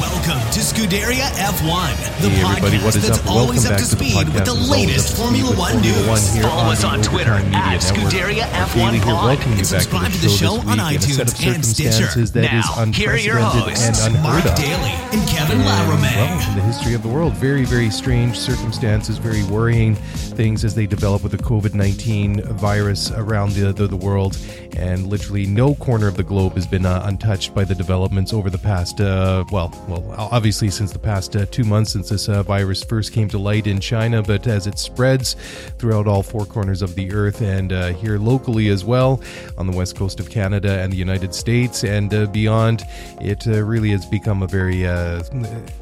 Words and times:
Welcome 0.00 0.40
to 0.52 0.60
Scuderia 0.60 1.28
F1, 1.36 1.92
the 2.22 2.30
Hey, 2.30 2.40
everybody, 2.40 2.78
podcast 2.78 2.84
what 2.84 2.96
is 2.96 3.06
that's 3.06 3.18
up? 3.18 3.26
Welcome 3.26 3.42
always 3.42 3.66
up 3.66 3.72
back 3.72 3.80
to 3.80 3.84
to 3.84 3.96
the 3.96 3.96
speed 4.00 4.28
with 4.32 4.44
the 4.46 4.54
latest 4.54 5.14
Formula 5.14 5.44
speed 5.44 5.50
with 5.50 5.58
One 5.58 5.72
Formula 5.72 6.00
news. 6.00 6.08
One 6.08 6.42
Follow 6.42 6.62
on 6.62 6.72
us 6.72 6.84
on 6.84 7.02
Twitter 7.02 7.36
Media 7.36 7.60
at. 7.60 7.80
Scuderia 7.84 8.10
Daily 8.10 8.40
F1 8.40 8.92
here, 8.94 9.02
Pod 9.04 9.38
and 9.44 9.66
subscribe 9.66 10.10
to 10.10 10.18
the 10.18 10.28
show 10.30 10.54
on 10.64 10.80
week 10.88 11.04
in 11.04 11.04
a 11.04 11.12
set 11.12 11.26
iTunes 11.26 11.54
and 11.54 11.66
Stitcher. 11.66 11.90
circumstances 11.92 12.32
that 12.32 12.44
is 12.44 12.64
Now, 12.64 12.84
here 12.92 13.10
are 13.10 13.18
your 13.18 13.36
hosts, 13.36 14.06
and 14.06 14.14
Mark 14.22 14.42
of. 14.46 14.56
Daly 14.56 14.90
and 15.12 15.28
Kevin 15.28 15.58
Laramie. 15.66 16.08
well, 16.16 16.48
in 16.48 16.56
the 16.56 16.62
history 16.62 16.94
of 16.94 17.02
the 17.02 17.08
world, 17.10 17.34
very, 17.34 17.66
very 17.66 17.90
strange 17.90 18.38
circumstances, 18.38 19.18
very 19.18 19.44
worrying 19.52 19.96
things 19.96 20.64
as 20.64 20.74
they 20.74 20.86
develop 20.86 21.22
with 21.22 21.32
the 21.32 21.38
COVID 21.44 21.74
19 21.74 22.40
virus 22.54 23.10
around 23.10 23.52
the, 23.52 23.70
the, 23.74 23.86
the 23.86 23.96
world. 23.96 24.38
And 24.78 25.08
literally 25.08 25.44
no 25.44 25.74
corner 25.74 26.08
of 26.08 26.16
the 26.16 26.22
globe 26.22 26.54
has 26.54 26.66
been 26.66 26.86
uh, 26.86 27.02
untouched 27.04 27.54
by 27.54 27.64
the 27.64 27.74
developments 27.74 28.32
over 28.32 28.48
the 28.48 28.56
past, 28.56 28.98
uh, 29.02 29.44
well, 29.52 29.68
well, 29.90 30.14
obviously 30.16 30.70
since 30.70 30.92
the 30.92 30.98
past 30.98 31.34
uh, 31.34 31.44
two 31.46 31.64
months 31.64 31.92
since 31.92 32.08
this 32.08 32.28
uh, 32.28 32.42
virus 32.44 32.84
first 32.84 33.12
came 33.12 33.28
to 33.28 33.38
light 33.38 33.66
in 33.66 33.80
China, 33.80 34.22
but 34.22 34.46
as 34.46 34.66
it 34.66 34.78
spreads 34.78 35.34
throughout 35.78 36.06
all 36.06 36.22
four 36.22 36.46
corners 36.46 36.80
of 36.80 36.94
the 36.94 37.12
earth 37.12 37.42
and 37.42 37.72
uh, 37.72 37.88
here 37.94 38.18
locally 38.18 38.68
as 38.68 38.84
well 38.84 39.20
on 39.58 39.66
the 39.66 39.76
west 39.76 39.96
coast 39.96 40.20
of 40.20 40.30
Canada 40.30 40.80
and 40.80 40.92
the 40.92 40.96
United 40.96 41.34
States 41.34 41.82
and 41.82 42.14
uh, 42.14 42.26
beyond, 42.26 42.84
it 43.20 43.46
uh, 43.48 43.62
really 43.62 43.90
has 43.90 44.06
become 44.06 44.42
a 44.42 44.46
very 44.46 44.86
uh, 44.86 45.22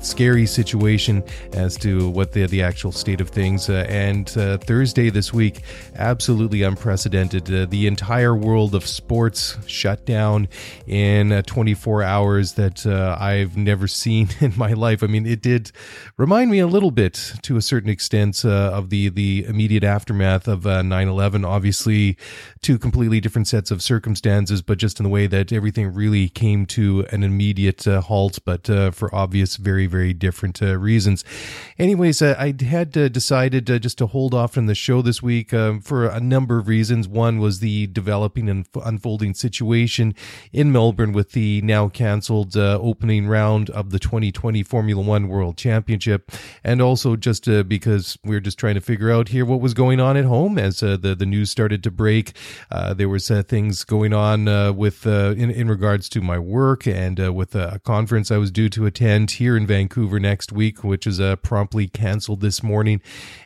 scary 0.01 0.47
situation 0.47 1.23
as 1.53 1.77
to 1.77 2.09
what 2.09 2.33
the, 2.33 2.47
the 2.47 2.63
actual 2.63 2.93
state 2.93 3.21
of 3.21 3.29
things. 3.29 3.69
And 3.69 4.29
Thursday 4.29 5.11
this 5.11 5.33
week, 5.35 5.61
absolutely 5.97 6.63
unprecedented. 6.63 7.71
The 7.71 7.87
entire 7.87 8.35
world 8.35 8.75
of 8.75 8.87
sports 8.87 9.59
shut 9.67 10.07
down 10.07 10.49
in 10.87 11.33
uh, 11.33 11.43
24 11.43 12.03
hours 12.03 12.55
that 12.55 12.87
I've 12.87 13.57
never 13.57 13.87
seen 13.87 13.98
in 14.41 14.53
my 14.57 14.73
life. 14.73 15.03
I 15.03 15.07
mean, 15.07 15.27
it 15.27 15.43
did 15.43 15.73
remind 16.17 16.51
me 16.51 16.59
a 16.59 16.67
little 16.67 16.91
bit, 16.91 17.33
to 17.43 17.57
a 17.57 17.63
certain 17.63 17.91
extent, 17.91 18.45
uh, 18.45 18.71
of 18.73 18.91
the 18.91 19.09
the 19.09 19.45
immediate 19.47 19.85
aftermath 19.85 20.49
of 20.49 20.67
uh, 20.67 20.83
9/11. 20.83 21.47
Obviously, 21.47 22.17
two 22.63 22.79
completely 22.79 23.21
different 23.21 23.49
sets 23.49 23.71
of 23.71 23.83
circumstances, 23.83 24.63
but 24.63 24.79
just 24.79 25.01
in 25.01 25.05
the 25.05 25.11
way 25.11 25.27
that 25.27 25.53
everything 25.53 25.93
really 25.93 26.29
came 26.29 26.67
to 26.67 27.07
an 27.11 27.23
immediate 27.23 27.87
uh, 27.87 28.01
halt, 28.01 28.39
but 28.45 28.69
uh, 28.71 28.91
for 28.91 29.15
obvious, 29.15 29.57
very 29.57 29.87
very 29.87 30.13
different 30.13 30.63
uh, 30.63 30.77
reasons. 30.77 31.25
Anyways, 31.79 32.23
uh, 32.23 32.35
I 32.39 32.55
had 32.63 32.93
decided 32.93 33.67
just 33.83 33.99
to 33.99 34.07
hold 34.07 34.35
off 34.35 34.57
on 34.57 34.67
the 34.67 34.75
show 34.75 35.03
this 35.03 35.23
week 35.23 35.53
um, 35.53 35.81
for 35.81 36.07
a 36.07 36.21
number 36.21 36.59
of 36.59 36.69
reasons. 36.69 37.09
One 37.09 37.39
was 37.39 37.61
the 37.61 37.87
developing 37.89 38.49
and 38.49 38.67
unfolding 38.85 39.35
situation 39.35 40.15
in 40.53 40.73
Melbourne 40.73 41.13
with 41.13 41.33
the 41.33 41.61
now 41.63 41.89
cancelled 41.89 42.57
opening 42.57 43.27
round 43.27 43.71
of 43.71 43.88
the 43.91 43.99
2020 43.99 44.63
Formula 44.63 45.03
One 45.03 45.29
World 45.29 45.57
Championship, 45.57 46.31
and 46.65 46.83
also 46.83 47.17
just 47.17 47.49
uh, 47.49 47.63
because 47.63 48.19
we 48.25 48.37
are 48.37 48.41
just 48.41 48.59
trying 48.59 48.75
to 48.75 48.81
figure 48.81 49.11
out 49.11 49.29
here 49.29 49.45
what 49.45 49.61
was 49.61 49.75
going 49.75 50.01
on 50.01 50.17
at 50.17 50.25
home 50.25 50.59
as 50.59 50.83
uh, 50.83 50.97
the 50.97 51.15
the 51.15 51.27
news 51.27 51.51
started 51.51 51.83
to 51.85 51.91
break. 51.91 52.33
Uh, 52.71 52.95
there 52.95 53.09
was 53.09 53.31
uh, 53.31 53.43
things 53.43 53.85
going 53.85 54.13
on 54.13 54.49
uh, 54.49 54.73
with 54.73 55.07
in 55.07 55.51
in 55.51 55.69
regards 55.69 56.09
to 56.09 56.21
my 56.21 56.39
work 56.39 56.87
and 56.87 57.19
with 57.35 57.55
a 57.55 57.81
conference 57.85 58.31
I 58.31 58.37
was 58.37 58.51
due 58.51 58.69
to 58.71 58.87
attend 58.87 59.33
here 59.33 59.57
in 59.57 59.67
Vancouver 59.67 60.19
next 60.21 60.53
week, 60.53 60.83
which 60.83 61.07
is 61.07 61.21
promptly 61.43 61.89
canceled 61.89 62.41
this 62.41 62.63
morning, 62.63 63.01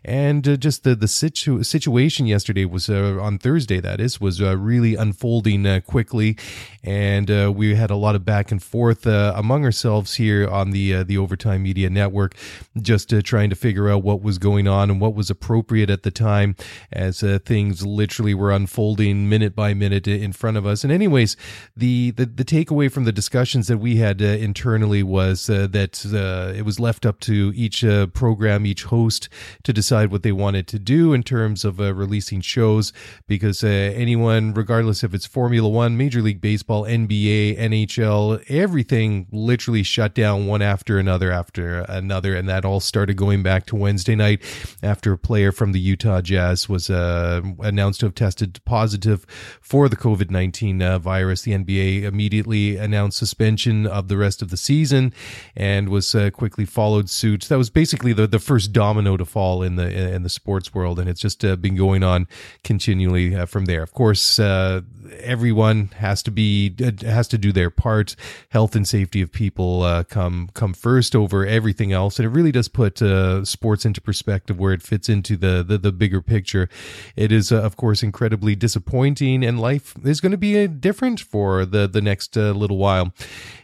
and 0.04 0.60
just 0.60 0.84
the 0.84 0.94
the 0.94 1.08
situ- 1.08 1.62
situation 1.62 2.26
yesterday 2.26 2.64
was 2.64 2.88
on 2.88 3.38
Thursday. 3.38 3.80
That 3.80 4.00
is 4.00 4.20
was 4.20 4.40
really 4.40 4.94
unfolding 4.94 5.82
quickly, 5.82 6.36
and 6.82 7.28
we 7.54 7.74
had 7.74 7.90
a 7.90 7.96
lot 7.96 8.14
of 8.14 8.24
back 8.24 8.50
and 8.50 8.62
forth 8.62 9.06
among 9.06 9.64
ourselves 9.64 10.14
here 10.14 10.31
on 10.40 10.70
the 10.70 10.94
uh, 10.94 11.04
the 11.04 11.18
Overtime 11.18 11.62
Media 11.62 11.90
Network, 11.90 12.34
just 12.80 13.12
uh, 13.12 13.20
trying 13.22 13.50
to 13.50 13.56
figure 13.56 13.88
out 13.88 14.02
what 14.02 14.22
was 14.22 14.38
going 14.38 14.66
on 14.66 14.90
and 14.90 15.00
what 15.00 15.14
was 15.14 15.30
appropriate 15.30 15.90
at 15.90 16.02
the 16.02 16.10
time 16.10 16.56
as 16.92 17.22
uh, 17.22 17.38
things 17.44 17.84
literally 17.84 18.34
were 18.34 18.50
unfolding 18.50 19.28
minute 19.28 19.54
by 19.54 19.74
minute 19.74 20.08
in 20.08 20.32
front 20.32 20.56
of 20.56 20.66
us. 20.66 20.84
And 20.84 20.92
anyways, 20.92 21.36
the 21.76 22.10
the, 22.12 22.26
the 22.26 22.44
takeaway 22.44 22.90
from 22.90 23.04
the 23.04 23.12
discussions 23.12 23.68
that 23.68 23.78
we 23.78 23.96
had 23.96 24.22
uh, 24.22 24.24
internally 24.24 25.02
was 25.02 25.50
uh, 25.50 25.66
that 25.70 26.04
uh, 26.06 26.56
it 26.56 26.62
was 26.62 26.80
left 26.80 27.04
up 27.04 27.20
to 27.20 27.52
each 27.54 27.84
program, 28.14 28.66
each 28.66 28.84
host 28.84 29.28
to 29.64 29.72
decide 29.72 30.10
what 30.10 30.22
they 30.22 30.32
wanted 30.32 30.66
to 30.68 30.78
do 30.78 31.12
in 31.12 31.22
terms 31.22 31.64
of 31.64 31.78
releasing 31.78 32.40
shows 32.40 32.92
because 33.26 33.64
anyone, 33.64 34.54
regardless 34.54 35.04
if 35.04 35.14
it's 35.14 35.26
Formula 35.26 35.68
One, 35.68 35.96
Major 35.96 36.22
League 36.22 36.40
Baseball, 36.40 36.84
NBA, 36.84 37.58
NHL, 37.58 38.44
everything 38.48 39.26
literally 39.32 39.82
shut 39.82 40.14
down 40.14 40.21
one 40.30 40.62
after 40.62 40.98
another 40.98 41.30
after 41.32 41.80
another. 41.80 42.34
And 42.34 42.48
that 42.48 42.64
all 42.64 42.80
started 42.80 43.16
going 43.16 43.42
back 43.42 43.66
to 43.66 43.76
Wednesday 43.76 44.14
night 44.14 44.42
after 44.82 45.12
a 45.12 45.18
player 45.18 45.52
from 45.52 45.72
the 45.72 45.80
Utah 45.80 46.20
Jazz 46.20 46.68
was 46.68 46.88
uh, 46.90 47.42
announced 47.60 48.00
to 48.00 48.06
have 48.06 48.14
tested 48.14 48.60
positive 48.64 49.26
for 49.60 49.88
the 49.88 49.96
COVID 49.96 50.30
19 50.30 50.82
uh, 50.82 50.98
virus. 50.98 51.42
The 51.42 51.52
NBA 51.52 52.02
immediately 52.02 52.76
announced 52.76 53.18
suspension 53.18 53.86
of 53.86 54.08
the 54.08 54.16
rest 54.16 54.42
of 54.42 54.50
the 54.50 54.56
season 54.56 55.12
and 55.56 55.88
was 55.88 56.14
uh, 56.14 56.30
quickly 56.30 56.64
followed 56.64 57.10
suit. 57.10 57.44
That 57.44 57.58
was 57.58 57.70
basically 57.70 58.12
the, 58.12 58.26
the 58.26 58.38
first 58.38 58.72
domino 58.72 59.16
to 59.16 59.24
fall 59.24 59.62
in 59.62 59.76
the 59.76 60.14
in 60.14 60.22
the 60.22 60.28
sports 60.28 60.74
world, 60.74 60.98
and 60.98 61.08
it's 61.08 61.20
just 61.20 61.44
uh, 61.44 61.56
been 61.56 61.76
going 61.76 62.02
on 62.02 62.26
continually 62.64 63.34
uh, 63.34 63.46
from 63.46 63.66
there. 63.66 63.82
Of 63.82 63.92
course, 63.92 64.38
uh, 64.38 64.82
everyone 65.20 65.90
has 65.96 66.22
to 66.24 66.30
be 66.30 66.74
has 67.02 67.28
to 67.28 67.38
do 67.38 67.52
their 67.52 67.70
part. 67.70 68.16
Health 68.50 68.74
and 68.74 68.86
safety 68.86 69.22
of 69.22 69.32
people 69.32 70.01
come 70.04 70.50
come 70.54 70.74
first 70.74 71.14
over 71.14 71.46
everything 71.46 71.92
else, 71.92 72.18
and 72.18 72.26
it 72.26 72.30
really 72.30 72.52
does 72.52 72.68
put 72.68 73.00
uh, 73.02 73.44
sports 73.44 73.84
into 73.84 74.00
perspective 74.00 74.58
where 74.58 74.72
it 74.72 74.82
fits 74.82 75.08
into 75.08 75.36
the 75.36 75.62
the, 75.62 75.78
the 75.78 75.92
bigger 75.92 76.22
picture. 76.22 76.68
It 77.16 77.32
is, 77.32 77.52
uh, 77.52 77.62
of 77.62 77.76
course, 77.76 78.02
incredibly 78.02 78.54
disappointing, 78.54 79.44
and 79.44 79.60
life 79.60 79.94
is 80.04 80.20
going 80.20 80.32
to 80.32 80.38
be 80.38 80.64
uh, 80.64 80.66
different 80.66 81.20
for 81.20 81.64
the 81.64 81.86
the 81.86 82.00
next 82.00 82.36
uh, 82.36 82.52
little 82.52 82.78
while. 82.78 83.12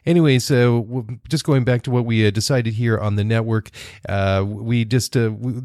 Anyways, 0.06 0.50
uh, 0.50 0.64
w- 0.64 1.18
just 1.28 1.44
going 1.44 1.64
back 1.64 1.82
to 1.82 1.90
what 1.90 2.04
we 2.04 2.26
uh, 2.26 2.30
decided 2.30 2.74
here 2.74 2.98
on 2.98 3.16
the 3.16 3.24
network, 3.24 3.70
we 4.44 4.84
just 4.84 5.16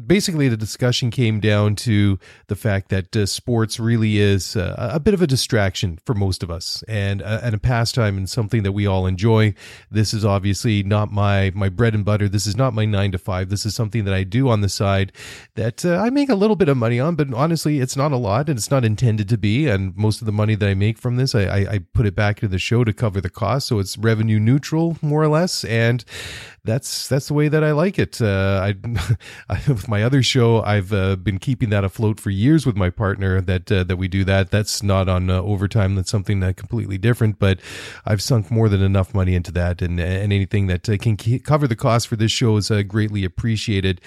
basically 0.06 0.48
the 0.48 0.56
discussion 0.56 1.10
came 1.10 1.40
down 1.40 1.76
to 1.76 2.18
the 2.48 2.56
fact 2.56 2.88
that 2.88 3.28
sports 3.28 3.78
really 3.78 4.18
is 4.18 4.56
a 4.56 5.00
bit 5.02 5.14
of 5.14 5.22
a 5.22 5.26
distraction 5.26 5.98
for 6.04 6.14
most 6.14 6.42
of 6.42 6.50
us, 6.50 6.82
and 6.88 7.22
and 7.22 7.54
a 7.54 7.58
pastime 7.58 8.16
and 8.16 8.28
something 8.28 8.62
that 8.62 8.72
we 8.72 8.86
all 8.86 9.06
enjoy. 9.06 9.54
This 9.90 10.14
is 10.14 10.24
obviously 10.24 10.63
not 10.64 11.12
my 11.12 11.52
my 11.54 11.68
bread 11.68 11.94
and 11.94 12.04
butter. 12.04 12.28
This 12.28 12.46
is 12.46 12.56
not 12.56 12.74
my 12.74 12.84
nine 12.84 13.12
to 13.12 13.18
five. 13.18 13.48
This 13.48 13.66
is 13.66 13.74
something 13.74 14.04
that 14.04 14.14
I 14.14 14.24
do 14.24 14.48
on 14.48 14.60
the 14.60 14.68
side 14.68 15.12
that 15.54 15.84
uh, 15.84 15.96
I 15.96 16.10
make 16.10 16.28
a 16.28 16.34
little 16.34 16.56
bit 16.56 16.68
of 16.68 16.76
money 16.76 16.98
on, 16.98 17.14
but 17.14 17.32
honestly, 17.32 17.80
it's 17.80 17.96
not 17.96 18.12
a 18.12 18.16
lot, 18.16 18.48
and 18.48 18.58
it's 18.58 18.70
not 18.70 18.84
intended 18.84 19.28
to 19.28 19.38
be. 19.38 19.68
And 19.68 19.96
most 19.96 20.20
of 20.20 20.26
the 20.26 20.32
money 20.32 20.54
that 20.54 20.68
I 20.68 20.74
make 20.74 20.98
from 20.98 21.16
this, 21.16 21.34
I, 21.34 21.42
I, 21.42 21.58
I 21.72 21.78
put 21.92 22.06
it 22.06 22.14
back 22.14 22.38
into 22.38 22.48
the 22.48 22.58
show 22.58 22.84
to 22.84 22.92
cover 22.92 23.20
the 23.20 23.30
cost, 23.30 23.68
so 23.68 23.78
it's 23.78 23.98
revenue 23.98 24.38
neutral 24.38 24.96
more 25.02 25.22
or 25.22 25.28
less, 25.28 25.64
and 25.64 26.04
that's 26.64 27.08
that's 27.08 27.28
the 27.28 27.34
way 27.34 27.48
that 27.48 27.62
I 27.62 27.72
like 27.72 27.98
it. 27.98 28.20
Uh, 28.20 28.72
I, 28.72 28.74
I 29.50 29.60
with 29.68 29.86
my 29.86 30.02
other 30.02 30.22
show, 30.22 30.62
I've 30.62 30.92
uh, 30.92 31.16
been 31.16 31.38
keeping 31.38 31.68
that 31.70 31.84
afloat 31.84 32.18
for 32.18 32.30
years 32.30 32.64
with 32.64 32.74
my 32.74 32.88
partner. 32.88 33.40
That 33.40 33.70
uh, 33.70 33.84
that 33.84 33.96
we 33.96 34.08
do 34.08 34.24
that. 34.24 34.50
That's 34.50 34.82
not 34.82 35.08
on 35.08 35.28
uh, 35.28 35.42
overtime. 35.42 35.94
That's 35.94 36.10
something 36.10 36.40
that 36.40 36.56
completely 36.56 36.96
different. 36.96 37.38
But 37.38 37.60
I've 38.06 38.22
sunk 38.22 38.50
more 38.50 38.70
than 38.70 38.82
enough 38.82 39.14
money 39.14 39.34
into 39.34 39.52
that, 39.52 39.82
and 39.82 40.00
and 40.00 40.32
anything 40.32 40.66
that 40.68 40.88
uh, 40.88 40.96
can 40.96 41.16
cover 41.40 41.68
the 41.68 41.76
cost 41.76 42.08
for 42.08 42.16
this 42.16 42.32
show 42.32 42.56
is 42.56 42.70
uh, 42.70 42.82
greatly 42.82 43.24
appreciated. 43.24 44.00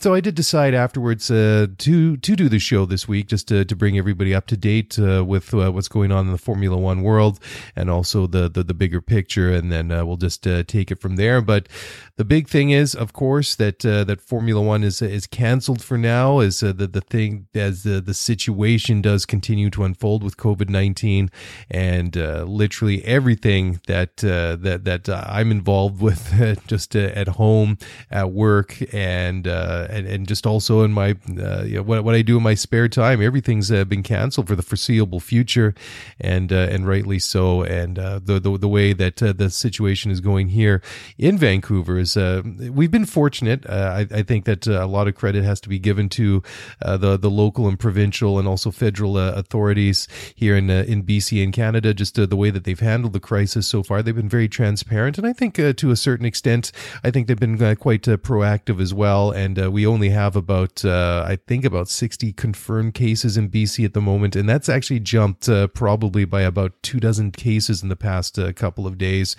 So 0.00 0.14
I 0.14 0.20
did 0.20 0.34
decide 0.34 0.72
afterwards 0.72 1.30
uh, 1.30 1.66
to 1.76 2.16
to 2.16 2.36
do 2.36 2.48
the 2.48 2.58
show 2.58 2.86
this 2.86 3.06
week, 3.06 3.28
just 3.28 3.48
to, 3.48 3.66
to 3.66 3.76
bring 3.76 3.98
everybody 3.98 4.34
up 4.34 4.46
to 4.46 4.56
date 4.56 4.98
uh, 4.98 5.24
with 5.24 5.52
uh, 5.52 5.70
what's 5.70 5.88
going 5.88 6.10
on 6.10 6.26
in 6.26 6.32
the 6.32 6.38
Formula 6.38 6.76
One 6.76 7.02
world 7.02 7.38
and 7.76 7.90
also 7.90 8.26
the 8.26 8.48
the, 8.48 8.64
the 8.64 8.74
bigger 8.74 9.02
picture, 9.02 9.52
and 9.52 9.70
then 9.70 9.88
we'll 10.06 10.16
just 10.16 10.42
take 10.42 10.90
it 10.90 11.00
from 11.00 11.16
there. 11.16 11.42
But 11.42 11.68
the 12.16 12.24
big 12.24 12.48
thing 12.48 12.70
is, 12.70 12.94
of 12.94 13.12
course, 13.12 13.54
that 13.56 13.80
that 13.80 14.20
Formula 14.20 14.60
One 14.60 14.82
is 14.82 15.02
is 15.02 15.26
canceled 15.26 15.82
for 15.82 15.98
now, 15.98 16.40
as 16.40 16.60
the 16.60 16.72
the 16.72 17.00
thing 17.00 17.46
as 17.54 17.82
the 17.82 18.00
the 18.00 18.14
situation 18.14 19.00
does 19.02 19.26
continue 19.26 19.70
to 19.70 19.84
unfold 19.84 20.22
with 20.22 20.36
COVID 20.36 20.68
nineteen, 20.68 21.30
and 21.70 22.16
literally 22.16 23.04
everything 23.04 23.80
that 23.86 24.16
that 24.18 24.80
that 24.84 25.08
I'm 25.08 25.50
involved 25.50 26.00
with, 26.00 26.64
just 26.66 26.96
at 26.96 27.28
home, 27.28 27.78
at 28.10 28.32
work, 28.32 28.76
and 28.92 29.46
and, 29.46 30.06
and 30.06 30.28
just 30.28 30.46
also 30.46 30.82
in 30.82 30.92
my 30.92 31.16
uh, 31.38 31.62
you 31.64 31.76
know, 31.76 31.82
what 31.82 32.04
what 32.04 32.14
I 32.14 32.22
do 32.22 32.36
in 32.36 32.42
my 32.42 32.54
spare 32.54 32.88
time. 32.88 33.22
Everything's 33.22 33.70
uh, 33.70 33.84
been 33.84 34.02
canceled 34.02 34.48
for 34.48 34.56
the 34.56 34.62
foreseeable 34.62 35.20
future, 35.20 35.74
and 36.20 36.52
uh, 36.52 36.68
and 36.70 36.86
rightly 36.86 37.18
so. 37.18 37.62
And 37.62 37.98
uh, 37.98 38.20
the, 38.22 38.38
the 38.40 38.58
the 38.58 38.68
way 38.68 38.92
that 38.92 39.22
uh, 39.22 39.32
the 39.32 39.50
situation 39.50 40.10
is 40.10 40.20
going 40.20 40.48
here 40.48 40.82
in 41.16 41.38
Vancouver 41.38 41.87
is 41.96 42.16
uh, 42.16 42.42
we've 42.70 42.90
been 42.90 43.06
fortunate. 43.06 43.64
Uh, 43.64 44.04
I, 44.10 44.18
I, 44.18 44.22
think 44.22 44.44
that 44.46 44.66
uh, 44.66 44.84
a 44.84 44.86
lot 44.86 45.06
of 45.06 45.14
credit 45.14 45.44
has 45.44 45.60
to 45.60 45.68
be 45.68 45.78
given 45.78 46.08
to 46.10 46.42
uh, 46.82 46.96
the 46.96 47.16
the 47.16 47.30
local 47.30 47.68
and 47.68 47.78
provincial 47.78 48.38
and 48.38 48.48
also 48.48 48.72
federal 48.72 49.16
authorities 49.16 50.08
here 50.34 50.56
in 50.56 50.68
in 50.68 51.04
BC 51.04 51.42
and 51.42 51.52
Canada. 51.52 51.94
Just 51.94 52.16
the 52.16 52.36
way 52.36 52.50
that 52.50 52.64
they've 52.64 52.80
handled 52.80 53.12
the 53.12 53.20
crisis 53.20 53.66
so 53.68 53.82
far, 53.82 54.02
they've 54.02 54.14
been 54.14 54.28
very 54.28 54.48
transparent, 54.48 55.18
and 55.18 55.26
I 55.26 55.32
think 55.32 55.54
to 55.54 55.90
a 55.90 55.96
certain 55.96 56.26
extent, 56.26 56.72
I 57.04 57.10
think 57.10 57.28
they've 57.28 57.38
been 57.38 57.76
quite 57.76 58.02
proactive 58.02 58.80
as 58.80 58.92
well. 58.92 59.30
And 59.30 59.72
we 59.72 59.86
only 59.86 60.08
have 60.08 60.34
about, 60.34 60.84
uh, 60.84 61.24
I 61.26 61.36
think, 61.36 61.64
about 61.64 61.88
60 61.88 62.32
confirmed 62.32 62.94
cases 62.94 63.36
in 63.36 63.48
BC 63.48 63.84
at 63.84 63.94
the 63.94 64.00
moment. 64.00 64.34
And 64.34 64.48
that's 64.48 64.68
actually 64.68 65.00
jumped 65.00 65.48
uh, 65.48 65.68
probably 65.68 66.24
by 66.24 66.42
about 66.42 66.72
two 66.82 66.98
dozen 66.98 67.30
cases 67.30 67.82
in 67.82 67.88
the 67.88 67.96
past 67.96 68.38
uh, 68.38 68.52
couple 68.52 68.86
of 68.86 68.98
days. 68.98 69.36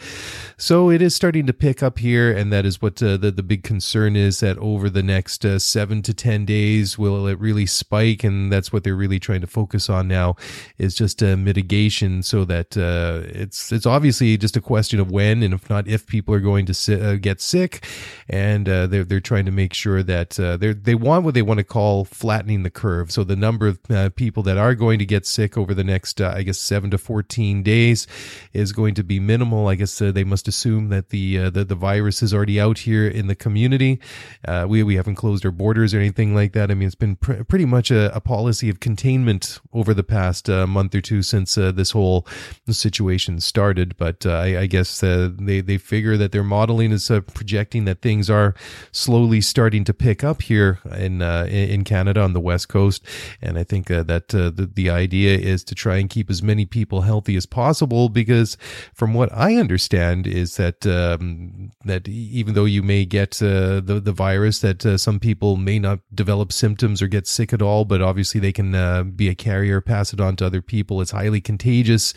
So 0.58 0.90
it 0.90 1.02
is 1.02 1.16
starting 1.16 1.46
to 1.48 1.54
pick 1.54 1.82
up 1.84 2.00
here. 2.00 2.32
And 2.40 2.52
that 2.54 2.66
is 2.66 2.82
what 2.82 3.02
uh, 3.04 3.18
the, 3.18 3.32
the 3.32 3.44
big 3.44 3.64
concern 3.64 4.16
is 4.16 4.40
that 4.40 4.58
over 4.60 4.90
the 4.90 5.04
next 5.04 5.46
uh, 5.46 5.60
seven 5.60 6.02
to 6.04 6.14
10 6.14 6.46
days, 6.46 6.98
will 6.98 7.28
it 7.28 7.40
really 7.40 7.66
spike? 7.66 8.24
And 8.24 8.52
that's 8.52 8.72
what 8.72 8.84
they're 8.84 8.96
really 8.96 9.20
trying 9.20 9.42
to 9.42 9.48
focus 9.48 9.90
on 9.90 10.08
now 10.08 10.36
is 10.78 10.96
just 10.96 11.22
uh, 11.22 11.36
mitigation 11.38 12.24
so 12.24 12.46
that 12.46 12.78
it's, 12.78 13.72
it's 13.72 13.86
obviously 13.86 14.38
just 14.38 14.58
a 14.58 14.62
question 14.62 15.00
of 15.00 15.12
when 15.12 15.44
and 15.44 15.54
if 15.54 15.70
not 15.70 15.88
if 15.88 16.08
people 16.08 16.34
are 16.34 16.40
going 16.40 16.66
to 16.66 16.74
si- 16.74 17.18
get 17.18 17.42
sick. 17.42 17.86
And 18.30 18.68
they're, 18.68 19.04
they're 19.04 19.20
trying 19.20 19.46
to 19.46 19.52
make 19.52 19.74
sure 19.74 20.04
that 20.04 20.40
uh, 20.40 20.58
they 20.58 20.74
they 20.74 20.96
want 20.96 21.26
what 21.26 21.34
they 21.34 21.42
want 21.42 21.60
to 21.60 21.64
call 21.64 22.06
flattening 22.06 22.64
the 22.64 22.70
curve. 22.70 23.12
So 23.12 23.24
the 23.24 23.36
number 23.36 23.68
of 23.68 23.80
uh, 23.90 24.10
people 24.10 24.44
that 24.44 24.58
are 24.58 24.76
going 24.76 25.00
to 25.00 25.06
get 25.06 25.26
sick 25.26 25.58
over 25.58 25.74
the 25.74 25.84
next, 25.84 26.22
uh, 26.22 26.34
I 26.36 26.44
guess, 26.44 26.58
seven 26.58 26.92
to 26.92 26.98
fourteen 26.98 27.64
days 27.64 28.08
is 28.54 28.72
going 28.72 28.96
to 28.96 29.04
be 29.04 29.20
minimal. 29.20 29.68
I 29.68 29.76
guess 29.76 30.02
uh, 30.02 30.12
they 30.12 30.24
must 30.24 30.48
assume 30.48 30.90
that 30.90 31.10
the, 31.10 31.40
uh, 31.40 31.50
the 31.50 31.64
the 31.64 31.76
virus 31.76 32.22
is 32.22 32.29
already 32.34 32.60
out 32.60 32.80
here 32.80 33.08
in 33.08 33.28
the 33.28 33.36
community. 33.36 34.00
Uh, 34.48 34.66
we 34.68 34.84
we 34.84 34.96
haven't 34.96 35.16
closed 35.16 35.46
our 35.46 35.52
borders 35.52 35.94
or 35.94 36.00
anything 36.00 36.36
like 36.36 36.54
that. 36.54 36.72
I 36.72 36.74
mean, 36.74 36.88
it's 36.88 36.96
been 36.96 37.16
pr- 37.16 37.44
pretty 37.44 37.66
much 37.66 37.92
a, 37.92 38.16
a, 38.16 38.20
policy 38.20 38.70
of 38.70 38.80
containment 38.80 39.60
over 39.74 39.94
the 39.94 40.04
past 40.04 40.48
month 40.50 40.94
or 40.94 41.02
two 41.02 41.24
since 41.24 41.56
this 41.56 41.92
whole 41.92 42.28
situation 42.70 43.40
started. 43.40 43.98
But 43.98 44.26
I, 44.26 44.62
I, 44.62 44.66
guess 44.68 45.00
they 45.00 45.62
they 45.62 45.78
figure 45.78 46.18
that 46.18 46.32
their 46.32 46.44
modeling 46.44 46.92
is 46.92 47.10
projecting 47.34 47.86
that 47.86 48.02
things 48.02 48.30
are 48.30 48.54
slowly 48.92 49.42
starting 49.42 49.84
to 49.86 49.94
pick 49.94 50.24
up 50.24 50.42
here 50.42 50.80
in 50.98 51.22
uh, 51.22 51.46
in 51.50 51.84
Canada 51.84 52.22
on 52.22 52.34
the 52.34 52.40
west 52.40 52.70
coast, 52.70 53.04
and 53.42 53.58
I 53.58 53.64
think 53.64 53.90
uh, 53.90 54.04
that 54.04 54.34
uh, 54.34 54.50
the 54.50 54.70
the 54.72 54.90
idea 54.90 55.38
is 55.38 55.64
to 55.66 55.76
try 55.76 55.98
and 55.98 56.10
keep 56.10 56.30
as 56.30 56.44
many 56.44 56.66
people 56.66 57.02
healthy 57.02 57.36
as 57.36 57.46
possible. 57.46 58.10
Because 58.10 58.58
from 58.94 59.14
what 59.14 59.32
I 59.34 59.56
understand 59.56 60.28
is 60.28 60.58
that 60.58 60.86
um, 60.86 61.72
that 61.86 62.08
even 62.10 62.54
though 62.54 62.66
you 62.66 62.84
may 62.84 63.06
get 63.06 63.42
uh, 63.42 63.80
the 63.80 64.02
the 64.04 64.12
virus, 64.12 64.60
that 64.60 64.86
uh, 64.86 64.98
some 64.98 65.20
people 65.20 65.56
may 65.56 65.80
not 65.80 66.00
develop 66.14 66.52
symptoms 66.52 67.02
or 67.02 67.08
get 67.08 67.28
sick 67.28 67.54
at 67.54 67.62
all, 67.62 67.86
but 67.86 68.02
obviously 68.02 68.40
they 68.40 68.52
can 68.52 68.76
uh, 68.76 69.04
be 69.04 69.30
a 69.30 69.36
carrier, 69.36 69.82
pass 69.82 70.14
it 70.14 70.20
on 70.20 70.36
to 70.38 70.46
other 70.46 70.62
people. 70.62 71.02
It's 71.02 71.12
highly 71.12 71.42
contagious. 71.42 72.14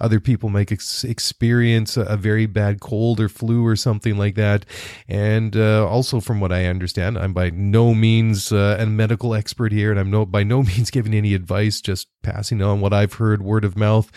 Other 0.00 0.20
people 0.20 0.50
might 0.50 0.70
ex- 0.72 1.04
experience 1.04 1.96
a, 1.96 2.16
very 2.16 2.46
bad 2.46 2.80
cold 2.80 3.20
or 3.20 3.28
flu 3.28 3.64
or 3.64 3.76
something 3.76 4.16
like 4.16 4.34
that, 4.36 4.66
and 5.08 5.56
also 5.56 6.20
from 6.20 6.40
what 6.40 6.52
I 6.52 6.66
understand, 6.66 7.18
I'm 7.18 7.32
by 7.32 7.50
no 7.50 7.94
means 7.94 8.52
uh, 8.52 8.76
a 8.78 8.86
medical 8.86 9.34
expert 9.34 9.72
here, 9.72 9.90
and 9.90 10.00
I'm 10.00 10.10
no 10.10 10.26
by 10.26 10.42
no 10.42 10.62
means 10.70 10.90
giving 10.90 11.14
any 11.14 11.34
advice. 11.34 11.80
Just 11.80 12.08
passing 12.26 12.60
on 12.60 12.80
what 12.80 12.92
I've 12.92 13.14
heard 13.14 13.42
word 13.42 13.64
of 13.64 13.76
mouth 13.76 14.10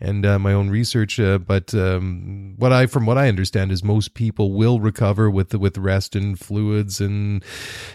and 0.00 0.24
uh, 0.24 0.38
my 0.38 0.52
own 0.52 0.70
research. 0.70 1.18
Uh, 1.18 1.38
but 1.38 1.74
um, 1.74 2.54
what 2.56 2.72
I, 2.72 2.86
from 2.86 3.06
what 3.06 3.18
I 3.18 3.28
understand, 3.28 3.72
is 3.72 3.82
most 3.82 4.14
people 4.14 4.52
will 4.52 4.75
recover 4.80 5.30
with 5.30 5.54
with 5.54 5.78
rest 5.78 6.16
and 6.16 6.38
fluids 6.38 7.00
and 7.00 7.44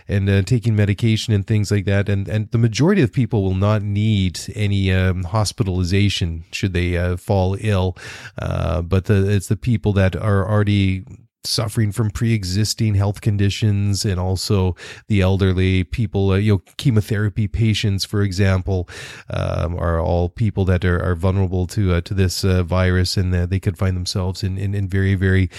and 0.08 0.30
uh, 0.30 0.42
taking 0.44 0.76
medication 0.76 1.34
and 1.34 1.46
things 1.46 1.72
like 1.72 1.86
that. 1.86 2.10
And 2.10 2.28
and 2.28 2.50
the 2.52 2.58
majority 2.58 3.02
of 3.02 3.12
people 3.12 3.44
will 3.44 3.56
not 3.56 3.82
need 3.82 4.40
any 4.56 4.92
um, 4.92 5.24
hospitalization 5.24 6.44
should 6.52 6.74
they 6.74 6.98
uh, 6.98 7.18
fall 7.18 7.58
ill. 7.60 7.98
Uh, 8.38 8.82
but 8.82 9.06
the, 9.06 9.30
it's 9.30 9.48
the 9.48 9.58
people 9.58 9.94
that 9.94 10.16
are 10.16 10.50
already 10.50 11.06
suffering 11.44 11.92
from 11.92 12.10
pre-existing 12.10 12.96
health 12.96 13.22
conditions 13.22 14.06
and 14.06 14.20
also 14.20 14.76
the 15.08 15.22
elderly 15.22 15.84
people 15.84 16.32
uh, 16.32 16.36
you 16.36 16.54
know 16.54 16.62
chemotherapy 16.78 17.48
patients 17.48 18.06
for 18.06 18.22
example 18.22 18.88
um, 19.30 19.76
are 19.78 20.00
all 20.00 20.30
people 20.30 20.66
that 20.66 20.86
are, 20.86 21.02
are 21.04 21.16
vulnerable 21.16 21.66
to 21.66 21.94
uh, 21.94 22.02
to 22.02 22.14
this 22.14 22.44
uh, 22.44 22.64
virus 22.64 23.18
and 23.18 23.34
uh, 23.34 23.46
they 23.46 23.60
could 23.60 23.78
find 23.78 23.96
themselves 23.96 24.44
in 24.44 24.58
in, 24.58 24.76
in 24.76 24.88
very 24.88 25.16
very 25.16 25.50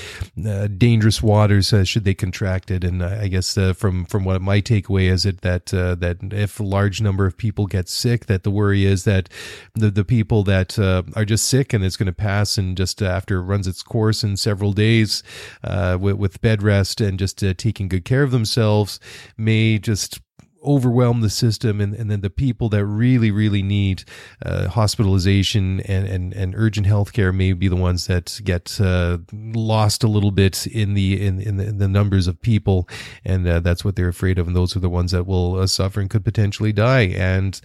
uh, 0.46 0.69
dangerous 0.69 1.23
waters 1.23 1.73
uh, 1.73 1.84
should 1.84 2.05
they 2.05 2.14
contract 2.14 2.70
it. 2.70 2.84
And 2.84 3.02
I 3.02 3.29
guess 3.29 3.55
from 3.76 4.05
from 4.05 4.25
what 4.25 4.40
my 4.40 4.61
takeaway 4.61 5.11
is 5.11 5.26
it 5.26 5.40
that 5.40 5.67
that 5.67 6.19
if 6.32 6.61
a 6.61 6.64
large 6.64 7.00
number 7.00 7.26
of 7.26 7.37
people 7.37 7.67
get 7.67 7.88
sick 7.88 8.26
that 8.26 8.43
the 8.44 8.50
worry 8.50 8.84
is 8.84 9.05
that 9.05 9.29
the 9.75 9.90
the 9.90 10.05
people 10.05 10.43
that 10.44 10.79
are 10.79 11.25
just 11.25 11.49
sick 11.49 11.73
and 11.73 11.84
it's 11.84 11.96
going 11.96 12.06
to 12.06 12.12
pass 12.12 12.58
and 12.58 12.76
just 12.76 13.02
after 13.02 13.38
it 13.38 13.43
runs 13.43 13.67
its 13.67 13.82
course 13.82 14.23
in 14.23 14.37
several 14.37 14.73
days 14.73 15.23
uh, 15.72 15.96
with, 15.98 16.16
with, 16.16 16.40
bed 16.40 16.62
rest 16.62 17.00
and 17.00 17.19
just 17.19 17.42
uh, 17.42 17.54
taking 17.54 17.88
good 17.88 18.04
care 18.04 18.22
of 18.22 18.30
themselves 18.30 19.00
may 19.36 19.78
just 19.78 20.20
overwhelm 20.64 21.20
the 21.20 21.30
system 21.30 21.80
and, 21.80 21.94
and 21.94 22.10
then 22.10 22.20
the 22.20 22.30
people 22.30 22.69
that 22.69 22.84
really 22.84 23.30
really 23.30 23.62
need 23.62 24.04
uh, 24.44 24.69
hospitalization 24.69 25.80
and, 25.80 26.06
and, 26.06 26.32
and 26.34 26.54
urgent 26.56 26.86
health 26.86 27.12
care 27.12 27.32
may 27.32 27.52
be 27.52 27.69
the 27.69 27.76
ones 27.76 28.06
that 28.06 28.40
get 28.44 28.80
uh, 28.80 29.19
lost 29.32 30.04
a 30.04 30.08
little 30.08 30.30
bit 30.30 30.66
in 30.66 30.94
the 30.94 31.24
in, 31.24 31.40
in, 31.40 31.56
the, 31.56 31.66
in 31.66 31.78
the 31.78 31.88
numbers 31.88 32.26
of 32.26 32.40
people. 32.40 32.88
And 33.24 33.46
uh, 33.46 33.60
that's 33.60 33.84
what 33.84 33.96
they're 33.96 34.08
afraid 34.08 34.38
of. 34.38 34.46
And 34.46 34.54
those 34.54 34.76
are 34.76 34.80
the 34.80 34.90
ones 34.90 35.12
that 35.12 35.26
will 35.26 35.58
uh, 35.58 35.66
suffer 35.66 36.00
and 36.00 36.10
could 36.10 36.24
potentially 36.24 36.72
die. 36.72 37.06
And 37.16 37.60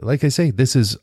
like 0.00 0.24
I 0.24 0.28
say, 0.28 0.50
this 0.50 0.76
is 0.76 0.96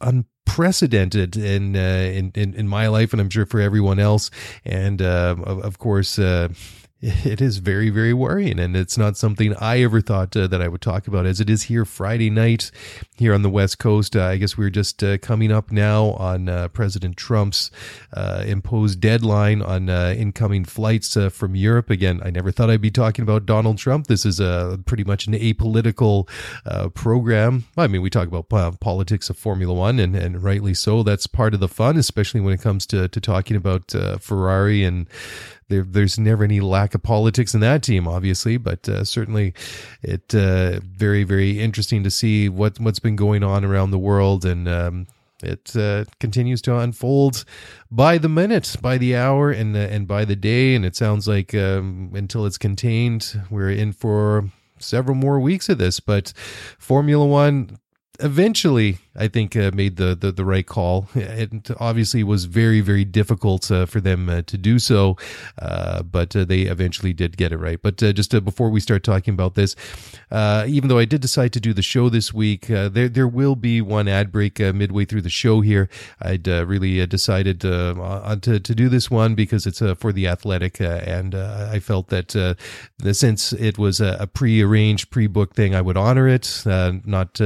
unprecedented 0.47 1.37
in, 1.37 1.75
uh, 1.75 1.79
in, 1.79 2.31
in 2.35 2.53
in 2.53 2.67
my 2.67 2.87
life, 2.87 3.13
and 3.13 3.21
I'm 3.21 3.29
sure 3.29 3.45
for 3.45 3.59
everyone 3.59 3.99
else. 3.99 4.31
And 4.65 5.01
uh, 5.01 5.35
of, 5.43 5.59
of, 5.59 5.77
course, 5.77 6.17
uh, 6.17 6.49
it 6.99 7.41
is 7.41 7.57
very, 7.59 7.89
very 7.89 8.13
worrying. 8.13 8.59
And 8.59 8.75
it's 8.75 8.97
not 8.97 9.17
something 9.17 9.55
I 9.55 9.81
ever 9.81 10.01
thought 10.01 10.35
uh, 10.35 10.47
that 10.47 10.61
I 10.61 10.67
would 10.67 10.81
talk 10.81 11.07
about 11.07 11.25
as 11.25 11.39
it 11.39 11.49
is 11.49 11.63
here 11.63 11.85
Friday 11.85 12.29
night 12.29 12.71
here 13.17 13.33
on 13.33 13.43
the 13.43 13.49
West 13.49 13.77
Coast. 13.77 14.15
Uh, 14.15 14.25
I 14.25 14.37
guess 14.37 14.57
we're 14.57 14.71
just 14.71 15.03
uh, 15.03 15.17
coming 15.19 15.51
up 15.51 15.71
now 15.71 16.11
on 16.11 16.49
uh, 16.49 16.69
President 16.69 17.15
Trump's 17.15 17.69
uh, 18.13 18.43
imposed 18.47 18.99
deadline 18.99 19.61
on 19.61 19.89
uh, 19.89 20.15
incoming 20.17 20.65
flights 20.65 21.17
from 21.31 21.55
Europe. 21.55 21.89
Again, 21.89 22.19
I 22.23 22.31
never 22.31 22.51
thought 22.51 22.69
I'd 22.69 22.81
be 22.81 22.91
talking 22.91 23.23
about 23.23 23.45
Donald 23.45 23.77
Trump. 23.77 24.07
This 24.07 24.25
is 24.25 24.39
a 24.39 24.79
pretty 24.85 25.03
much 25.03 25.27
an 25.27 25.33
apolitical 25.33 26.27
program. 26.93 27.65
I 27.77 27.87
mean, 27.87 28.01
we 28.01 28.09
talk 28.09 28.27
about 28.27 28.79
politics 28.79 29.29
of 29.29 29.37
Formula 29.37 29.73
One, 29.73 29.99
and, 29.99 30.15
and 30.15 30.43
rightly 30.43 30.73
so. 30.73 31.03
That's 31.03 31.27
part 31.27 31.53
of 31.53 31.59
the 31.59 31.67
fun, 31.67 31.97
especially 31.97 32.41
when 32.41 32.53
it 32.53 32.61
comes 32.61 32.85
to, 32.87 33.07
to 33.07 33.21
talking 33.21 33.55
about 33.55 33.91
Ferrari 34.19 34.83
and 34.83 35.07
there, 35.69 35.83
there's 35.83 36.17
never 36.17 36.43
any 36.43 36.59
lack 36.59 36.95
of 36.95 37.03
politics 37.03 37.53
in 37.53 37.59
that 37.61 37.83
team, 37.83 38.07
obviously, 38.07 38.57
but 38.57 38.87
uh, 38.87 39.03
certainly 39.03 39.53
it 40.01 40.33
uh, 40.33 40.79
very 40.83 41.23
very 41.23 41.59
interesting 41.59 42.03
to 42.03 42.11
see 42.11 42.49
what 42.49 42.79
what's 42.79 42.99
been 42.99 43.15
going 43.15 43.43
on 43.43 43.65
around 43.65 43.91
the 43.91 43.99
world 43.99 44.45
and. 44.45 44.67
Um, 44.67 45.07
it 45.43 45.75
uh, 45.75 46.05
continues 46.19 46.63
to 46.63 46.75
unfold 46.77 47.45
by 47.91 48.17
the 48.17 48.27
minute, 48.27 48.75
by 48.81 48.97
the 48.97 49.15
hour, 49.15 49.51
and 49.51 49.75
uh, 49.75 49.81
and 49.81 50.07
by 50.07 50.25
the 50.25 50.35
day. 50.35 50.73
And 50.73 50.83
it 50.83 50.95
sounds 50.95 51.27
like 51.27 51.53
um, 51.53 52.11
until 52.15 52.47
it's 52.47 52.57
contained, 52.57 53.39
we're 53.51 53.69
in 53.69 53.91
for 53.93 54.49
several 54.79 55.15
more 55.15 55.39
weeks 55.39 55.69
of 55.69 55.77
this. 55.77 55.99
But 55.99 56.33
Formula 56.79 57.23
One 57.23 57.77
eventually 58.19 58.97
I 59.17 59.27
think 59.27 59.55
uh, 59.55 59.71
made 59.73 59.97
the, 59.97 60.15
the 60.15 60.31
the 60.31 60.45
right 60.45 60.65
call. 60.65 61.07
It 61.37 61.69
obviously 61.79 62.23
was 62.23 62.45
very 62.45 62.81
very 62.81 63.05
difficult 63.05 63.69
uh, 63.71 63.85
for 63.85 64.01
them 64.01 64.29
uh, 64.29 64.41
to 64.43 64.57
do 64.57 64.79
so, 64.79 65.17
uh, 65.59 66.03
but 66.03 66.35
uh, 66.35 66.45
they 66.45 66.61
eventually 66.61 67.13
did 67.13 67.37
get 67.37 67.51
it 67.51 67.57
right. 67.57 67.79
But 67.81 68.01
uh, 68.01 68.13
just 68.13 68.33
uh, 68.33 68.39
before 68.39 68.69
we 68.69 68.79
start 68.79 69.03
talking 69.03 69.33
about 69.33 69.55
this, 69.55 69.75
uh, 70.31 70.65
even 70.67 70.89
though 70.89 70.97
I 70.97 71.05
did 71.05 71.21
decide 71.21 71.53
to 71.53 71.59
do 71.59 71.73
the 71.73 71.81
show 71.81 72.09
this 72.09 72.33
week, 72.33 72.69
uh, 72.71 72.89
there 72.89 73.09
there 73.09 73.27
will 73.27 73.55
be 73.55 73.81
one 73.81 74.07
ad 74.07 74.31
break 74.31 74.59
midway 74.59 75.05
through 75.05 75.21
the 75.21 75.29
show 75.29 75.61
here. 75.61 75.89
I'd 76.21 76.47
really 76.47 77.05
decided 77.07 77.61
to 77.61 78.39
to 78.41 78.59
do 78.59 78.89
this 78.89 79.11
one 79.11 79.35
because 79.35 79.65
it's 79.65 79.81
for 79.99 80.11
the 80.11 80.27
athletic, 80.27 80.79
and 80.79 81.35
I 81.35 81.79
felt 81.79 82.09
that 82.09 82.57
since 83.11 83.53
it 83.53 83.77
was 83.77 83.99
a, 84.01 84.17
a 84.19 84.27
pre-arranged, 84.27 85.09
pre-booked 85.09 85.55
thing, 85.55 85.75
I 85.75 85.81
would 85.81 85.97
honor 85.97 86.27
it, 86.27 86.63
not 86.65 87.39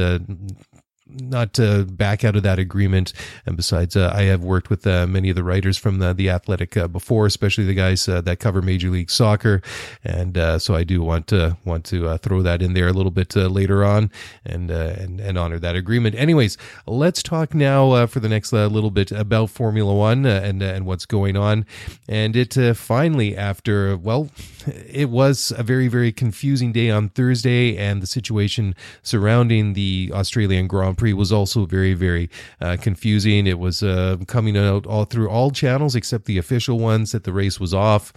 not 1.20 1.54
to 1.54 1.86
back 1.86 2.24
out 2.24 2.36
of 2.36 2.44
that 2.44 2.60
agreement. 2.60 3.14
And 3.46 3.58
besides, 3.58 3.96
uh, 3.96 4.12
I 4.14 4.24
have 4.24 4.44
worked 4.44 4.70
with 4.70 4.86
uh, 4.88 5.08
many 5.08 5.30
of 5.30 5.36
the 5.36 5.44
writers 5.44 5.78
from 5.78 6.00
the, 6.00 6.14
the 6.14 6.30
Athletic 6.30 6.78
uh, 6.78 6.88
before, 6.88 7.26
especially 7.26 7.66
the 7.66 7.74
guys 7.74 8.08
uh, 8.08 8.22
that 8.22 8.40
cover 8.40 8.62
Major 8.62 8.90
League 8.90 9.10
Soccer, 9.10 9.62
and 10.04 10.38
uh, 10.38 10.60
so 10.60 10.76
I 10.76 10.84
do 10.84 11.02
want 11.02 11.28
to 11.28 11.58
want 11.66 11.86
to 11.86 12.08
uh, 12.08 12.18
throw 12.18 12.42
that 12.42 12.62
in 12.62 12.74
there 12.74 12.88
a 12.88 12.94
little 12.94 13.12
bit 13.12 13.36
later 13.36 13.84
on 13.84 14.12
and 14.46 14.72
and 14.72 15.20
and 15.20 15.38
honor 15.38 15.60
that 15.60 15.76
agreement. 15.76 16.16
Anyways, 16.16 16.58
let's 16.88 17.24
talk 17.24 17.54
now 17.54 18.06
for 18.08 18.20
the 18.20 18.30
next 18.30 18.54
little 18.54 18.92
bit 18.92 19.12
about 19.12 19.50
Formula 19.50 19.94
One 19.94 20.26
and 20.26 20.62
and 20.62 20.86
what's 20.86 21.06
going 21.06 21.38
on. 21.38 21.66
And 22.08 22.36
it 22.36 22.54
finally, 22.76 23.36
after 23.36 23.98
well, 23.98 24.30
it 24.68 25.10
was 25.10 25.52
a 25.58 25.64
very 25.64 25.88
very 25.88 26.12
confusing 26.12 26.72
day 26.72 26.90
on 26.90 27.10
Thursday, 27.10 27.78
and 27.78 28.02
the 28.02 28.08
situation 28.08 28.76
surrounding 29.04 29.74
the 29.74 30.12
Australian 30.14 30.68
Grand 30.68 30.98
Prix 31.02 31.14
was 31.14 31.32
also 31.32 31.66
very, 31.66 31.96
very 31.96 32.30
uh, 32.60 32.78
confusing. 32.80 33.48
It 33.48 33.58
was 33.58 33.82
uh, 33.82 34.18
coming 34.28 34.56
out 34.56 34.86
all 34.86 35.06
through 35.06 35.32
all 35.32 35.50
channels 35.50 35.96
except 35.96 36.26
the 36.26 36.38
official 36.38 36.78
ones 36.78 37.12
that 37.12 37.24
the 37.24 37.34
race 37.34 37.60
was 37.60 37.74
off 37.74 38.14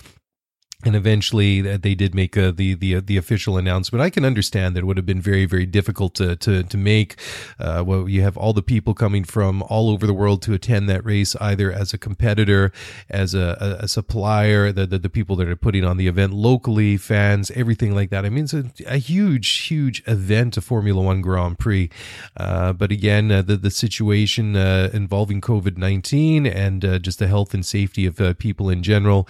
and 0.84 0.96
eventually 0.96 1.60
they 1.60 1.94
did 1.94 2.14
make 2.14 2.36
uh, 2.36 2.50
the 2.50 2.74
the 2.74 3.00
the 3.00 3.16
official 3.16 3.56
announcement. 3.56 4.02
I 4.02 4.10
can 4.10 4.24
understand 4.24 4.74
that 4.74 4.80
it 4.80 4.84
would 4.84 4.96
have 4.96 5.06
been 5.06 5.20
very 5.20 5.46
very 5.46 5.66
difficult 5.66 6.14
to 6.16 6.36
to 6.36 6.62
to 6.62 6.76
make. 6.76 7.16
Uh, 7.58 7.82
well, 7.86 8.08
you 8.08 8.22
have 8.22 8.36
all 8.36 8.52
the 8.52 8.62
people 8.62 8.94
coming 8.94 9.24
from 9.24 9.62
all 9.64 9.90
over 9.90 10.06
the 10.06 10.14
world 10.14 10.42
to 10.42 10.52
attend 10.52 10.88
that 10.88 11.04
race, 11.04 11.36
either 11.36 11.72
as 11.72 11.92
a 11.92 11.98
competitor, 11.98 12.72
as 13.08 13.34
a, 13.34 13.78
a, 13.80 13.88
supplier, 13.88 14.72
the, 14.72 14.86
the, 14.86 14.98
the 14.98 15.08
people 15.08 15.36
that 15.36 15.48
are 15.48 15.56
putting 15.56 15.84
on 15.84 15.96
the 15.96 16.08
event 16.08 16.32
locally, 16.32 16.96
fans, 16.96 17.50
everything 17.52 17.94
like 17.94 18.10
that. 18.10 18.24
I 18.24 18.30
mean, 18.30 18.44
it's 18.44 18.54
a, 18.54 18.64
a 18.86 18.98
huge 18.98 19.48
huge 19.68 20.02
event, 20.06 20.56
a 20.56 20.60
Formula 20.60 21.00
One 21.02 21.20
Grand 21.20 21.58
Prix. 21.58 21.90
Uh, 22.36 22.72
but 22.72 22.90
again, 22.90 23.30
uh, 23.30 23.42
the 23.42 23.56
the 23.56 23.70
situation 23.70 24.56
uh, 24.56 24.90
involving 24.92 25.40
COVID 25.40 25.76
nineteen 25.76 26.46
and 26.46 26.84
uh, 26.84 26.98
just 26.98 27.18
the 27.18 27.28
health 27.28 27.54
and 27.54 27.64
safety 27.64 28.06
of 28.06 28.38
people 28.38 28.68
in 28.70 28.82
general 28.82 29.28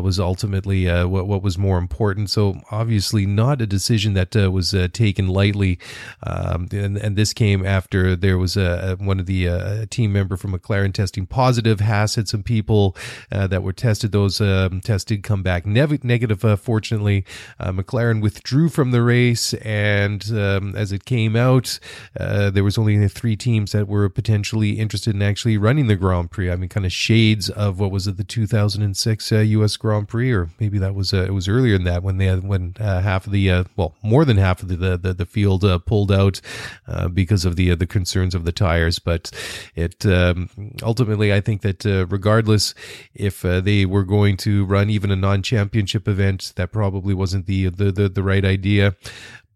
was 0.00 0.18
ultimately 0.18 0.73
uh, 0.74 1.06
what, 1.06 1.26
what 1.26 1.42
was 1.42 1.56
more 1.56 1.78
important. 1.78 2.30
So 2.30 2.60
obviously 2.70 3.26
not 3.26 3.60
a 3.60 3.66
decision 3.66 4.14
that 4.14 4.36
uh, 4.36 4.50
was 4.50 4.74
uh, 4.74 4.88
taken 4.92 5.28
lightly. 5.28 5.78
Um, 6.22 6.68
and, 6.72 6.96
and 6.96 7.16
this 7.16 7.32
came 7.32 7.64
after 7.64 8.16
there 8.16 8.38
was 8.38 8.56
a, 8.56 8.96
one 8.98 9.20
of 9.20 9.26
the 9.26 9.48
uh, 9.48 9.86
team 9.90 10.12
member 10.12 10.36
from 10.36 10.52
McLaren 10.52 10.92
testing 10.92 11.26
positive. 11.26 11.80
Haas 11.80 12.16
had 12.16 12.28
some 12.28 12.42
people 12.42 12.96
uh, 13.30 13.46
that 13.46 13.62
were 13.62 13.72
tested. 13.72 14.12
Those 14.12 14.40
um, 14.40 14.80
tested 14.80 15.22
come 15.22 15.42
back 15.42 15.66
nev- 15.66 16.04
negative. 16.04 16.44
Uh, 16.44 16.56
fortunately, 16.56 17.24
McLaren 17.60 18.20
withdrew 18.20 18.68
from 18.68 18.90
the 18.90 19.02
race, 19.02 19.54
and 19.54 20.24
um, 20.32 20.74
as 20.76 20.92
it 20.92 21.04
came 21.04 21.36
out, 21.36 21.78
there 22.14 22.64
was 22.64 22.78
only 22.78 23.08
three 23.08 23.36
teams 23.36 23.72
that 23.72 23.88
were 23.88 24.08
potentially 24.08 24.78
interested 24.78 25.14
in 25.14 25.22
actually 25.22 25.58
running 25.58 25.86
the 25.86 25.96
Grand 25.96 26.30
Prix. 26.30 26.50
I 26.50 26.56
mean, 26.56 26.68
kind 26.68 26.86
of 26.86 26.92
shades 26.92 27.50
of 27.50 27.78
what 27.78 27.90
was 27.90 28.06
it, 28.06 28.16
the 28.16 28.24
2006 28.24 29.30
U.S. 29.30 29.76
Grand 29.76 30.08
Prix, 30.08 30.32
or 30.32 30.50
maybe 30.64 30.78
that 30.78 30.94
was 30.94 31.12
uh, 31.12 31.24
it 31.24 31.34
was 31.34 31.46
earlier 31.46 31.76
than 31.76 31.84
that 31.84 32.02
when 32.02 32.16
they 32.16 32.24
had, 32.24 32.42
when 32.42 32.74
uh, 32.80 33.02
half 33.02 33.26
of 33.26 33.32
the 33.32 33.50
uh, 33.50 33.64
well 33.76 33.94
more 34.02 34.24
than 34.24 34.38
half 34.38 34.62
of 34.62 34.68
the 34.68 34.96
the, 34.96 35.12
the 35.12 35.26
field 35.26 35.62
uh, 35.62 35.78
pulled 35.78 36.10
out 36.10 36.40
uh, 36.88 37.08
because 37.08 37.44
of 37.44 37.56
the 37.56 37.70
uh, 37.70 37.74
the 37.74 37.86
concerns 37.86 38.34
of 38.34 38.46
the 38.46 38.52
tires. 38.52 38.98
But 38.98 39.30
it 39.74 40.06
um, 40.06 40.48
ultimately, 40.82 41.34
I 41.34 41.40
think 41.40 41.60
that 41.62 41.84
regardless 42.08 42.74
if 43.14 43.42
they 43.42 43.84
were 43.84 44.04
going 44.04 44.38
to 44.38 44.64
run 44.64 44.88
even 44.88 45.10
a 45.10 45.16
non-championship 45.16 46.08
event, 46.08 46.54
that 46.56 46.72
probably 46.72 47.12
wasn't 47.12 47.46
the 47.46 47.68
the 47.68 47.92
the, 47.92 48.08
the 48.08 48.22
right 48.22 48.44
idea. 48.44 48.96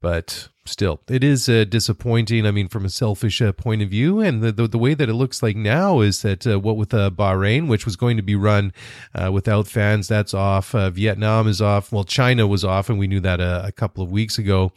But 0.01 0.49
still, 0.69 1.01
it 1.09 1.25
is 1.25 1.49
uh, 1.49 1.65
disappointing. 1.65 2.47
I 2.47 2.51
mean, 2.51 2.69
from 2.69 2.85
a 2.85 2.91
selfish 2.91 3.41
uh, 3.43 3.53
point 3.53 3.83
of 3.83 3.89
view, 3.89 4.21
and 4.21 4.43
the, 4.43 4.53
the, 4.53 4.69
the 4.69 4.79
way 4.79 4.95
that 4.95 5.09
it 5.09 5.15
looks 5.15 5.43
like 5.43 5.57
now 5.57 6.01
is 6.01 6.23
that 6.23 6.47
uh, 6.47 6.61
what 6.61 6.77
with 6.77 6.95
uh, 6.95 7.11
Bahrain, 7.11 7.69
which 7.69 7.85
was 7.85 7.97
going 7.97 8.17
to 8.17 8.23
be 8.23 8.35
run 8.35 8.73
uh, 9.15 9.33
without 9.33 9.67
fans, 9.67 10.09
that's 10.09 10.35
off. 10.35 10.75
Uh, 10.75 10.91
Vietnam 10.91 11.49
is 11.49 11.61
off. 11.61 11.93
Well, 11.93 12.05
China 12.05 12.47
was 12.47 12.65
off, 12.65 12.89
and 12.89 12.99
we 12.99 13.07
knew 13.07 13.21
that 13.21 13.41
a, 13.41 13.67
a 13.67 13.73
couple 13.73 14.03
of 14.03 14.11
weeks 14.11 14.39
ago. 14.39 14.73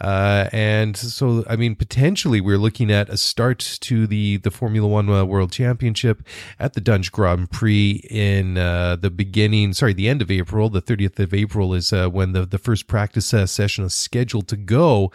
and 0.00 0.96
so, 0.96 1.44
I 1.48 1.56
mean, 1.56 1.74
potentially 1.74 2.40
we're 2.40 2.58
looking 2.58 2.90
at 2.90 3.08
a 3.08 3.16
start 3.16 3.58
to 3.80 4.06
the 4.06 4.36
the 4.38 4.50
Formula 4.50 4.86
One 4.86 5.06
World 5.06 5.52
Championship 5.52 6.22
at 6.58 6.74
the 6.74 6.80
Dutch 6.80 7.10
Grand 7.10 7.50
Prix 7.50 8.04
in 8.10 8.54
the 8.54 9.12
beginning. 9.14 9.72
Sorry, 9.72 9.92
the 9.92 10.08
end 10.08 10.22
of 10.22 10.30
April. 10.30 10.68
The 10.68 10.82
30th 10.82 11.18
of 11.18 11.34
April 11.34 11.74
is 11.74 11.92
when 11.92 12.32
the 12.32 12.46
the 12.46 12.58
first 12.58 12.86
practice 12.86 13.26
session 13.26 13.84
is 13.84 13.94
scheduled 13.94 14.48
to 14.48 14.56
go. 14.56 15.10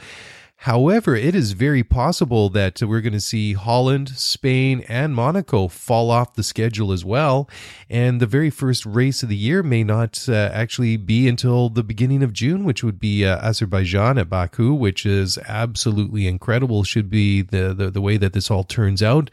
However, 0.64 1.14
it 1.14 1.36
is 1.36 1.52
very 1.52 1.84
possible 1.84 2.48
that 2.52 2.82
we're 2.82 3.02
going 3.02 3.12
to 3.12 3.20
see 3.20 3.52
Holland, 3.52 4.08
Spain, 4.16 4.86
and 4.88 5.14
Monaco 5.14 5.68
fall 5.68 6.10
off 6.10 6.36
the 6.36 6.42
schedule 6.44 6.94
as 6.94 7.04
well. 7.04 7.50
And 7.90 8.22
the 8.22 8.26
very 8.26 8.50
first 8.50 8.86
race 8.86 9.24
of 9.24 9.28
the 9.28 9.36
year 9.36 9.62
may 9.62 9.84
not 9.84 10.24
uh, 10.30 10.52
actually 10.54 10.96
be 10.96 11.28
until 11.28 11.68
the 11.68 11.84
beginning 11.84 12.24
of 12.24 12.32
June, 12.32 12.64
which 12.64 12.82
would 12.82 12.98
be 12.98 13.26
uh, 13.26 13.46
Azerbaijan 13.46 14.18
at 14.18 14.30
Baku, 14.30 14.74
which 14.74 15.06
is 15.06 15.38
absolutely 15.50 16.28
incredible. 16.28 16.86
Should 16.86 17.10
be 17.10 17.42
the, 17.42 17.74
the, 17.74 17.92
the 17.92 18.02
way 18.02 18.16
that 18.16 18.32
this 18.32 18.50
all 18.50 18.64
turns 18.64 19.04
out 19.04 19.30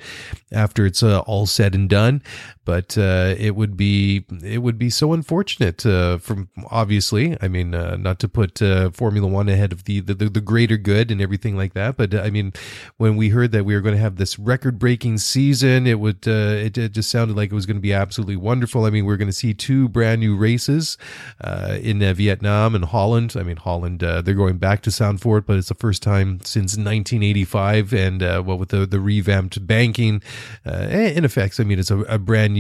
after 0.51 0.85
it's 0.85 1.01
uh, 1.01 1.21
all 1.21 1.47
said 1.47 1.77
and 1.77 1.89
done. 1.89 2.25
But 2.65 2.97
uh, 2.99 3.35
it 3.39 3.57
would 3.57 3.77
be 3.77 4.25
it 4.45 4.59
would 4.59 4.79
be 4.79 4.91
so 4.91 5.13
unfortunate 5.13 5.85
uh, 5.87 6.19
from 6.19 6.49
obviously. 6.71 7.37
I 7.41 7.49
mean, 7.49 7.75
uh, 7.75 7.97
not 7.97 8.19
to 8.21 8.29
put 8.29 8.59
Formula 8.95 9.27
One 9.27 9.49
ahead 9.49 9.73
of 9.73 9.85
the, 9.85 10.01
the, 10.01 10.15
the 10.15 10.41
greater 10.41 10.77
good 10.77 11.11
and 11.11 11.21
everything 11.21 11.57
like 11.57 11.75
that. 11.75 11.97
But 11.97 12.15
I 12.15 12.31
mean, 12.31 12.53
when 12.97 13.17
we 13.17 13.31
heard 13.31 13.53
that 13.53 13.65
we 13.65 13.75
were 13.75 13.81
going 13.81 13.95
to 13.95 14.01
have 14.01 14.17
this 14.17 14.39
record-breaking 14.39 15.19
season, 15.19 15.87
it 15.87 16.01
would 16.01 16.27
uh, 16.27 16.31
it, 16.67 16.79
it, 16.79 16.93
just 16.93 17.11
sounded 17.11 17.37
like 17.37 17.51
it 17.51 17.55
was 17.55 17.67
going 17.67 17.77
to 17.77 17.83
be 17.83 17.93
absolutely 17.93 18.37
wonderful. 18.37 18.85
I 18.85 18.91
mean, 18.91 19.05
we're 19.05 19.17
going 19.17 19.29
to 19.29 19.33
see 19.33 19.55
two 19.55 19.89
brand 19.89 20.21
new 20.21 20.37
races 20.37 20.99
uh, 21.41 21.79
in 21.81 22.03
uh, 22.03 22.13
Vietnam 22.15 22.75
and 22.75 22.85
Holland. 22.85 23.35
I 23.37 23.43
mean, 23.43 23.57
Holland 23.57 24.03
uh, 24.03 24.23
they're 24.23 24.35
going 24.35 24.59
back 24.59 24.83
to 24.83 24.91
Zandvoort, 24.91 25.47
but 25.47 25.57
it's 25.57 25.69
the 25.69 25.75
first 25.75 26.03
time 26.03 26.41
since 26.41 26.77
1985, 26.77 27.93
and 27.93 28.23
uh, 28.23 28.43
well, 28.45 28.59
with 28.59 28.71
the 28.71 28.87
the 28.87 29.01
revamped 29.01 29.67
banking, 29.67 30.23
uh, 30.67 30.87
in 30.91 31.25
effect, 31.25 31.59
I 31.59 31.65
mean, 31.65 31.79
it's 31.79 31.91
a, 31.91 32.01
a 32.01 32.19
brand 32.19 32.55
new 32.55 32.60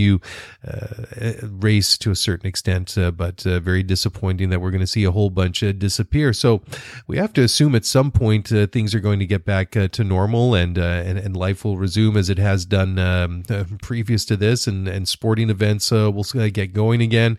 race 1.42 1.98
to 1.98 2.10
a 2.10 2.16
certain 2.16 2.46
extent, 2.46 2.96
but 3.16 3.42
very 3.42 3.82
disappointing 3.82 4.50
that 4.50 4.60
we're 4.60 4.70
going 4.70 4.80
to 4.80 4.86
see 4.86 5.04
a 5.04 5.10
whole 5.10 5.30
bunch 5.30 5.60
disappear. 5.78 6.32
So 6.32 6.62
we 7.06 7.16
have 7.18 7.32
to 7.34 7.42
assume 7.42 7.74
at 7.74 7.84
some 7.84 8.10
point 8.10 8.52
uh, 8.52 8.66
things 8.66 8.94
are 8.94 9.00
going 9.00 9.18
to 9.18 9.26
get 9.26 9.44
back 9.44 9.76
uh, 9.76 9.88
to 9.88 10.04
normal 10.04 10.54
and, 10.54 10.78
uh, 10.78 10.82
and, 10.82 11.18
and 11.18 11.36
life 11.36 11.64
will 11.64 11.76
resume 11.76 12.16
as 12.16 12.30
it 12.30 12.38
has 12.38 12.64
done 12.64 12.98
um, 12.98 13.42
uh, 13.50 13.64
previous 13.82 14.24
to 14.26 14.36
this, 14.36 14.66
and 14.66 14.88
and 14.88 15.08
sporting 15.08 15.50
events 15.50 15.92
uh, 15.92 16.10
will 16.10 16.24
get 16.50 16.72
going 16.72 17.00
again. 17.00 17.38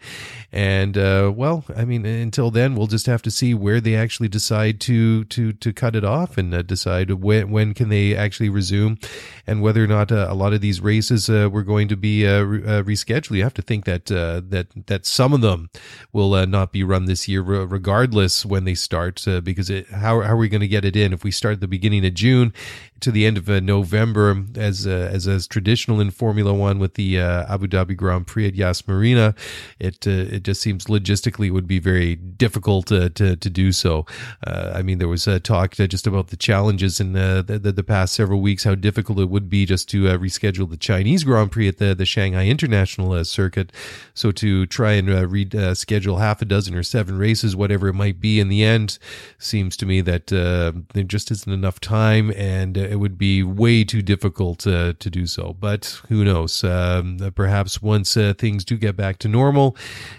And 0.52 0.96
well, 0.96 1.64
I 1.76 1.86
mean, 1.86 2.06
until 2.06 2.52
then, 2.52 2.76
we'll 2.76 2.88
just 2.88 3.06
have 3.06 3.22
to 3.24 3.32
see 3.32 3.54
where 3.54 3.80
they 3.80 3.96
actually 3.96 4.28
decide 4.28 4.80
to 4.82 5.24
to 5.26 5.54
to 5.54 5.74
cut 5.74 5.96
it 5.96 6.04
off 6.04 6.38
and 6.38 6.66
decide 6.68 7.12
when 7.12 7.52
when 7.52 7.74
can 7.74 7.90
they 7.90 8.16
actually 8.16 8.50
resume, 8.50 9.00
and 9.48 9.62
whether 9.62 9.84
or 9.84 9.88
not 9.88 10.12
a 10.12 10.34
lot 10.34 10.54
of 10.54 10.62
these 10.62 10.82
races 10.82 11.30
were 11.30 11.64
going 11.64 11.88
to 11.88 11.96
be 11.96 12.26
Uh, 12.42 12.46
re- 12.46 12.64
uh, 12.64 12.84
rescheduled. 12.84 13.38
You 13.38 13.44
have 13.44 13.54
to 13.54 13.62
think 13.62 13.86
that 13.86 14.12
uh, 14.12 14.42
that 14.50 14.68
that 14.88 15.06
some 15.06 15.34
of 15.34 15.42
them 15.42 15.70
will 16.12 16.46
not 16.48 16.72
be 16.72 16.84
run 16.84 17.06
this 17.06 17.28
year, 17.28 17.42
regardless 17.42 18.46
when 18.46 18.64
they 18.66 18.76
start, 18.76 19.24
because 19.44 19.70
it, 19.70 19.88
how, 19.90 20.22
how 20.22 20.34
are 20.34 20.38
we 20.38 20.50
going 20.50 20.62
to 20.62 20.68
get 20.68 20.86
it 20.86 20.96
in. 20.96 21.14
If 21.14 21.24
we 21.24 21.32
start 21.32 21.56
at 21.56 21.62
the 21.62 21.68
beginning 21.68 22.06
of 22.06 22.14
June 22.14 22.54
to 23.02 23.12
the 23.12 23.26
end 23.26 23.38
of 23.38 23.50
uh, 23.50 23.60
November, 23.60 24.46
as 24.56 24.88
uh, 24.88 25.10
as 25.12 25.28
as 25.28 25.48
traditional 25.48 26.00
in 26.00 26.12
Formula 26.12 26.54
One 26.54 26.80
with 26.80 26.94
the 26.94 27.20
uh, 27.20 27.54
Abu 27.54 27.68
Dhabi 27.68 27.96
Grand 27.96 28.28
Prix 28.28 28.48
at 28.48 28.56
Yas 28.56 28.88
Marina, 28.88 29.36
it 29.80 30.08
uh, 30.08 30.36
it 30.36 30.44
just 30.44 30.62
seems 30.62 30.86
logistically 30.86 31.52
would 31.52 31.68
be 31.68 31.80
very 31.80 32.16
difficult 32.16 32.88
to 32.88 33.10
to, 33.10 33.36
to 33.36 33.50
do 33.50 33.72
so. 33.72 34.06
Uh, 34.46 34.72
I 34.74 34.82
mean, 34.82 35.00
there 35.00 35.08
was 35.08 35.28
a 35.28 35.40
talk 35.40 35.76
just 35.76 36.08
about 36.08 36.28
the 36.28 36.38
challenges 36.38 37.00
in 37.00 37.14
the, 37.14 37.44
the, 37.46 37.72
the 37.72 37.84
past 37.84 38.14
several 38.14 38.42
weeks, 38.42 38.64
how 38.64 38.76
difficult 38.76 39.20
it 39.20 39.30
would 39.30 39.50
be 39.50 39.66
just 39.66 39.90
to 39.90 40.04
reschedule 40.18 40.70
the 40.70 40.78
Chinese 40.78 41.24
Grand 41.24 41.52
Prix 41.52 41.68
at 41.68 41.78
the 41.78 41.96
the 41.96 42.06
Shanghai 42.06 42.48
International 42.48 43.24
Circuit. 43.26 43.72
So 44.14 44.32
to 44.32 44.66
try 44.68 44.94
and 44.94 45.08
reschedule 45.08 46.20
half 46.20 46.42
a 46.42 46.46
dozen 46.46 46.76
or 46.76 46.84
seven 46.84 47.18
races, 47.18 47.56
whatever 47.56 47.88
it 47.88 47.94
might 47.94 48.20
be, 48.20 48.40
in 48.40 48.50
the 48.50 48.64
end, 48.64 49.00
seems 49.38 49.76
to 49.78 49.86
me 49.86 50.02
that 50.02 50.32
uh, 50.32 50.72
there 50.94 51.04
just 51.04 51.32
isn't 51.32 51.52
enough 51.52 51.80
time, 51.80 52.32
and 52.32 52.78
uh, 52.78 52.91
it 52.92 52.98
would 52.98 53.18
be 53.18 53.42
way 53.42 53.86
too 53.86 54.02
difficult 54.02 54.68
uh, 54.68 54.92
to 55.00 55.10
do 55.10 55.26
so. 55.26 55.56
But 55.58 56.02
who 56.10 56.26
knows? 56.26 56.62
Um, 56.62 57.20
perhaps 57.34 57.82
once 57.82 58.18
uh, 58.18 58.34
things 58.38 58.66
do 58.66 58.76
get 58.76 58.98
back 58.98 59.18
to 59.20 59.30
normal, 59.30 59.78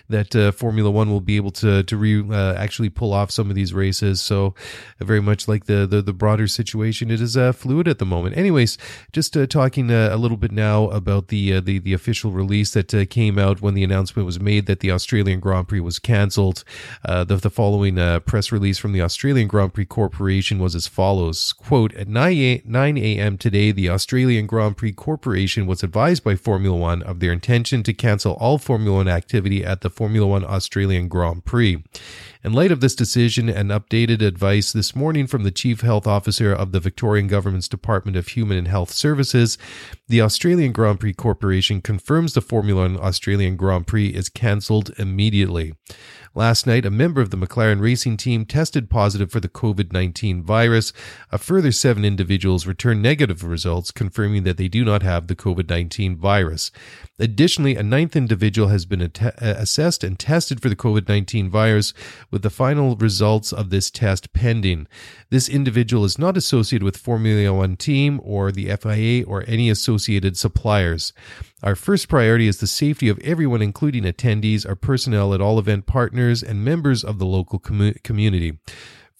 that 0.08 0.34
uh, 0.34 0.52
Formula 0.52 0.90
One 0.90 1.10
will 1.10 1.20
be 1.20 1.36
able 1.36 1.50
to 1.50 1.82
to 1.82 1.96
re, 1.98 2.24
uh, 2.26 2.54
actually 2.54 2.88
pull 2.88 3.12
off 3.12 3.30
some 3.30 3.50
of 3.50 3.56
these 3.56 3.74
races. 3.74 4.22
So 4.22 4.54
very 5.00 5.20
much 5.20 5.46
like 5.48 5.66
the 5.66 5.86
the, 5.86 6.00
the 6.00 6.14
broader 6.14 6.46
situation, 6.46 7.10
it 7.10 7.20
is 7.20 7.36
uh, 7.36 7.52
fluid 7.52 7.88
at 7.88 7.98
the 7.98 8.06
moment. 8.06 8.38
Anyways, 8.38 8.78
just 9.12 9.36
talking 9.50 9.90
a 9.90 10.16
little 10.16 10.38
bit 10.38 10.50
now 10.50 10.88
about 10.88 11.28
the 11.28 11.60
the 11.60 11.78
the 11.78 11.92
official 11.92 12.30
release 12.30 12.70
that 12.72 13.10
came 13.10 13.38
out 13.38 13.60
when 13.60 13.74
the 13.74 13.84
announcement 13.84 14.24
was 14.24 14.40
made 14.40 14.64
that 14.64 14.80
the 14.80 14.90
Australian 14.90 15.40
Grand 15.40 15.68
Prix 15.68 15.80
was 15.80 15.98
cancelled. 15.98 16.64
the, 17.04 17.24
the 17.36 17.50
following 17.50 17.96
press 18.22 18.50
release 18.50 18.78
from 18.78 18.92
the 18.92 19.02
Australian 19.02 19.46
Grand 19.46 19.74
Prix 19.74 19.84
Corporation 19.84 20.58
was 20.58 20.74
as 20.74 20.86
follows 20.86 21.52
quote 21.52 21.92
at 21.94 22.08
9 22.08 22.61
a.m 22.66 23.36
today 23.36 23.72
the 23.72 23.88
australian 23.88 24.46
grand 24.46 24.76
prix 24.76 24.92
corporation 24.92 25.66
was 25.66 25.82
advised 25.82 26.22
by 26.22 26.34
formula 26.34 26.76
one 26.76 27.02
of 27.02 27.20
their 27.20 27.32
intention 27.32 27.82
to 27.82 27.92
cancel 27.92 28.34
all 28.34 28.58
formula 28.58 28.98
one 28.98 29.08
activity 29.08 29.64
at 29.64 29.80
the 29.80 29.90
formula 29.90 30.26
one 30.26 30.44
australian 30.44 31.08
grand 31.08 31.44
prix 31.44 31.82
in 32.44 32.52
light 32.52 32.72
of 32.72 32.80
this 32.80 32.96
decision 32.96 33.48
and 33.48 33.70
updated 33.70 34.20
advice 34.20 34.72
this 34.72 34.96
morning 34.96 35.28
from 35.28 35.44
the 35.44 35.52
Chief 35.52 35.82
Health 35.82 36.08
Officer 36.08 36.52
of 36.52 36.72
the 36.72 36.80
Victorian 36.80 37.28
Government's 37.28 37.68
Department 37.68 38.16
of 38.16 38.28
Human 38.28 38.58
and 38.58 38.66
Health 38.66 38.90
Services, 38.90 39.56
the 40.08 40.20
Australian 40.20 40.72
Grand 40.72 40.98
Prix 40.98 41.12
Corporation 41.12 41.80
confirms 41.80 42.34
the 42.34 42.40
Formula 42.40 42.82
One 42.82 42.98
Australian 42.98 43.56
Grand 43.56 43.86
Prix 43.86 44.08
is 44.08 44.28
cancelled 44.28 44.90
immediately. 44.98 45.74
Last 46.34 46.66
night, 46.66 46.86
a 46.86 46.90
member 46.90 47.20
of 47.20 47.28
the 47.28 47.36
McLaren 47.36 47.82
racing 47.82 48.16
team 48.16 48.46
tested 48.46 48.88
positive 48.88 49.30
for 49.30 49.38
the 49.38 49.50
COVID 49.50 49.92
19 49.92 50.42
virus. 50.42 50.94
A 51.30 51.36
further 51.36 51.70
seven 51.70 52.06
individuals 52.06 52.66
returned 52.66 53.02
negative 53.02 53.44
results, 53.44 53.90
confirming 53.90 54.44
that 54.44 54.56
they 54.56 54.68
do 54.68 54.82
not 54.82 55.02
have 55.02 55.26
the 55.26 55.36
COVID 55.36 55.68
19 55.68 56.16
virus. 56.16 56.70
Additionally, 57.22 57.76
a 57.76 57.84
ninth 57.84 58.16
individual 58.16 58.66
has 58.66 58.84
been 58.84 59.00
att- 59.00 59.22
uh, 59.22 59.30
assessed 59.40 60.02
and 60.02 60.18
tested 60.18 60.60
for 60.60 60.68
the 60.68 60.74
COVID 60.74 61.08
19 61.08 61.48
virus, 61.48 61.94
with 62.32 62.42
the 62.42 62.50
final 62.50 62.96
results 62.96 63.52
of 63.52 63.70
this 63.70 63.92
test 63.92 64.32
pending. 64.32 64.88
This 65.30 65.48
individual 65.48 66.04
is 66.04 66.18
not 66.18 66.36
associated 66.36 66.82
with 66.82 66.96
Formula 66.96 67.54
One 67.54 67.76
team 67.76 68.20
or 68.24 68.50
the 68.50 68.70
FIA 68.70 69.22
or 69.22 69.44
any 69.46 69.70
associated 69.70 70.36
suppliers. 70.36 71.12
Our 71.62 71.76
first 71.76 72.08
priority 72.08 72.48
is 72.48 72.58
the 72.58 72.66
safety 72.66 73.08
of 73.08 73.20
everyone, 73.20 73.62
including 73.62 74.02
attendees, 74.02 74.68
our 74.68 74.74
personnel 74.74 75.32
at 75.32 75.40
all 75.40 75.60
event 75.60 75.86
partners, 75.86 76.42
and 76.42 76.64
members 76.64 77.04
of 77.04 77.20
the 77.20 77.26
local 77.26 77.60
com- 77.60 77.94
community. 78.02 78.58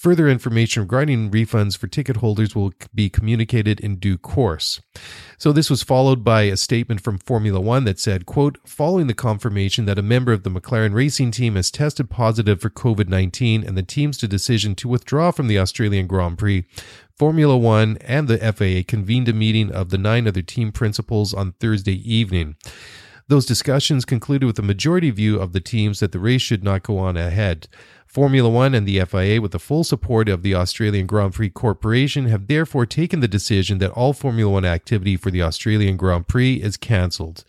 Further 0.02 0.28
information 0.28 0.82
regarding 0.82 1.30
refunds 1.30 1.78
for 1.78 1.87
ticket 1.87 2.16
holders 2.16 2.56
will 2.56 2.73
be 2.92 3.09
communicated 3.09 3.78
in 3.78 4.00
due 4.00 4.18
course. 4.18 4.80
So 5.38 5.52
this 5.52 5.71
was 5.71 5.85
followed 5.85 6.25
by 6.25 6.42
a 6.42 6.56
statement 6.56 7.00
from 7.00 7.18
Formula 7.18 7.61
One 7.61 7.85
that 7.85 8.00
said, 8.00 8.26
quote, 8.26 8.59
following 8.66 9.06
the 9.06 9.14
confirmation 9.14 9.85
that 9.85 10.00
a 10.00 10.02
member 10.02 10.32
of 10.32 10.42
the 10.42 10.50
McLaren 10.50 10.92
racing 10.92 11.30
team 11.30 11.54
has 11.54 11.71
tested 11.71 12.11
positive 12.11 12.61
for 12.61 12.68
COVID-19 12.68 13.64
and 13.64 13.78
the 13.78 13.85
team's 13.85 14.18
decision 14.18 14.75
to 14.75 14.88
withdraw 14.88 15.30
from 15.30 15.47
the 15.47 15.61
Australian 15.61 16.09
Grand 16.09 16.37
Prix, 16.37 16.64
Formula 17.16 17.56
One 17.56 17.97
and 18.00 18.26
the 18.26 18.38
FIA 18.38 18.82
convened 18.82 19.28
a 19.28 19.32
meeting 19.32 19.71
of 19.71 19.90
the 19.90 19.99
nine 19.99 20.26
other 20.26 20.42
team 20.42 20.73
principals 20.73 21.32
on 21.32 21.52
Thursday 21.52 21.94
evening. 22.12 22.56
Those 23.28 23.47
discussions 23.47 24.04
concluded 24.04 24.47
with 24.47 24.59
a 24.59 24.62
majority 24.62 25.11
view 25.11 25.38
of 25.38 25.52
the 25.52 25.61
teams 25.61 26.00
that 26.00 26.11
the 26.11 26.18
race 26.18 26.42
should 26.42 26.64
not 26.64 26.82
go 26.82 26.99
on 26.99 27.16
ahead. 27.16 27.68
Formula 28.12 28.50
One 28.50 28.75
and 28.75 28.87
the 28.87 29.02
FIA, 29.07 29.40
with 29.40 29.52
the 29.52 29.59
full 29.59 29.85
support 29.85 30.28
of 30.28 30.42
the 30.42 30.54
Australian 30.54 31.07
Grand 31.07 31.33
Prix 31.33 31.49
Corporation, 31.49 32.26
have 32.26 32.47
therefore 32.47 32.85
taken 32.85 33.21
the 33.21 33.26
decision 33.26 33.78
that 33.78 33.90
all 33.92 34.12
Formula 34.12 34.52
One 34.52 34.66
activity 34.66 35.16
for 35.16 35.31
the 35.31 35.40
Australian 35.40 35.97
Grand 35.97 36.28
Prix 36.28 36.57
is 36.57 36.76
cancelled. 36.76 37.42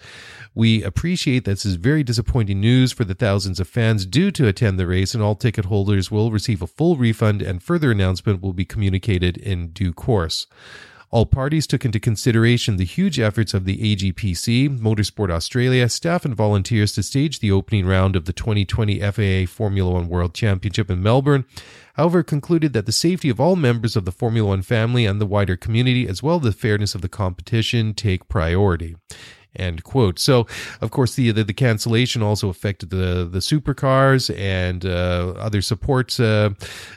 We 0.56 0.82
appreciate 0.82 1.44
this 1.44 1.66
is 1.66 1.76
very 1.76 2.02
disappointing 2.02 2.62
news 2.62 2.94
for 2.94 3.04
the 3.04 3.14
thousands 3.14 3.60
of 3.60 3.68
fans 3.68 4.06
due 4.06 4.32
to 4.32 4.48
attend 4.48 4.80
the 4.80 4.88
race, 4.88 5.14
and 5.14 5.22
all 5.22 5.36
ticket 5.36 5.66
holders 5.66 6.10
will 6.10 6.32
receive 6.32 6.62
a 6.62 6.68
full 6.68 6.96
refund, 6.96 7.42
and 7.42 7.62
further 7.62 7.92
announcement 7.92 8.42
will 8.42 8.54
be 8.54 8.64
communicated 8.64 9.36
in 9.36 9.68
due 9.72 9.92
course. 9.92 10.48
All 11.14 11.28
parties 11.28 11.68
took 11.68 11.86
into 11.86 12.00
consideration 12.00 12.78
the 12.78 12.86
huge 12.86 13.20
efforts 13.20 13.54
of 13.54 13.66
the 13.66 13.78
AGPC, 13.78 14.80
Motorsport 14.80 15.30
Australia, 15.30 15.88
staff 15.88 16.26
and 16.26 16.36
volunteers 16.36 16.94
to 16.94 17.04
stage 17.04 17.40
the 17.40 17.52
opening 17.52 17.86
round 17.86 18.16
of 18.16 18.26
the 18.26 18.34
2020 18.34 19.00
FIA 19.12 19.46
Formula 19.46 19.92
One 19.92 20.10
World 20.10 20.34
Championship 20.34 20.90
in 20.90 21.04
Melbourne. 21.04 21.46
However, 21.94 22.24
concluded 22.24 22.74
that 22.74 22.88
the 22.88 22.92
safety 22.92 23.30
of 23.30 23.40
all 23.40 23.56
members 23.56 23.96
of 23.96 24.06
the 24.06 24.12
Formula 24.12 24.50
One 24.50 24.64
family 24.64 25.06
and 25.06 25.22
the 25.22 25.28
wider 25.28 25.56
community, 25.56 26.08
as 26.08 26.24
well 26.24 26.38
as 26.38 26.42
the 26.42 26.52
fairness 26.52 26.96
of 26.96 27.02
the 27.02 27.10
competition, 27.10 27.94
take 27.94 28.28
priority. 28.28 28.96
End 29.56 29.84
quote. 29.84 30.18
So, 30.18 30.48
of 30.82 30.90
course, 30.90 31.16
the 31.16 31.32
the, 31.32 31.44
the 31.44 31.54
cancellation 31.54 32.24
also 32.24 32.50
affected 32.50 32.90
the 32.90 33.28
the 33.32 33.40
supercars 33.40 34.36
and 34.36 34.84
uh, 34.84 35.34
other 35.38 35.62
support 35.62 36.20
uh, 36.20 36.52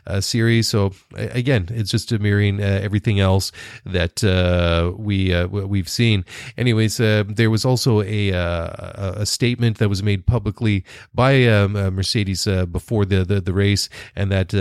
uh, 0.07 0.20
series. 0.22 0.68
So, 0.68 0.92
again, 1.14 1.68
it's 1.70 1.90
just 1.90 2.11
mirroring 2.12 2.62
uh, 2.62 2.81
everything 2.83 3.20
else 3.20 3.52
that 3.85 4.24
uh, 4.24 4.92
we 4.96 5.35
uh, 5.35 5.48
we've 5.48 5.88
seen. 5.88 6.24
Anyways, 6.57 6.96
there 6.96 7.50
was 7.50 7.64
also 7.66 8.00
a 8.02 8.31
a 8.31 9.26
statement 9.26 9.76
that 9.78 9.88
was 9.90 10.02
made 10.02 10.26
publicly 10.26 10.85
by 11.14 11.44
um, 11.44 11.72
Mercedes 11.72 12.46
before 12.72 13.04
the, 13.04 13.24
the, 13.24 13.40
the 13.40 13.52
race, 13.52 13.88
and 14.14 14.33
that 14.33 14.52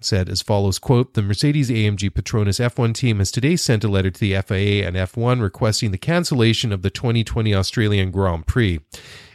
said 0.00 0.28
as 0.28 0.42
follows: 0.42 0.78
"Quote: 0.78 1.14
The 1.14 1.22
Mercedes 1.22 1.70
AMG 1.70 2.10
Petronas 2.10 2.60
F1 2.60 2.94
team 2.94 3.18
has 3.18 3.32
today 3.32 3.56
sent 3.56 3.82
a 3.82 3.88
letter 3.88 4.10
to 4.10 4.20
the 4.20 4.40
FIA 4.42 4.86
and 4.86 4.96
F1 4.96 5.40
requesting 5.42 5.90
the 5.90 5.98
cancellation 5.98 6.72
of 6.72 6.82
the 6.82 6.90
2020 7.00 7.54
Australian 7.54 8.10
Grand 8.10 8.46
Prix. 8.46 8.78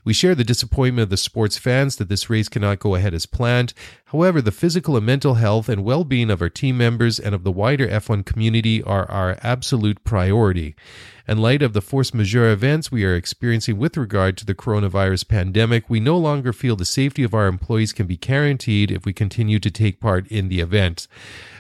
We 0.04 0.14
share 0.14 0.36
the 0.36 0.44
disappointment 0.44 1.02
of 1.02 1.10
the 1.10 1.18
sports 1.18 1.58
fans 1.58 1.96
that 1.96 2.10
this 2.10 2.30
race 2.30 2.48
cannot 2.48 2.78
go 2.78 2.94
ahead 2.94 3.16
as 3.16 3.26
planned. 3.26 3.74
However, 4.06 4.40
the 4.40 4.52
physical 4.52 4.96
and 4.96 5.06
mental 5.06 5.34
health 5.34 5.68
and 5.68 5.84
well 5.84 6.04
being 6.04 6.30
of 6.30 6.44
our 6.44 6.50
team 6.50 6.78
members 6.78 7.20
and 7.20 7.34
of 7.34 7.44
the 7.44 7.52
wider 7.52 7.88
F1 7.88 8.24
community 8.24 8.84
are 8.84 9.10
our 9.10 9.40
absolute 9.42 10.04
priority. 10.04 10.76
In 11.28 11.40
light 11.40 11.64
of 11.64 11.74
the 11.74 11.82
force 11.82 12.14
majeure 12.14 12.52
events 12.52 12.92
we 12.92 13.04
are 13.04 13.16
experiencing 13.16 13.80
with 13.80 13.98
regard 13.98 14.38
to 14.38 14.46
the 14.46 14.54
coronavirus 14.54 15.28
pandemic, 15.28 15.90
we 15.90 16.00
no 16.00 16.20
longer 16.20 16.54
feel 16.54 16.76
the 16.76 16.86
safety 16.86 17.24
of 17.24 17.34
our 17.34 17.48
employees 17.48 17.94
can 17.94 18.06
be 18.06 18.16
guaranteed 18.16 18.92
if 18.92 19.06
we 19.06 19.12
continue 19.12 19.58
to 19.58 19.72
take 19.72 20.00
part 20.00 20.28
in 20.28 20.50
the 20.50 20.60
event. 20.60 21.08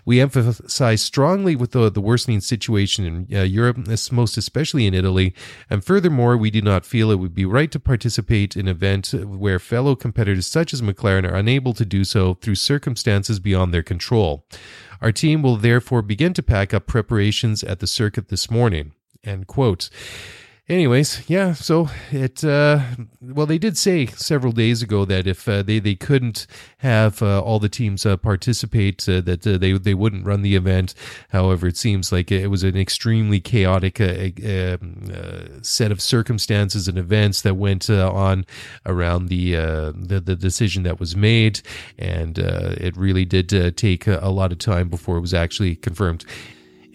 We 0.06 0.22
emphasize 0.22 1.02
strongly 1.02 1.56
with 1.56 1.72
the, 1.72 1.90
the 1.90 2.00
worsening 2.00 2.40
situation 2.42 3.06
in 3.06 3.38
uh, 3.38 3.42
Europe, 3.42 3.78
most 4.12 4.38
especially 4.38 4.86
in 4.86 4.94
Italy, 4.94 5.34
and 5.68 5.84
furthermore, 5.84 6.38
we 6.38 6.52
do 6.52 6.62
not 6.62 6.86
feel 6.86 7.10
it 7.10 7.16
would 7.16 7.34
be 7.34 7.46
right 7.46 7.72
to 7.72 7.80
participate 7.80 8.56
in 8.56 8.68
an 8.68 8.76
event 8.76 9.14
where 9.14 9.58
fellow 9.58 9.96
competitors 9.96 10.46
such 10.46 10.74
as 10.74 10.82
McLaren 10.82 11.28
are 11.28 11.36
unable 11.36 11.74
to 11.74 11.86
do 11.86 12.04
so 12.04 12.36
through 12.36 12.56
circumstances 12.56 13.40
beyond 13.40 13.74
their 13.74 13.84
control. 13.84 14.46
Our 15.02 15.12
team 15.12 15.42
will 15.42 15.58
therefore 15.58 16.04
begin 16.04 16.34
to 16.36 16.44
pack 16.44 16.74
up 16.74 16.86
preparations 16.86 17.64
at 17.64 17.80
the 17.80 17.88
circuit 17.88 18.30
this 18.30 18.50
morning. 18.52 18.94
End 19.24 19.48
quote 19.48 19.90
anyways, 20.68 21.30
yeah. 21.30 21.54
So 21.54 21.90
it 22.12 22.44
uh, 22.44 22.82
well, 23.22 23.46
they 23.46 23.58
did 23.58 23.78
say 23.78 24.08
several 24.08 24.52
days 24.52 24.82
ago 24.82 25.06
that 25.06 25.28
if 25.28 25.48
uh, 25.48 25.64
they 25.64 25.80
they 25.80 25.96
couldn't 25.96 26.48
have 26.80 27.22
uh, 27.22 27.40
all 27.40 27.60
the 27.60 27.70
teams 27.70 28.06
uh, 28.06 28.18
participate, 28.18 29.08
uh, 29.08 29.22
that 29.22 29.46
uh, 29.46 29.58
they 29.58 29.74
they 29.74 29.94
wouldn't 29.94 30.26
run 30.26 30.42
the 30.42 30.56
event. 30.56 30.94
However, 31.30 31.68
it 31.68 31.78
seems 31.78 32.12
like 32.12 32.32
it 32.32 32.48
was 32.48 32.64
an 32.64 32.78
extremely 32.78 33.40
chaotic 33.40 34.00
um, 34.02 35.64
set 35.64 35.92
of 35.92 36.02
circumstances 36.02 36.88
and 36.88 36.98
events 36.98 37.42
that 37.42 37.56
went 37.56 37.90
on 37.90 38.46
around 38.86 39.28
the, 39.28 39.52
the, 39.54 40.22
the 40.24 40.36
decision 40.36 40.84
that 40.84 41.00
was 41.00 41.16
made, 41.16 41.62
and 41.98 42.38
it 42.38 42.96
really 42.98 43.26
did 43.26 43.78
take 43.78 44.08
a 44.08 44.30
lot 44.30 44.52
of 44.52 44.58
time 44.58 44.90
before 44.90 45.18
it 45.18 45.22
was 45.22 45.34
actually 45.34 45.76
confirmed. 45.76 46.26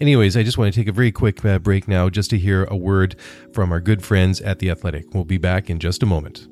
Anyways, 0.01 0.35
I 0.35 0.41
just 0.41 0.57
want 0.57 0.73
to 0.73 0.79
take 0.79 0.87
a 0.87 0.91
very 0.91 1.11
quick 1.11 1.45
uh, 1.45 1.59
break 1.59 1.87
now 1.87 2.09
just 2.09 2.31
to 2.31 2.39
hear 2.39 2.63
a 2.63 2.75
word 2.75 3.15
from 3.53 3.71
our 3.71 3.79
good 3.79 4.03
friends 4.03 4.41
at 4.41 4.57
The 4.57 4.71
Athletic. 4.71 5.13
We'll 5.13 5.25
be 5.25 5.37
back 5.37 5.69
in 5.69 5.77
just 5.77 6.01
a 6.01 6.07
moment. 6.07 6.47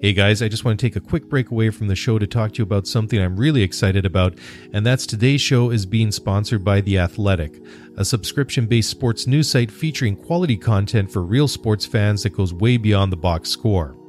Hey 0.00 0.14
guys, 0.14 0.40
I 0.40 0.48
just 0.48 0.64
want 0.64 0.80
to 0.80 0.86
take 0.86 0.96
a 0.96 1.06
quick 1.06 1.28
break 1.28 1.50
away 1.50 1.68
from 1.68 1.88
the 1.88 1.94
show 1.94 2.18
to 2.18 2.26
talk 2.26 2.52
to 2.52 2.58
you 2.60 2.62
about 2.62 2.86
something 2.86 3.20
I'm 3.20 3.36
really 3.36 3.62
excited 3.62 4.06
about, 4.06 4.38
and 4.72 4.86
that's 4.86 5.04
today's 5.04 5.42
show 5.42 5.68
is 5.68 5.84
being 5.84 6.10
sponsored 6.10 6.64
by 6.64 6.80
The 6.80 6.98
Athletic, 6.98 7.62
a 7.98 8.04
subscription 8.06 8.64
based 8.64 8.88
sports 8.88 9.26
news 9.26 9.50
site 9.50 9.70
featuring 9.70 10.16
quality 10.16 10.56
content 10.56 11.12
for 11.12 11.22
real 11.22 11.48
sports 11.48 11.84
fans 11.84 12.22
that 12.22 12.30
goes 12.30 12.54
way 12.54 12.78
beyond 12.78 13.12
the 13.12 13.18
box 13.18 13.50
score. 13.50 13.99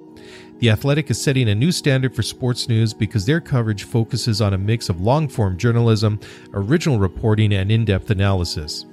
The 0.61 0.69
Athletic 0.69 1.09
is 1.09 1.19
setting 1.19 1.49
a 1.49 1.55
new 1.55 1.71
standard 1.71 2.15
for 2.15 2.21
sports 2.21 2.69
news 2.69 2.93
because 2.93 3.25
their 3.25 3.41
coverage 3.41 3.85
focuses 3.85 4.41
on 4.41 4.53
a 4.53 4.59
mix 4.59 4.89
of 4.89 5.01
long 5.01 5.27
form 5.27 5.57
journalism, 5.57 6.19
original 6.53 6.99
reporting, 6.99 7.51
and 7.53 7.71
in 7.71 7.83
depth 7.83 8.11
analysis. 8.11 8.85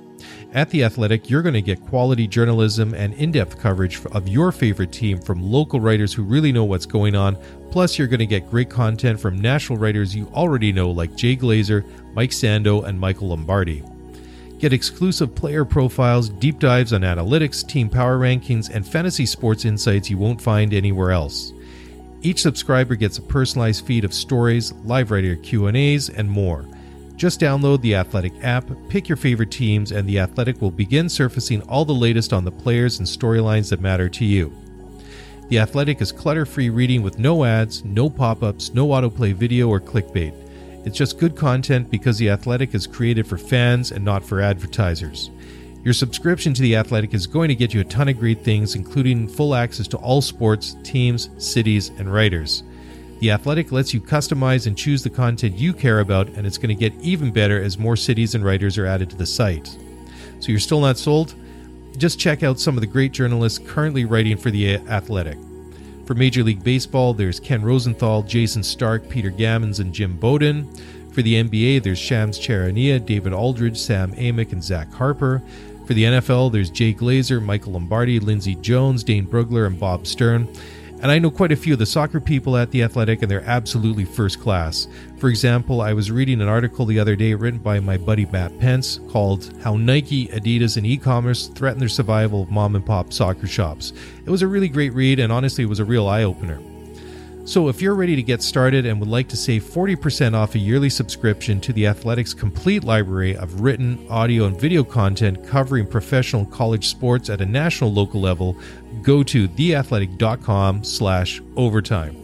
At 0.55 0.71
The 0.71 0.83
Athletic, 0.83 1.29
you're 1.29 1.43
going 1.43 1.53
to 1.53 1.61
get 1.61 1.85
quality 1.85 2.27
journalism 2.27 2.95
and 2.95 3.13
in 3.13 3.33
depth 3.33 3.59
coverage 3.59 4.03
of 4.13 4.29
your 4.29 4.51
favorite 4.51 4.93
team 4.93 5.21
from 5.21 5.43
local 5.43 5.79
writers 5.79 6.15
who 6.15 6.23
really 6.23 6.53
know 6.53 6.65
what's 6.65 6.87
going 6.87 7.15
on. 7.15 7.37
Plus, 7.71 7.99
you're 7.99 8.09
going 8.09 8.19
to 8.21 8.25
get 8.25 8.49
great 8.49 8.71
content 8.71 9.21
from 9.21 9.39
national 9.39 9.79
writers 9.79 10.17
you 10.17 10.27
already 10.29 10.73
know, 10.73 10.91
like 10.91 11.17
Jay 11.17 11.37
Glazer, 11.37 11.85
Mike 12.15 12.31
Sando, 12.31 12.87
and 12.87 12.99
Michael 12.99 13.29
Lombardi. 13.29 13.85
Get 14.59 14.73
exclusive 14.73 15.35
player 15.35 15.67
profiles, 15.67 16.31
deep 16.31 16.61
dives 16.61 16.95
on 16.95 17.03
analytics, 17.03 17.69
team 17.69 17.91
power 17.91 18.19
rankings, 18.19 18.75
and 18.75 18.89
fantasy 18.89 19.27
sports 19.27 19.67
insights 19.67 20.09
you 20.09 20.17
won't 20.17 20.41
find 20.41 20.73
anywhere 20.73 21.11
else. 21.11 21.53
Each 22.21 22.43
subscriber 22.43 22.97
gets 22.97 23.19
a 23.19 23.23
personalized 23.23 23.87
feed 23.87 24.05
of 24.05 24.13
stories, 24.13 24.73
live 24.85 25.13
writer 25.13 25.37
Q&As, 25.37 26.09
and 26.09 26.29
more. 26.29 26.67
Just 27.15 27.41
download 27.41 27.81
the 27.81 27.95
Athletic 27.95 28.33
app, 28.43 28.69
pick 28.89 29.09
your 29.09 29.17
favorite 29.17 29.51
teams, 29.51 29.93
and 29.93 30.09
The 30.09 30.19
Athletic 30.19 30.61
will 30.61 30.71
begin 30.71 31.09
surfacing 31.09 31.63
all 31.63 31.85
the 31.85 31.93
latest 31.93 32.33
on 32.33 32.45
the 32.45 32.51
players 32.51 32.99
and 32.99 33.07
storylines 33.07 33.71
that 33.71 33.81
matter 33.81 34.09
to 34.09 34.25
you. 34.25 34.53
The 35.49 35.61
Athletic 35.61 36.01
is 36.01 36.13
clutter 36.13 36.45
free 36.45 36.71
reading 36.71 37.03
with 37.03 37.19
no 37.19 37.45
ads, 37.45 37.85
no 37.85 38.11
pop 38.11 38.43
ups, 38.43 38.75
no 38.75 38.89
autoplay 38.89 39.33
video, 39.33 39.69
or 39.69 39.81
clickbait. 39.81 40.35
It's 40.85 40.97
just 40.97 41.19
good 41.19 41.37
content 41.37 41.91
because 41.91 42.19
The 42.19 42.31
Athletic 42.31 42.75
is 42.75 42.87
created 42.87 43.27
for 43.27 43.39
fans 43.39 43.93
and 43.93 44.05
not 44.05 44.25
for 44.25 44.41
advertisers. 44.41 45.31
Your 45.85 45.95
subscription 45.95 46.53
to 46.55 46.63
The 46.63 46.77
Athletic 46.77 47.15
is 47.15 47.27
going 47.27 47.49
to 47.49 47.55
get 47.55 47.73
you 47.73 47.81
a 47.81 47.85
ton 47.85 48.09
of 48.09 48.19
great 48.19 48.43
things, 48.43 48.75
including 48.75 49.29
full 49.29 49.55
access 49.55 49.87
to 49.89 49.97
all 49.99 50.21
sports, 50.21 50.77
teams, 50.83 51.31
cities, 51.39 51.91
and 51.99 52.13
writers. 52.13 52.65
The 53.21 53.31
Athletic 53.31 53.71
lets 53.71 53.95
you 53.95 54.01
customize 54.01 54.67
and 54.67 54.77
choose 54.77 55.03
the 55.03 55.11
content 55.11 55.57
you 55.57 55.73
care 55.73 56.01
about, 56.01 56.29
and 56.31 56.47
it's 56.47 56.59
going 56.59 56.77
to 56.77 56.89
get 56.89 56.95
even 57.01 57.33
better 57.33 57.63
as 57.63 57.79
more 57.79 57.97
cities 57.97 58.35
and 58.35 58.45
writers 58.45 58.77
are 58.77 58.87
added 58.87 59.09
to 59.11 59.17
the 59.17 59.27
site. 59.27 59.77
So 60.41 60.51
you're 60.51 60.61
still 60.61 60.81
not 60.81 60.99
sold? 60.99 61.35
Just 61.97 62.19
check 62.19 62.43
out 62.43 62.61
some 62.61 62.77
of 62.77 62.81
the 62.81 62.87
great 62.87 63.13
journalists 63.13 63.59
currently 63.59 64.05
writing 64.05 64.37
for 64.37 64.51
The 64.51 64.77
Athletic. 64.77 65.39
For 66.07 66.15
Major 66.15 66.43
League 66.43 66.65
Baseball, 66.65 67.13
there's 67.13 67.39
Ken 67.41 67.63
Rosenthal, 67.63 68.23
Jayson 68.23 68.65
Stark, 68.65 69.09
Peter 69.09 69.31
Gammons, 69.31 69.81
and 69.81 69.93
Jim 69.93 70.17
Bowden. 70.17 70.69
For 71.19 71.23
the 71.23 71.43
NBA, 71.43 71.83
there's 71.83 71.99
Shams 71.99 72.39
Charania, 72.39 73.05
David 73.05 73.33
Aldridge, 73.33 73.77
Sam 73.77 74.13
Amick, 74.13 74.53
and 74.53 74.63
Zach 74.63 74.93
Harper. 74.93 75.43
For 75.85 75.93
the 75.93 76.05
NFL, 76.05 76.53
there's 76.53 76.71
Jay 76.71 76.95
Glazer, 76.95 77.43
Michael 77.43 77.73
Lombardi, 77.73 78.21
Lindsay 78.21 78.55
Jones, 78.55 79.03
Dane 79.03 79.27
Brugler, 79.27 79.67
and 79.67 79.81
Bob 79.81 80.07
Stern. 80.07 80.47
And 81.03 81.11
I 81.11 81.19
know 81.19 81.33
quite 81.33 81.51
a 81.51 81.57
few 81.57 81.73
of 81.73 81.81
the 81.81 81.87
soccer 81.87 82.21
people 82.21 82.57
at 82.57 82.71
The 82.71 82.85
Athletic, 82.85 83.21
and 83.21 83.29
they're 83.29 83.43
absolutely 83.43 84.05
first 84.05 84.39
class. 84.39 84.87
For 85.19 85.29
example, 85.29 85.81
I 85.81 85.93
was 85.93 86.13
reading 86.13 86.41
an 86.41 86.47
article 86.47 86.87
the 86.87 87.01
other 87.01 87.17
day 87.17 87.35
written 87.35 87.59
by 87.59 87.81
my 87.81 87.97
buddy 87.97 88.27
Matt 88.27 88.57
Pentz 88.61 89.01
called 89.11 89.53
How 89.65 89.77
Nike, 89.77 90.29
Adidas, 90.29 90.77
and 90.77 90.87
E 90.87 90.97
commerce 90.97 91.49
Threaten 91.49 91.81
the 91.81 91.89
Survival 91.89 92.43
of 92.43 92.53
Mom 92.53 92.77
and 92.77 92.87
Pop 92.87 93.13
Soccer 93.13 93.49
Shops. 93.49 93.93
It 94.25 94.31
was 94.31 94.43
a 94.43 94.47
really 94.47 94.69
great 94.69 94.95
read, 94.95 95.19
and 95.19 95.33
honestly, 95.33 95.65
it 95.65 95.69
was 95.69 95.81
a 95.81 95.85
real 95.85 96.07
eye 96.07 96.23
opener. 96.23 96.61
So, 97.49 97.69
if 97.69 97.81
you're 97.81 97.95
ready 97.95 98.15
to 98.15 98.23
get 98.23 98.43
started 98.43 98.85
and 98.85 99.01
would 99.01 99.09
like 99.09 99.27
to 99.29 99.37
save 99.37 99.65
40% 99.65 100.35
off 100.35 100.55
a 100.55 100.59
yearly 100.59 100.91
subscription 100.91 101.63
to 101.63 101.73
the 101.73 101.87
Athletics 101.87 102.35
complete 102.35 102.85
library 102.85 103.39
of 103.39 103.63
written, 103.63 104.07
audio, 104.11 104.45
and 104.45 104.61
video 104.61 104.85
content 104.85 105.47
covering 105.47 105.87
professional 105.87 106.45
college 106.45 106.89
sports 106.89 107.31
at 107.31 107.41
a 107.41 107.47
national 107.47 107.91
local 107.91 108.21
level, 108.21 108.55
go 109.01 109.23
to 109.23 109.49
theathletic.com 109.49 110.85
slash 110.85 111.41
overtime. 111.57 112.15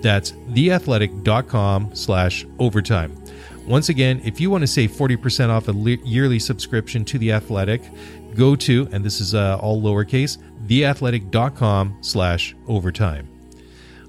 That's 0.00 0.32
theathletic.com 0.32 1.94
slash 1.94 2.46
overtime. 2.58 3.22
Once 3.66 3.90
again, 3.90 4.22
if 4.24 4.40
you 4.40 4.48
want 4.48 4.62
to 4.62 4.66
save 4.66 4.92
40% 4.92 5.50
off 5.50 5.68
a 5.68 5.74
yearly 6.08 6.38
subscription 6.38 7.04
to 7.04 7.18
The 7.18 7.32
Athletic, 7.32 7.82
go 8.34 8.56
to, 8.56 8.88
and 8.92 9.04
this 9.04 9.20
is 9.20 9.34
uh, 9.34 9.58
all 9.60 9.82
lowercase, 9.82 10.38
theathletic.com 10.66 11.98
slash 12.00 12.56
overtime. 12.66 13.29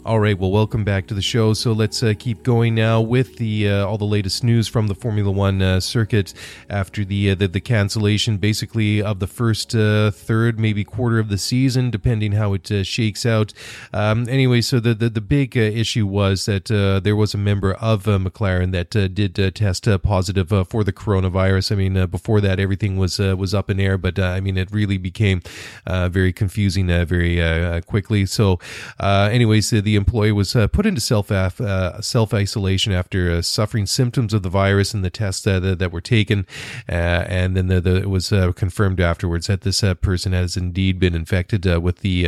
All 0.03 0.19
right, 0.19 0.35
well, 0.35 0.49
welcome 0.49 0.83
back 0.83 1.05
to 1.07 1.13
the 1.13 1.21
show. 1.21 1.53
So 1.53 1.73
let's 1.73 2.01
uh, 2.01 2.15
keep 2.17 2.41
going 2.41 2.73
now 2.73 3.01
with 3.01 3.37
the 3.37 3.69
uh, 3.69 3.85
all 3.85 3.99
the 3.99 4.03
latest 4.03 4.43
news 4.43 4.67
from 4.67 4.87
the 4.87 4.95
Formula 4.95 5.29
One 5.29 5.61
uh, 5.61 5.79
circuit 5.79 6.33
after 6.71 7.05
the, 7.05 7.29
uh, 7.29 7.35
the, 7.35 7.47
the 7.47 7.61
cancellation, 7.61 8.37
basically 8.37 8.99
of 8.99 9.19
the 9.19 9.27
first 9.27 9.75
uh, 9.75 10.09
third, 10.09 10.59
maybe 10.59 10.83
quarter 10.83 11.19
of 11.19 11.29
the 11.29 11.37
season, 11.37 11.91
depending 11.91 12.31
how 12.31 12.53
it 12.53 12.71
uh, 12.71 12.83
shakes 12.83 13.27
out. 13.27 13.53
Um, 13.93 14.27
anyway, 14.27 14.61
so 14.61 14.79
the 14.79 14.95
the, 14.95 15.07
the 15.07 15.21
big 15.21 15.55
uh, 15.55 15.61
issue 15.61 16.07
was 16.07 16.47
that 16.47 16.71
uh, 16.71 16.99
there 16.99 17.15
was 17.15 17.35
a 17.35 17.37
member 17.37 17.73
of 17.73 18.07
uh, 18.07 18.17
McLaren 18.17 18.71
that 18.71 18.89
did 19.13 19.53
test 19.53 19.87
positive 20.01 20.67
for 20.67 20.83
the 20.83 20.93
coronavirus. 20.93 21.73
I 21.73 21.75
mean, 21.75 22.07
before 22.07 22.41
that, 22.41 22.59
everything 22.59 22.97
was 22.97 23.19
was 23.19 23.53
up 23.53 23.69
in 23.69 23.79
air, 23.79 23.99
but 23.99 24.17
I 24.17 24.39
mean, 24.39 24.57
it 24.57 24.71
really 24.71 24.97
became 24.97 25.43
very 25.85 26.33
confusing 26.33 26.87
very 26.87 27.81
quickly. 27.83 28.25
So, 28.25 28.59
anyways, 28.99 29.69
the 29.69 29.90
the 29.91 29.97
employee 29.97 30.31
was 30.31 30.55
uh, 30.55 30.67
put 30.67 30.85
into 30.85 31.01
self 31.01 31.29
uh, 31.29 32.01
self 32.01 32.33
isolation 32.33 32.93
after 32.93 33.29
uh, 33.29 33.41
suffering 33.41 33.85
symptoms 33.85 34.33
of 34.33 34.41
the 34.41 34.49
virus 34.49 34.93
in 34.93 35.01
the 35.01 35.09
tests 35.09 35.43
that, 35.43 35.79
that 35.79 35.91
were 35.91 35.99
taken, 35.99 36.47
uh, 36.87 37.25
and 37.27 37.57
then 37.57 37.67
the, 37.67 37.81
the, 37.81 37.97
it 37.97 38.09
was 38.09 38.31
uh, 38.31 38.53
confirmed 38.53 39.01
afterwards 39.01 39.47
that 39.47 39.61
this 39.61 39.83
person 40.01 40.31
has 40.31 40.55
indeed 40.55 40.97
been 40.97 41.13
infected 41.13 41.65
with 41.83 41.97
the 41.99 42.23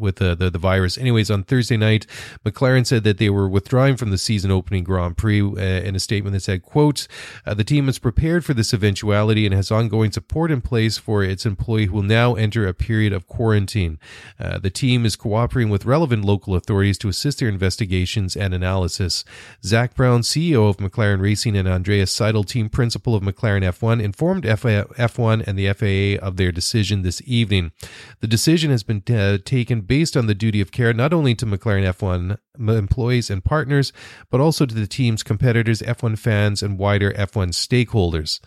with 0.00 0.16
the, 0.16 0.36
the, 0.36 0.50
the 0.50 0.58
virus. 0.58 0.96
Anyways, 0.96 1.32
on 1.32 1.42
Thursday 1.42 1.76
night, 1.76 2.06
McLaren 2.44 2.86
said 2.86 3.02
that 3.02 3.18
they 3.18 3.30
were 3.30 3.48
withdrawing 3.48 3.96
from 3.96 4.10
the 4.10 4.18
season 4.18 4.52
opening 4.52 4.84
Grand 4.84 5.16
Prix 5.16 5.40
in 5.40 5.96
a 5.96 6.00
statement 6.00 6.34
that 6.34 6.40
said, 6.40 6.62
"quote 6.62 7.08
The 7.44 7.64
team 7.64 7.88
is 7.88 7.98
prepared 7.98 8.44
for 8.44 8.54
this 8.54 8.72
eventuality 8.72 9.46
and 9.46 9.54
has 9.54 9.72
ongoing 9.72 10.12
support 10.12 10.52
in 10.52 10.60
place 10.60 10.96
for 10.96 11.24
its 11.24 11.44
employee 11.44 11.86
who 11.86 11.94
will 11.94 12.02
now 12.02 12.36
enter 12.36 12.68
a 12.68 12.74
period 12.74 13.12
of 13.12 13.26
quarantine. 13.26 13.98
the 14.38 14.70
team 14.70 15.04
is 15.04 15.16
cooperating 15.16 15.70
with 15.70 15.84
relevant 15.84 16.24
local 16.24 16.54
authorities." 16.54 16.83
To 16.92 17.08
assist 17.08 17.38
their 17.38 17.48
investigations 17.48 18.36
and 18.36 18.52
analysis. 18.52 19.24
Zak 19.64 19.94
Brown, 19.94 20.20
CEO 20.20 20.68
of 20.68 20.76
McLaren 20.76 21.20
Racing, 21.20 21.56
and 21.56 21.66
Andreas 21.66 22.14
Seidl, 22.14 22.46
team 22.46 22.68
principal 22.68 23.14
of 23.14 23.22
McLaren 23.22 23.62
F1, 23.62 24.02
informed 24.02 24.44
F1 24.44 25.46
and 25.46 25.58
the 25.58 25.72
FIA 25.72 26.18
of 26.18 26.36
their 26.36 26.52
decision 26.52 27.02
this 27.02 27.22
evening. 27.24 27.72
The 28.20 28.26
decision 28.26 28.70
has 28.70 28.82
been 28.82 29.02
uh, 29.08 29.38
taken 29.42 29.80
based 29.80 30.14
on 30.14 30.26
the 30.26 30.34
duty 30.34 30.60
of 30.60 30.72
care 30.72 30.92
not 30.92 31.14
only 31.14 31.34
to 31.36 31.46
McLaren 31.46 31.90
F1 31.90 32.38
employees 32.76 33.30
and 33.30 33.42
partners, 33.42 33.92
but 34.30 34.40
also 34.40 34.66
to 34.66 34.74
the 34.74 34.86
team's 34.86 35.22
competitors, 35.22 35.80
F1 35.80 36.18
fans, 36.18 36.62
and 36.62 36.78
wider 36.78 37.12
F1 37.12 37.48
stakeholders. 37.48 38.40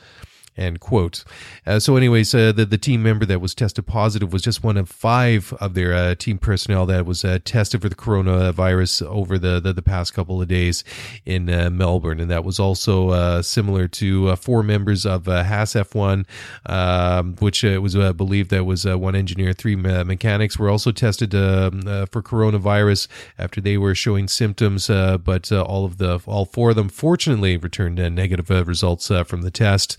End 0.57 0.79
quote. 0.79 1.23
Uh, 1.67 1.79
so, 1.79 1.97
anyways, 1.97 2.33
uh, 2.33 2.51
the 2.51 2.65
the 2.65 2.79
team 2.79 3.03
member 3.03 3.25
that 3.25 3.39
was 3.39 3.53
tested 3.53 3.85
positive 3.85 4.33
was 4.33 4.41
just 4.41 4.63
one 4.63 4.75
of 4.75 4.89
five 4.89 5.53
of 5.59 5.75
their 5.75 5.93
uh, 5.93 6.15
team 6.15 6.39
personnel 6.39 6.87
that 6.87 7.05
was 7.05 7.23
uh, 7.23 7.37
tested 7.45 7.83
for 7.83 7.89
the 7.89 7.95
coronavirus 7.95 9.05
over 9.05 9.37
the, 9.37 9.59
the, 9.59 9.71
the 9.71 9.83
past 9.83 10.15
couple 10.15 10.41
of 10.41 10.47
days 10.47 10.83
in 11.25 11.47
uh, 11.47 11.69
Melbourne, 11.69 12.19
and 12.19 12.31
that 12.31 12.43
was 12.43 12.59
also 12.59 13.09
uh, 13.09 13.41
similar 13.43 13.87
to 13.87 14.35
four 14.37 14.63
members 14.63 15.05
of 15.05 15.27
Haas 15.27 15.73
F1, 15.73 16.25
um, 16.65 17.35
which 17.35 17.61
was 17.61 17.95
believed 18.13 18.49
that 18.49 18.65
was 18.65 18.85
one 18.85 19.15
engineer, 19.15 19.53
three 19.53 19.75
mechanics 19.75 20.57
were 20.57 20.71
also 20.71 20.91
tested 20.91 21.35
um, 21.35 21.81
for 22.07 22.23
coronavirus 22.23 23.07
after 23.37 23.61
they 23.61 23.77
were 23.77 23.93
showing 23.93 24.27
symptoms, 24.27 24.87
but 24.87 25.51
all 25.51 25.85
of 25.85 25.97
the 25.99 26.19
all 26.25 26.45
four 26.45 26.71
of 26.71 26.75
them 26.75 26.89
fortunately 26.89 27.57
returned 27.57 27.97
negative 28.15 28.49
results 28.67 29.11
from 29.27 29.43
the 29.43 29.51
test. 29.51 29.97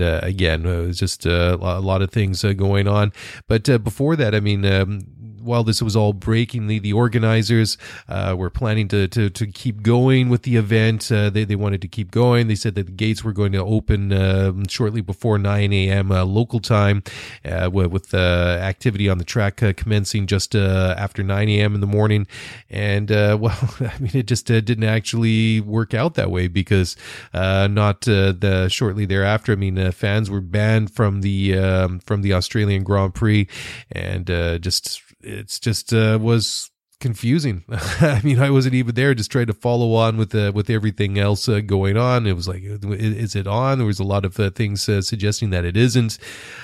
Uh, 0.00 0.20
again, 0.22 0.66
it 0.66 0.86
was 0.86 0.98
just 0.98 1.26
uh, 1.26 1.56
a 1.60 1.80
lot 1.80 2.02
of 2.02 2.10
things 2.10 2.44
uh, 2.44 2.52
going 2.52 2.88
on. 2.88 3.12
But 3.48 3.64
before 3.82 4.16
that, 4.16 4.34
I 4.34 4.40
mean, 4.40 4.64
um, 4.64 5.00
while 5.42 5.64
this 5.64 5.82
was 5.82 5.96
all 5.96 6.12
breaking, 6.12 6.66
the, 6.66 6.78
the 6.78 6.92
organizers 6.92 7.76
uh, 8.08 8.34
were 8.38 8.50
planning 8.50 8.88
to, 8.88 9.08
to, 9.08 9.30
to 9.30 9.46
keep 9.46 9.82
going 9.82 10.28
with 10.28 10.42
the 10.42 10.56
event. 10.56 11.10
Uh, 11.10 11.30
they, 11.30 11.44
they 11.44 11.56
wanted 11.56 11.82
to 11.82 11.88
keep 11.88 12.10
going. 12.10 12.48
They 12.48 12.54
said 12.54 12.74
that 12.76 12.86
the 12.86 12.92
gates 12.92 13.24
were 13.24 13.32
going 13.32 13.52
to 13.52 13.62
open 13.62 14.12
uh, 14.12 14.52
shortly 14.68 15.00
before 15.00 15.38
9 15.38 15.72
a.m. 15.72 16.12
Uh, 16.12 16.24
local 16.24 16.60
time, 16.60 17.02
uh, 17.44 17.70
with 17.72 18.14
activity 18.14 19.08
on 19.08 19.18
the 19.18 19.24
track 19.24 19.62
uh, 19.62 19.72
commencing 19.72 20.26
just 20.26 20.54
after 20.54 21.22
9 21.22 21.48
a.m. 21.48 21.74
in 21.74 21.80
the 21.80 21.86
morning. 21.86 22.26
And 22.70 23.10
well, 23.10 23.74
I 23.80 23.98
mean, 23.98 24.12
it 24.14 24.26
just 24.26 24.46
didn't 24.46 24.84
actually 24.84 25.60
work 25.60 25.94
out 25.94 26.14
that 26.14 26.30
way 26.30 26.48
because 26.48 26.96
not 27.32 28.02
the 28.02 28.68
shortly 28.70 29.04
thereafter. 29.06 29.52
I 29.52 29.56
mean, 29.56 29.92
fans 29.92 30.30
were 30.30 30.40
banned 30.40 30.92
from 30.92 31.20
the 31.20 31.58
um, 31.58 32.00
from 32.00 32.22
the 32.22 32.32
Australian 32.32 32.82
Grand 32.84 33.14
Prix, 33.14 33.48
and 33.90 34.26
just 34.62 35.02
it's 35.22 35.60
just 35.60 35.92
uh, 35.92 36.18
was 36.20 36.70
confusing. 37.02 37.64
I 37.68 38.20
mean, 38.22 38.40
I 38.40 38.48
wasn't 38.48 38.76
even 38.76 38.94
there, 38.94 39.12
just 39.12 39.30
trying 39.30 39.48
to 39.48 39.52
follow 39.52 39.92
on 39.94 40.16
with 40.16 40.34
uh, 40.34 40.52
with 40.54 40.70
everything 40.70 41.18
else 41.18 41.48
uh, 41.48 41.60
going 41.60 41.98
on. 41.98 42.26
It 42.26 42.34
was 42.34 42.48
like, 42.48 42.62
is 42.62 43.36
it 43.36 43.46
on? 43.46 43.78
There 43.78 43.86
was 43.86 43.98
a 43.98 44.04
lot 44.04 44.24
of 44.24 44.40
uh, 44.40 44.50
things 44.50 44.88
uh, 44.88 45.02
suggesting 45.02 45.50
that 45.50 45.66
it 45.66 45.76
isn't. 45.76 46.18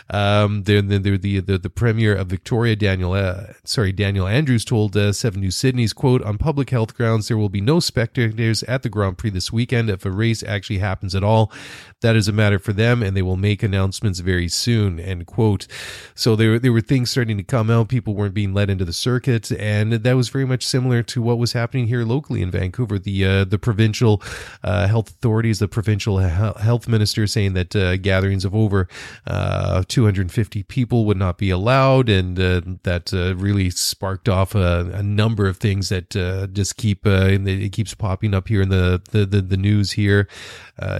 Um, 0.09 0.63
then 0.63 0.89
the, 0.89 0.99
the 1.19 1.41
the 1.41 1.59
the 1.59 1.69
premier 1.69 2.15
of 2.15 2.29
Victoria, 2.29 2.77
Daniel, 2.77 3.13
uh, 3.13 3.49
sorry, 3.65 3.93
Daniel 3.93 4.27
Andrews 4.27 4.65
told 4.65 4.97
uh, 4.97 5.13
Seven 5.13 5.41
News 5.41 5.57
Sydney's 5.57 5.93
quote 5.93 6.23
on 6.23 6.39
public 6.39 6.71
health 6.71 6.95
grounds, 6.95 7.29
there 7.29 7.37
will 7.37 7.49
be 7.49 7.61
no 7.61 7.81
spectators 7.81 8.63
at 8.63 8.83
the 8.83 8.89
Grand 8.89 9.19
Prix 9.19 9.31
this 9.31 9.53
weekend 9.53 9.91
if 9.91 10.07
a 10.07 10.11
race 10.11 10.43
actually 10.43 10.79
happens 10.79 11.15
at 11.15 11.25
all. 11.25 11.53
That 12.01 12.15
is 12.15 12.29
a 12.29 12.33
matter 12.33 12.61
for 12.61 12.73
them, 12.73 13.03
and 13.03 13.17
they 13.17 13.23
will 13.23 13.37
make 13.37 13.65
announcements 13.65 14.21
very 14.21 14.49
soon. 14.49 15.01
End 15.01 15.27
quote. 15.27 15.67
So 16.15 16.37
there 16.37 16.61
there 16.61 16.73
were 16.73 16.81
things 16.81 17.11
starting 17.11 17.37
to 17.39 17.43
come 17.43 17.71
out. 17.71 17.89
People 17.89 18.15
weren't 18.15 18.35
being 18.35 18.55
let 18.55 18.71
into 18.71 18.85
the 18.85 18.93
circuit, 18.93 19.51
and 19.51 19.93
that 19.93 20.13
was 20.13 20.28
very 20.29 20.47
much 20.47 20.65
similar 20.65 21.03
to 21.05 21.23
what 21.23 21.39
was 21.39 21.53
happening 21.53 21.87
here 21.87 22.05
locally 22.05 22.43
in 22.43 22.51
Vancouver. 22.51 22.99
The 22.99 23.25
uh, 23.25 23.45
the 23.45 23.59
provincial 23.59 24.23
uh, 24.63 24.87
health 24.87 25.11
authorities, 25.11 25.59
the 25.59 25.69
provincial 25.69 26.19
health 26.19 26.89
minister, 26.89 27.27
saying 27.27 27.55
that 27.55 27.75
uh, 27.75 27.97
gatherings 27.97 28.45
of 28.45 28.55
over 28.55 28.89
uh, 29.27 29.83
250 29.89 30.63
people 30.65 31.05
would 31.07 31.17
not 31.17 31.39
be 31.39 31.51
allowed, 31.51 32.09
and 32.09 32.39
uh, 32.39 32.61
that 32.83 33.13
uh, 33.13 33.37
really 33.37 33.71
sparked 33.71 34.29
off 34.29 34.55
a, 34.55 34.91
a, 34.95 35.03
number 35.03 35.49
of 35.49 35.57
things 35.57 35.89
that 35.89 36.11
just 36.53 36.77
keep 36.77 37.07
it 37.07 37.73
keeps 37.73 37.95
popping 37.95 38.35
up 38.35 38.49
here 38.49 38.63
in 38.63 38.69
the 38.69 39.01
the, 39.11 39.27
the, 39.27 39.41
the 39.41 39.57
news 39.57 39.93
here, 39.93 40.29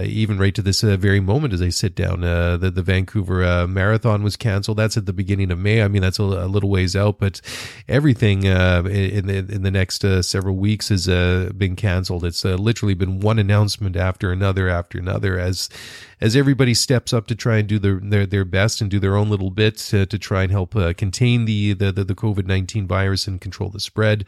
even 0.03 0.37
right 0.37 0.55
to 0.55 0.61
this 0.61 0.81
very 0.81 1.19
moment 1.19 1.53
as 1.53 1.61
I 1.61 1.69
sit 1.69 1.95
down. 1.95 2.21
the 2.21 2.71
the 2.73 2.83
Vancouver 2.83 3.67
marathon 3.67 4.23
was 4.23 4.35
canceled. 4.35 4.77
That's 4.77 4.97
at 4.97 5.05
the 5.05 5.13
beginning 5.13 5.51
of 5.51 5.59
May. 5.59 5.81
I 5.81 5.87
mean, 5.87 6.01
that's 6.01 6.19
a, 6.19 6.23
a 6.23 6.47
little 6.47 6.69
ways 6.69 6.95
out, 6.95 7.19
but 7.19 7.41
everything 7.87 8.43
in 8.43 9.27
the 9.27 9.37
in 9.37 9.63
the 9.63 9.71
next 9.71 10.03
uh, 10.03 10.21
several 10.21 10.55
weeks 10.55 10.89
has 10.89 11.07
uh, 11.07 11.51
been 11.55 11.75
canceled. 11.75 12.25
It's 12.25 12.45
uh, 12.45 12.55
literally 12.55 12.93
been 12.93 13.19
one 13.19 13.39
announcement 13.39 13.95
after 13.95 14.31
another 14.31 14.69
after 14.69 14.97
another 14.97 15.39
as 15.39 15.69
as 16.21 16.35
everybody 16.35 16.73
steps 16.73 17.13
up 17.13 17.27
to 17.27 17.35
try 17.35 17.57
and 17.57 17.67
do 17.67 17.79
their 17.79 17.99
their, 18.01 18.25
their 18.25 18.45
best 18.45 18.81
and 18.81 18.89
do 18.89 18.99
their 18.99 19.15
own 19.15 19.29
little 19.29 19.51
bit 19.51 19.77
to, 19.77 20.05
to 20.05 20.17
try 20.17 20.43
and 20.43 20.51
help 20.51 20.75
uh, 20.75 20.93
contain 20.93 21.45
the 21.45 21.73
the 21.73 21.91
the, 21.91 22.03
the 22.03 22.15
COVID 22.15 22.45
nineteen 22.45 22.87
virus 22.87 23.27
and 23.27 23.41
control 23.41 23.69
the 23.69 23.79
spread. 23.79 24.25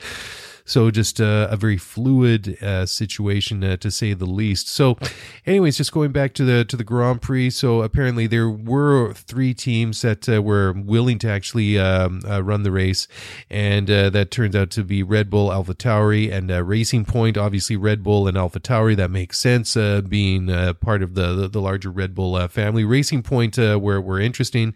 So 0.65 0.91
just 0.91 1.19
uh, 1.19 1.47
a 1.50 1.58
very 1.58 1.78
fluid 1.78 2.62
uh, 2.62 2.86
situation 2.86 3.63
uh, 3.63 3.78
to 3.78 3.91
say 3.91 4.13
the 4.13 4.26
least. 4.26 4.67
So, 4.67 4.97
anyways, 5.45 5.78
just 5.78 5.91
going 5.91 6.12
back 6.12 6.34
to 6.36 6.45
the 6.45 6.65
to 6.65 6.78
the 6.78 6.84
Grand 6.84 7.21
Prix. 7.21 7.50
So 7.52 7.82
apparently 7.82 8.28
there 8.28 8.50
were 8.50 9.13
three 9.13 9.54
teams 9.54 10.02
that 10.02 10.28
uh, 10.30 10.41
were 10.41 10.74
willing 10.74 11.19
to 11.19 11.30
actually 11.30 11.78
um, 11.78 12.21
uh, 12.28 12.43
run 12.43 12.63
the 12.63 12.71
race, 12.71 13.08
and 13.50 13.89
uh, 13.89 14.10
that 14.12 14.32
turns 14.32 14.56
out 14.56 14.69
to 14.71 14.84
be 14.84 15.04
Red 15.04 15.30
Bull, 15.30 15.50
AlphaTauri, 15.50 16.32
and 16.32 16.50
Racing 16.67 17.06
Point. 17.06 17.38
Obviously, 17.38 17.76
Red 17.76 18.04
Bull 18.04 18.28
and 18.28 18.38
AlphaTauri 18.38 18.95
that 18.97 19.12
makes 19.12 19.39
sense, 19.39 19.76
being 20.08 20.47
part 20.76 21.02
of 21.02 21.15
the, 21.15 21.34
the, 21.34 21.47
the 21.47 21.62
larger 21.62 21.89
Red 21.89 22.15
Bull 22.15 22.47
family. 22.47 22.84
Racing 22.84 23.24
Point 23.24 23.58
were 23.58 24.02
were 24.02 24.19
interesting. 24.19 24.74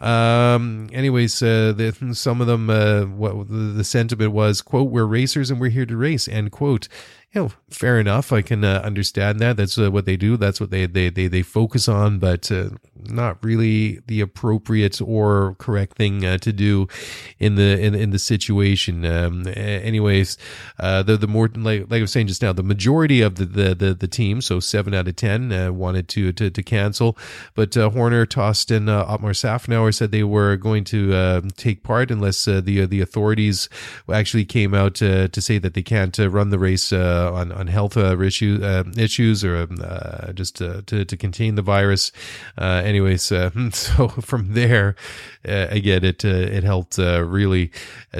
Um, 0.00 0.88
anyways, 0.92 1.42
uh, 1.42 1.72
the, 1.76 1.94
some 2.14 2.40
of 2.40 2.46
them, 2.46 2.70
uh, 2.70 3.04
what 3.04 3.48
the, 3.48 3.54
the 3.54 3.84
sentiment 3.84 4.32
was, 4.32 4.62
quote, 4.62 4.90
we're 4.90 5.04
racers 5.04 5.50
and 5.50 5.60
we're 5.60 5.70
here 5.70 5.86
to 5.86 5.96
race, 5.96 6.28
end 6.28 6.52
quote 6.52 6.88
you 7.34 7.42
know, 7.42 7.50
fair 7.68 7.98
enough. 7.98 8.32
I 8.32 8.42
can 8.42 8.62
uh, 8.64 8.80
understand 8.84 9.40
that. 9.40 9.56
That's 9.56 9.76
uh, 9.76 9.90
what 9.90 10.06
they 10.06 10.16
do. 10.16 10.36
That's 10.36 10.60
what 10.60 10.70
they 10.70 10.86
they 10.86 11.08
they, 11.10 11.26
they 11.26 11.42
focus 11.42 11.88
on, 11.88 12.20
but 12.20 12.50
uh, 12.52 12.70
not 12.94 13.42
really 13.42 14.00
the 14.06 14.20
appropriate 14.20 15.00
or 15.00 15.56
correct 15.58 15.96
thing 15.96 16.24
uh, 16.24 16.38
to 16.38 16.52
do 16.52 16.86
in 17.40 17.56
the 17.56 17.78
in, 17.80 17.94
in 17.94 18.10
the 18.10 18.20
situation. 18.20 19.04
Um, 19.04 19.46
anyways, 19.48 20.38
uh, 20.78 21.02
the 21.02 21.16
the 21.16 21.26
more 21.26 21.50
like, 21.54 21.90
like 21.90 21.98
I 21.98 22.02
was 22.02 22.12
saying 22.12 22.28
just 22.28 22.42
now, 22.42 22.52
the 22.52 22.62
majority 22.62 23.20
of 23.20 23.34
the 23.34 23.46
the 23.46 23.74
the, 23.74 23.94
the 23.94 24.08
team, 24.08 24.40
so 24.40 24.60
seven 24.60 24.94
out 24.94 25.08
of 25.08 25.16
ten, 25.16 25.52
uh, 25.52 25.72
wanted 25.72 26.08
to, 26.10 26.32
to 26.32 26.50
to 26.50 26.62
cancel, 26.62 27.18
but 27.54 27.74
Horner, 27.74 28.26
Tostin, 28.26 28.88
uh, 28.88 29.04
Otmar 29.08 29.32
Szafnauer 29.32 29.92
said 29.92 30.12
they 30.12 30.22
were 30.22 30.56
going 30.56 30.84
to 30.84 31.42
take 31.56 31.82
part 31.82 32.12
unless 32.12 32.44
the 32.44 32.60
the 32.60 33.00
authorities 33.00 33.68
actually 34.12 34.44
came 34.44 34.72
out 34.72 34.94
to 34.94 35.40
say 35.40 35.58
that 35.58 35.74
they 35.74 35.82
can't 35.82 36.16
run 36.16 36.50
the 36.50 36.58
race. 36.60 36.92
Uh, 37.24 37.32
on 37.32 37.52
on 37.52 37.66
health 37.68 37.96
uh, 37.96 38.16
uh, 38.16 38.84
issues 38.96 39.44
or 39.44 39.56
um, 39.56 39.78
uh, 39.82 40.32
just 40.32 40.56
to, 40.56 40.82
to, 40.82 41.04
to 41.04 41.16
contain 41.16 41.54
the 41.54 41.62
virus. 41.62 42.12
Uh, 42.58 42.82
anyways, 42.84 43.22
so 43.72 44.08
from 44.08 44.52
there, 44.54 44.94
again, 45.44 46.04
it 46.04 46.24
it 46.24 46.64
helped 46.64 46.98
really 46.98 47.70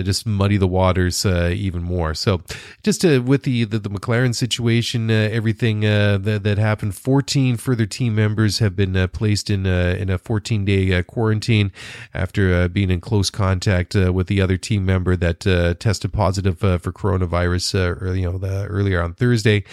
just 0.03 0.27
muddy 0.27 0.57
the 0.57 0.67
waters 0.67 1.27
even 1.27 1.83
more. 1.83 2.15
So 2.15 2.43
just 2.83 3.05
with 3.05 3.43
the, 3.43 3.65
the, 3.65 3.79
the 3.79 3.91
McLaren 3.91 4.35
situation, 4.35 5.11
everything 5.11 5.81
that 5.81 6.41
that 6.43 6.59
happened, 6.59 6.95
fourteen 6.95 7.57
further 7.57 7.87
team 7.87 8.15
members 8.15 8.59
have 8.59 8.77
been 8.77 9.09
placed 9.09 9.51
in 9.51 9.67
in 9.67 10.11
a 10.11 10.19
fourteen 10.19 10.65
day 10.65 11.03
quarantine 11.03 11.73
after 12.13 12.69
being 12.69 12.91
in 12.91 13.01
close 13.01 13.31
contact 13.31 13.95
with 13.95 14.29
the 14.29 14.41
other 14.41 14.57
team 14.57 14.85
member 14.85 15.17
that 15.17 15.41
tested 15.81 16.13
positive 16.13 16.59
for 16.59 16.79
coronavirus. 16.79 17.75
Or, 17.75 18.15
you 18.15 18.31
know, 18.31 18.39
the 18.39 18.65
earlier 18.67 18.94
earlier 18.95 19.05
on 19.05 19.15
Thursday. 19.15 19.65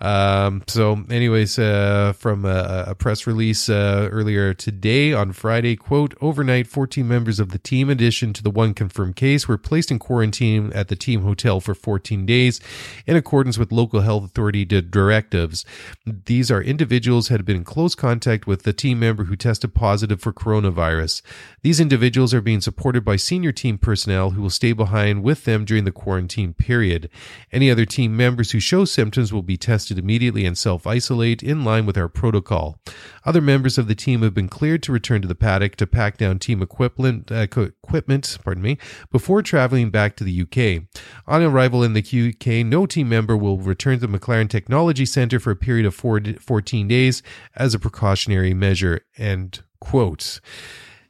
Um, 0.00 0.62
so, 0.68 1.04
anyways, 1.10 1.58
uh, 1.58 2.12
from 2.16 2.44
a, 2.44 2.84
a, 2.88 2.94
press 2.94 3.26
release 3.26 3.68
uh, 3.68 4.08
earlier 4.12 4.54
today 4.54 5.12
on 5.12 5.32
Friday, 5.32 5.74
quote, 5.74 6.14
overnight, 6.20 6.68
14 6.68 7.06
members 7.06 7.40
of 7.40 7.50
the 7.50 7.58
team, 7.58 7.90
in 7.90 7.98
addition 7.98 8.32
to 8.34 8.42
the 8.44 8.50
one 8.50 8.74
confirmed 8.74 9.16
case, 9.16 9.48
were 9.48 9.58
placed 9.58 9.90
in 9.90 9.98
quarantine 9.98 10.72
at 10.72 10.86
the 10.86 10.94
team 10.94 11.22
hotel 11.22 11.60
for 11.60 11.74
14 11.74 12.26
days 12.26 12.60
in 13.08 13.16
accordance 13.16 13.58
with 13.58 13.72
local 13.72 14.02
health 14.02 14.24
authority 14.24 14.64
directives. 14.64 15.64
These 16.06 16.48
are 16.48 16.62
individuals 16.62 17.26
had 17.26 17.44
been 17.44 17.56
in 17.56 17.64
close 17.64 17.96
contact 17.96 18.46
with 18.46 18.62
the 18.62 18.72
team 18.72 19.00
member 19.00 19.24
who 19.24 19.34
tested 19.34 19.74
positive 19.74 20.20
for 20.20 20.32
coronavirus. 20.32 21.22
These 21.62 21.80
individuals 21.80 22.32
are 22.32 22.40
being 22.40 22.60
supported 22.60 23.04
by 23.04 23.16
senior 23.16 23.50
team 23.50 23.78
personnel 23.78 24.30
who 24.30 24.42
will 24.42 24.50
stay 24.50 24.72
behind 24.72 25.24
with 25.24 25.44
them 25.44 25.64
during 25.64 25.84
the 25.84 25.90
quarantine 25.90 26.54
period. 26.54 27.10
Any 27.50 27.68
other 27.68 27.84
team 27.84 28.16
members 28.16 28.52
who 28.52 28.57
show 28.60 28.84
symptoms 28.84 29.32
will 29.32 29.42
be 29.42 29.56
tested 29.56 29.98
immediately 29.98 30.46
and 30.46 30.56
self 30.56 30.86
isolate 30.86 31.42
in 31.42 31.64
line 31.64 31.86
with 31.86 31.98
our 31.98 32.08
protocol. 32.08 32.78
Other 33.24 33.40
members 33.40 33.78
of 33.78 33.88
the 33.88 33.94
team 33.94 34.22
have 34.22 34.34
been 34.34 34.48
cleared 34.48 34.82
to 34.84 34.92
return 34.92 35.22
to 35.22 35.28
the 35.28 35.34
paddock 35.34 35.76
to 35.76 35.86
pack 35.86 36.16
down 36.16 36.38
team 36.38 36.62
equipment, 36.62 37.30
uh, 37.30 37.46
equipment 37.48 38.38
pardon 38.44 38.62
me, 38.62 38.78
before 39.10 39.42
traveling 39.42 39.90
back 39.90 40.16
to 40.16 40.24
the 40.24 40.42
UK. 40.42 40.84
On 41.26 41.42
arrival 41.42 41.82
in 41.82 41.92
the 41.92 42.00
UK, 42.00 42.64
no 42.64 42.86
team 42.86 43.08
member 43.08 43.36
will 43.36 43.58
return 43.58 43.98
to 43.98 44.06
the 44.06 44.18
McLaren 44.18 44.48
Technology 44.48 45.06
Centre 45.06 45.40
for 45.40 45.50
a 45.50 45.56
period 45.56 45.86
of 45.86 45.94
four, 45.94 46.20
14 46.20 46.88
days 46.88 47.22
as 47.56 47.74
a 47.74 47.78
precautionary 47.78 48.54
measure. 48.54 49.02
End 49.16 49.62
quote. 49.80 50.40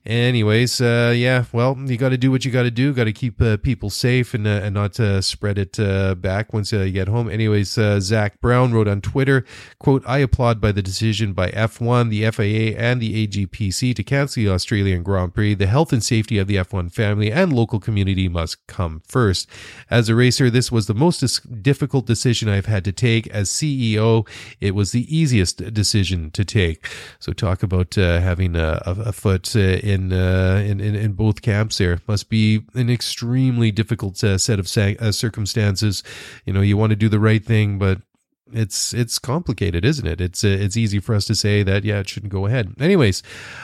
Anyways, 0.08 0.80
uh, 0.80 1.12
yeah, 1.14 1.44
well, 1.52 1.76
you 1.84 1.98
got 1.98 2.08
to 2.08 2.16
do 2.16 2.30
what 2.30 2.42
you 2.42 2.50
got 2.50 2.62
to 2.62 2.70
do. 2.70 2.94
Got 2.94 3.04
to 3.04 3.12
keep 3.12 3.42
uh, 3.42 3.58
people 3.58 3.90
safe 3.90 4.32
and, 4.32 4.46
uh, 4.46 4.60
and 4.64 4.72
not 4.72 4.98
uh, 4.98 5.20
spread 5.20 5.58
it 5.58 5.78
uh, 5.78 6.14
back 6.14 6.54
once 6.54 6.72
uh, 6.72 6.78
you 6.78 6.92
get 6.92 7.08
home. 7.08 7.28
Anyways, 7.28 7.72
Zak 8.00 8.40
Brown 8.40 8.72
wrote 8.72 8.88
on 8.88 9.02
Twitter, 9.02 9.44
quote, 9.78 10.02
I 10.06 10.20
applaud 10.20 10.62
by 10.62 10.72
the 10.72 10.80
decision 10.80 11.34
by 11.34 11.50
F1, 11.50 12.08
the 12.08 12.30
FIA, 12.30 12.74
and 12.78 13.02
the 13.02 13.26
AGPC 13.26 13.94
to 13.94 14.02
cancel 14.02 14.44
the 14.44 14.48
Australian 14.48 15.02
Grand 15.02 15.34
Prix. 15.34 15.52
The 15.52 15.66
health 15.66 15.92
and 15.92 16.02
safety 16.02 16.38
of 16.38 16.46
the 16.46 16.56
F1 16.56 16.90
family 16.90 17.30
and 17.30 17.52
local 17.52 17.78
community 17.78 18.30
must 18.30 18.66
come 18.66 19.02
first. 19.06 19.46
As 19.90 20.08
a 20.08 20.14
racer, 20.14 20.48
this 20.48 20.72
was 20.72 20.86
the 20.86 20.94
most 20.94 21.62
difficult 21.62 22.06
decision 22.06 22.48
I've 22.48 22.64
had 22.64 22.84
to 22.86 22.92
take. 22.92 23.26
As 23.26 23.50
CEO, 23.50 24.26
it 24.58 24.74
was 24.74 24.92
the 24.92 25.14
easiest 25.14 25.74
decision 25.74 26.30
to 26.30 26.46
take. 26.46 26.88
So 27.18 27.34
talk 27.34 27.62
about 27.62 27.96
having 27.96 28.56
a, 28.56 28.80
a 28.86 29.12
foot 29.12 29.54
in 29.54 29.97
in, 29.98 30.12
uh, 30.12 30.62
in, 30.64 30.80
in 30.80 30.94
in 30.94 31.12
both 31.12 31.42
camps. 31.42 31.78
There 31.78 32.00
must 32.06 32.28
be 32.28 32.62
an 32.74 32.88
extremely 32.88 33.70
difficult 33.70 34.22
uh, 34.22 34.38
set 34.38 34.58
of 34.58 34.66
uh, 34.76 35.12
circumstances. 35.12 36.02
You 36.44 36.52
know, 36.52 36.60
you 36.60 36.76
want 36.76 36.90
to 36.90 36.96
do 36.96 37.08
the 37.08 37.20
right 37.20 37.44
thing, 37.44 37.78
but 37.78 38.00
it's 38.52 38.94
it's 38.94 39.18
complicated, 39.18 39.84
isn't 39.84 40.06
it? 40.06 40.20
It's 40.20 40.44
uh, 40.44 40.48
it's 40.48 40.76
easy 40.76 41.00
for 41.00 41.14
us 41.14 41.24
to 41.26 41.34
say 41.34 41.62
that 41.62 41.84
yeah, 41.84 42.00
it 42.00 42.08
shouldn't 42.08 42.32
go 42.32 42.46
ahead. 42.46 42.74
Anyways, 42.80 43.22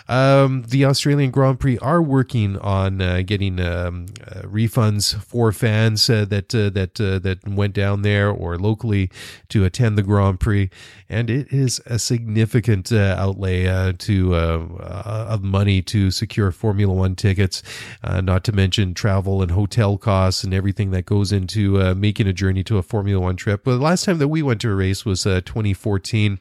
um, 0.09 0.64
the 0.68 0.85
Australian 0.85 1.31
Grand 1.31 1.61
Prix 1.61 1.79
are 1.79 2.03
working 2.03 2.59
on 2.59 3.01
uh, 3.01 3.23
getting 3.25 3.61
um, 3.61 4.07
uh, 4.27 4.42
refunds 4.42 5.14
for 5.23 5.53
fans 5.53 6.09
uh, 6.11 6.25
that 6.27 6.55
uh, 6.55 6.70
that 6.70 6.94
that 6.94 7.38
went 7.47 7.75
down 7.75 8.03
there 8.03 8.31
or 8.31 8.59
locally 8.59 9.11
to 9.49 9.64
attend 9.64 9.97
the 9.97 10.03
Grand 10.03 10.40
Prix, 10.40 10.70
and 11.14 11.31
it 11.31 11.53
is 11.53 11.81
a 11.87 11.98
significant 11.98 12.92
outlay 12.92 13.92
to 13.92 14.35
of 14.35 15.42
money 15.42 15.81
to 15.83 16.11
secure 16.11 16.50
Formula 16.50 16.92
One 16.92 17.16
tickets, 17.16 17.62
not 18.03 18.44
to 18.44 18.53
mention 18.53 18.94
travel 18.94 19.42
and 19.42 19.50
hotel 19.50 19.96
costs 19.96 20.44
and 20.44 20.53
everything 20.53 20.90
that 20.90 21.07
goes 21.07 21.33
into 21.33 21.94
making 21.94 22.27
a 22.27 22.33
journey 22.33 22.64
to 22.64 22.79
a 22.79 22.83
Formula 22.83 23.20
One 23.20 23.37
trip. 23.37 23.64
But 23.64 23.77
the 23.77 23.83
last 23.83 24.05
time 24.05 24.18
that 24.18 24.29
we 24.29 24.42
went 24.42 24.61
to 24.62 24.70
a 24.70 24.74
race 24.74 25.05
was 25.05 25.27
uh, 25.27 25.40
2014 25.44 26.40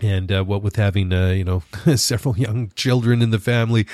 and 0.00 0.30
uh, 0.30 0.44
what 0.44 0.62
with 0.62 0.76
having 0.76 1.12
uh, 1.12 1.28
you 1.28 1.44
know 1.44 1.62
several 1.96 2.36
young 2.36 2.70
children 2.74 3.22
in 3.22 3.30
the 3.30 3.38
family 3.38 3.86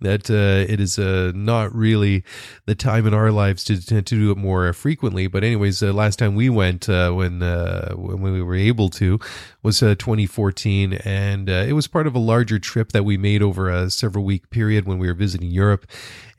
that 0.00 0.30
uh, 0.30 0.70
it 0.72 0.80
is 0.80 0.98
uh, 0.98 1.32
not 1.34 1.74
really 1.74 2.24
the 2.66 2.74
time 2.74 3.06
in 3.06 3.14
our 3.14 3.30
lives 3.30 3.64
to, 3.64 3.80
to, 3.86 4.00
do 4.02 4.30
it 4.30 4.38
more 4.38 4.72
frequently. 4.72 5.26
But 5.26 5.44
anyways, 5.44 5.82
uh, 5.82 5.92
last 5.92 6.18
time 6.18 6.34
we 6.34 6.48
went 6.48 6.88
uh, 6.88 7.10
when 7.12 7.42
uh, 7.42 7.92
when 7.94 8.32
we 8.32 8.42
were 8.42 8.54
able 8.54 8.88
to 8.90 9.18
was 9.62 9.82
uh, 9.82 9.94
2014, 9.96 10.94
and 11.04 11.48
it 11.48 11.74
was 11.74 11.86
part 11.86 12.06
of 12.06 12.14
a 12.14 12.18
larger 12.18 12.58
trip 12.58 12.92
that 12.92 13.04
we 13.04 13.16
made 13.16 13.42
over 13.42 13.68
a 13.70 13.90
several 13.90 14.24
week 14.24 14.50
period 14.50 14.86
when 14.86 14.98
we 14.98 15.06
were 15.06 15.14
visiting 15.14 15.50
Europe 15.50 15.86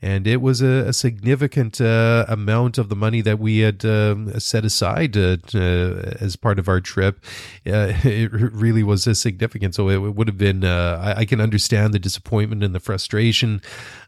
and 0.04 0.26
it 0.26 0.40
was 0.40 0.60
a, 0.60 0.88
a 0.88 0.92
significant 0.92 1.78
amount 1.78 2.76
of 2.76 2.88
the 2.88 2.96
money 2.96 3.20
that 3.20 3.38
we 3.38 3.58
had 3.58 3.84
um, 3.84 4.38
set 4.40 4.64
aside 4.64 5.16
as 5.16 6.34
part 6.34 6.58
of 6.58 6.68
our 6.68 6.80
trip. 6.80 7.24
It 7.64 8.32
really 8.32 8.82
was 8.82 9.04
significant. 9.18 9.76
So 9.76 9.88
it, 9.88 9.98
would 9.98 10.26
have 10.26 10.36
been. 10.36 10.64
I, 10.64 11.20
I, 11.20 11.24
can 11.24 11.40
understand 11.40 11.94
the 11.94 12.00
disappointment 12.00 12.64
and 12.64 12.74
the 12.74 12.80
frustration 12.80 13.51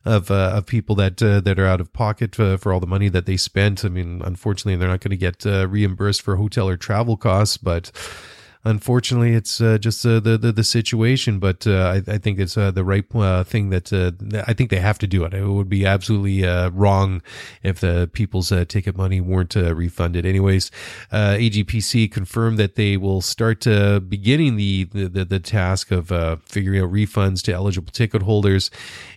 of 0.04 0.30
uh, 0.30 0.52
of 0.54 0.66
people 0.66 0.94
that 0.96 1.22
uh, 1.22 1.40
that 1.40 1.58
are 1.58 1.66
out 1.66 1.80
of 1.80 1.92
pocket 1.92 2.34
for 2.34 2.72
all 2.72 2.80
the 2.80 2.86
money 2.86 3.08
that 3.08 3.26
they 3.26 3.36
spent. 3.36 3.84
I 3.84 3.88
mean, 3.88 4.22
unfortunately, 4.24 4.76
they're 4.76 4.88
not 4.88 5.00
going 5.00 5.10
to 5.10 5.16
get 5.16 5.44
reimbursed 5.44 6.22
for 6.22 6.36
hotel 6.36 6.68
or 6.68 6.76
travel 6.76 7.16
costs, 7.16 7.56
but 7.56 7.90
unfortunately, 8.64 9.34
it's 9.34 9.60
uh, 9.60 9.78
just 9.78 10.04
uh, 10.06 10.20
the, 10.20 10.38
the, 10.38 10.52
the 10.52 10.64
situation. 10.64 11.38
But 11.38 11.66
uh, 11.66 12.00
I, 12.08 12.12
I, 12.12 12.18
think 12.18 12.38
it's 12.38 12.56
uh, 12.56 12.70
the 12.70 12.84
right 12.84 13.04
uh, 13.14 13.44
thing 13.44 13.70
that 13.70 13.92
uh, 13.92 14.12
I 14.46 14.52
think 14.54 14.70
they 14.70 14.80
have 14.80 14.98
to 14.98 15.06
do 15.06 15.24
it. 15.24 15.34
It 15.34 15.46
would 15.46 15.68
be 15.68 15.84
absolutely 15.86 16.44
wrong 16.44 17.22
if 17.62 17.80
the 17.80 18.08
people's 18.12 18.48
ticket 18.68 18.96
money 18.96 19.20
weren't 19.20 19.54
refunded. 19.54 20.26
Anyways, 20.26 20.70
AGPC 21.12 22.10
confirmed 22.10 22.58
that 22.58 22.76
they 22.76 22.96
will 22.96 23.20
start 23.20 23.64
beginning 23.64 24.56
the, 24.56 24.84
the 24.84 25.24
the 25.24 25.40
task 25.40 25.90
of 25.90 26.08
figuring 26.44 26.82
out 26.82 26.92
refunds 26.92 27.42
to 27.42 27.52
eligible 27.52 27.92
ticket 27.92 28.22
holders. 28.22 28.70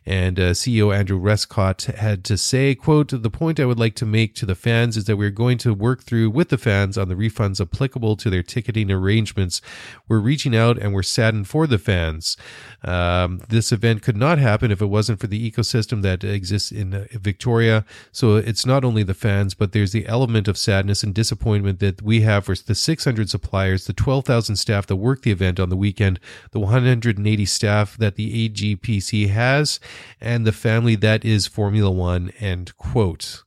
And 0.06 0.38
CEO 0.38 0.96
Andrew 0.96 1.18
Westacott 1.18 1.84
had 1.84 2.24
to 2.26 2.38
say, 2.38 2.76
"quote 2.76 3.10
The 3.10 3.30
point 3.30 3.60
I 3.60 3.66
would 3.66 3.80
like 3.80 3.96
to 3.96 4.06
make 4.06 4.36
to 4.36 4.46
the 4.46 4.56
fans 4.56 4.96
is 4.96 5.06
that 5.06 5.18
we're 5.18 5.30
going 5.30 5.58
to 5.60 5.74
work 5.74 6.04
through 6.04 6.30
with 6.30 6.50
the 6.50 6.58
fans 6.58 6.98
on 6.98 7.10
the 7.10 7.16
refunds 7.16 7.60
applicable 7.60 8.16
to 8.18 8.30
their 8.30 8.44
ticketing 8.44 8.92
arrangements." 8.92 9.37
Arrangements 9.38 9.62
we're 10.08 10.20
reaching 10.20 10.56
out 10.56 10.78
and 10.78 10.94
we're 10.94 11.04
saddened 11.04 11.48
for 11.48 11.68
the 11.68 11.78
fans. 11.78 12.38
Um, 12.84 13.42
this 13.50 13.72
event 13.72 14.02
could 14.02 14.16
not 14.16 14.40
happen 14.40 14.72
if 14.72 14.82
it 14.82 14.86
wasn't 14.88 15.20
for 15.20 15.28
the 15.28 15.52
ecosystem 15.52 16.02
that 16.02 16.24
exists 16.24 16.72
in 16.72 16.94
uh, 16.94 17.06
Victoria. 17.12 17.86
So 18.12 18.38
it's 18.38 18.66
not 18.66 18.84
only 18.84 19.04
the 19.04 19.14
fans, 19.14 19.54
but 19.54 19.72
there's 19.74 19.92
the 19.92 20.08
element 20.08 20.48
of 20.48 20.58
sadness 20.58 21.04
and 21.04 21.14
disappointment 21.14 21.80
that 21.80 22.02
we 22.02 22.22
have 22.22 22.46
for 22.46 22.56
the 22.56 22.76
600 22.76 23.30
suppliers, 23.30 23.86
the 23.86 23.94
12,000 23.94 24.56
staff 24.56 24.88
that 24.88 24.96
work 24.96 25.24
the 25.24 25.32
event 25.32 25.60
on 25.60 25.70
the 25.70 25.76
weekend, 25.76 26.20
the 26.52 26.60
180 26.60 27.46
staff 27.46 27.98
that 27.98 28.16
the 28.16 28.50
AGPC 28.50 29.30
has, 29.30 29.80
and 30.22 30.46
the 30.46 30.52
family 30.52 30.96
that 30.96 31.26
is 31.26 31.48
Formula 31.48 31.92
One. 31.92 32.32
End 32.40 32.78
quote. 32.78 33.44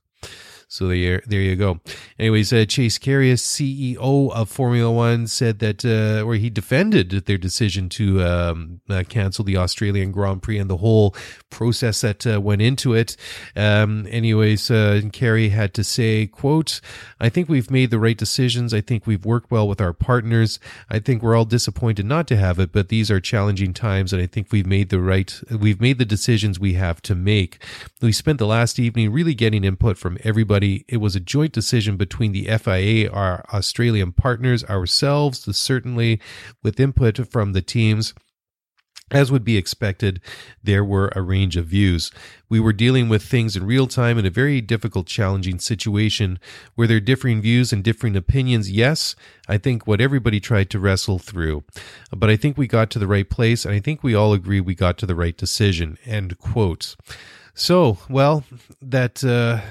So 0.71 0.87
there, 0.87 1.21
there 1.27 1.41
you 1.41 1.57
go. 1.57 1.81
Anyways, 2.17 2.53
uh, 2.53 2.63
Chase 2.63 2.97
Carey, 2.97 3.33
CEO 3.33 4.31
of 4.31 4.47
Formula 4.47 4.89
One, 4.89 5.27
said 5.27 5.59
that, 5.59 5.83
uh, 5.83 6.25
or 6.25 6.35
he 6.35 6.49
defended 6.49 7.09
their 7.25 7.37
decision 7.37 7.89
to 7.89 8.23
um, 8.23 8.79
uh, 8.89 9.03
cancel 9.09 9.43
the 9.43 9.57
Australian 9.57 10.13
Grand 10.13 10.41
Prix 10.41 10.57
and 10.57 10.69
the 10.69 10.77
whole 10.77 11.13
process 11.49 11.99
that 11.99 12.25
uh, 12.25 12.39
went 12.39 12.61
into 12.61 12.93
it. 12.93 13.17
Um, 13.53 14.07
anyways, 14.09 14.71
uh, 14.71 15.01
Carey 15.11 15.49
had 15.49 15.73
to 15.73 15.83
say, 15.83 16.25
"quote 16.25 16.79
I 17.19 17.27
think 17.27 17.49
we've 17.49 17.69
made 17.69 17.91
the 17.91 17.99
right 17.99 18.17
decisions. 18.17 18.73
I 18.73 18.79
think 18.79 19.05
we've 19.05 19.25
worked 19.25 19.51
well 19.51 19.67
with 19.67 19.81
our 19.81 19.91
partners. 19.91 20.57
I 20.89 20.99
think 20.99 21.21
we're 21.21 21.35
all 21.35 21.43
disappointed 21.43 22.05
not 22.05 22.27
to 22.27 22.37
have 22.37 22.59
it, 22.59 22.71
but 22.71 22.87
these 22.87 23.11
are 23.11 23.19
challenging 23.19 23.73
times, 23.73 24.13
and 24.13 24.21
I 24.21 24.25
think 24.25 24.47
we've 24.53 24.65
made 24.65 24.87
the 24.87 25.01
right, 25.01 25.37
we've 25.51 25.81
made 25.81 25.97
the 25.97 26.05
decisions 26.05 26.61
we 26.61 26.75
have 26.75 27.01
to 27.01 27.13
make. 27.13 27.61
We 28.01 28.13
spent 28.13 28.39
the 28.39 28.47
last 28.47 28.79
evening 28.79 29.11
really 29.11 29.33
getting 29.33 29.65
input 29.65 29.97
from 29.97 30.17
everybody." 30.23 30.60
Everybody. 30.61 30.85
It 30.87 30.97
was 30.97 31.15
a 31.15 31.19
joint 31.19 31.53
decision 31.53 31.97
between 31.97 32.33
the 32.33 32.45
FIA, 32.57 33.09
our 33.09 33.43
Australian 33.51 34.11
partners, 34.11 34.63
ourselves, 34.65 35.43
certainly 35.57 36.21
with 36.61 36.79
input 36.79 37.17
from 37.31 37.53
the 37.53 37.63
teams. 37.63 38.13
As 39.09 39.31
would 39.31 39.43
be 39.43 39.57
expected, 39.57 40.21
there 40.63 40.85
were 40.85 41.11
a 41.15 41.21
range 41.21 41.57
of 41.57 41.65
views. 41.65 42.11
We 42.47 42.59
were 42.59 42.73
dealing 42.73 43.09
with 43.09 43.23
things 43.23 43.57
in 43.57 43.65
real 43.65 43.87
time 43.87 44.19
in 44.19 44.25
a 44.25 44.29
very 44.29 44.61
difficult, 44.61 45.07
challenging 45.07 45.59
situation. 45.59 46.39
Were 46.77 46.87
there 46.87 47.01
differing 47.01 47.41
views 47.41 47.73
and 47.73 47.83
differing 47.83 48.15
opinions? 48.15 48.71
Yes, 48.71 49.15
I 49.49 49.57
think 49.57 49.87
what 49.87 49.99
everybody 49.99 50.39
tried 50.39 50.69
to 50.69 50.79
wrestle 50.79 51.19
through. 51.19 51.63
But 52.15 52.29
I 52.29 52.37
think 52.37 52.55
we 52.57 52.67
got 52.67 52.89
to 52.91 52.99
the 52.99 53.07
right 53.07 53.29
place, 53.29 53.65
and 53.65 53.73
I 53.73 53.79
think 53.79 54.03
we 54.03 54.13
all 54.13 54.31
agree 54.31 54.61
we 54.61 54.75
got 54.75 54.97
to 54.99 55.07
the 55.07 55.15
right 55.15 55.35
decision. 55.35 55.97
End 56.05 56.37
quote. 56.37 56.95
So, 57.55 57.97
well, 58.07 58.43
that. 58.79 59.23
Uh, 59.23 59.61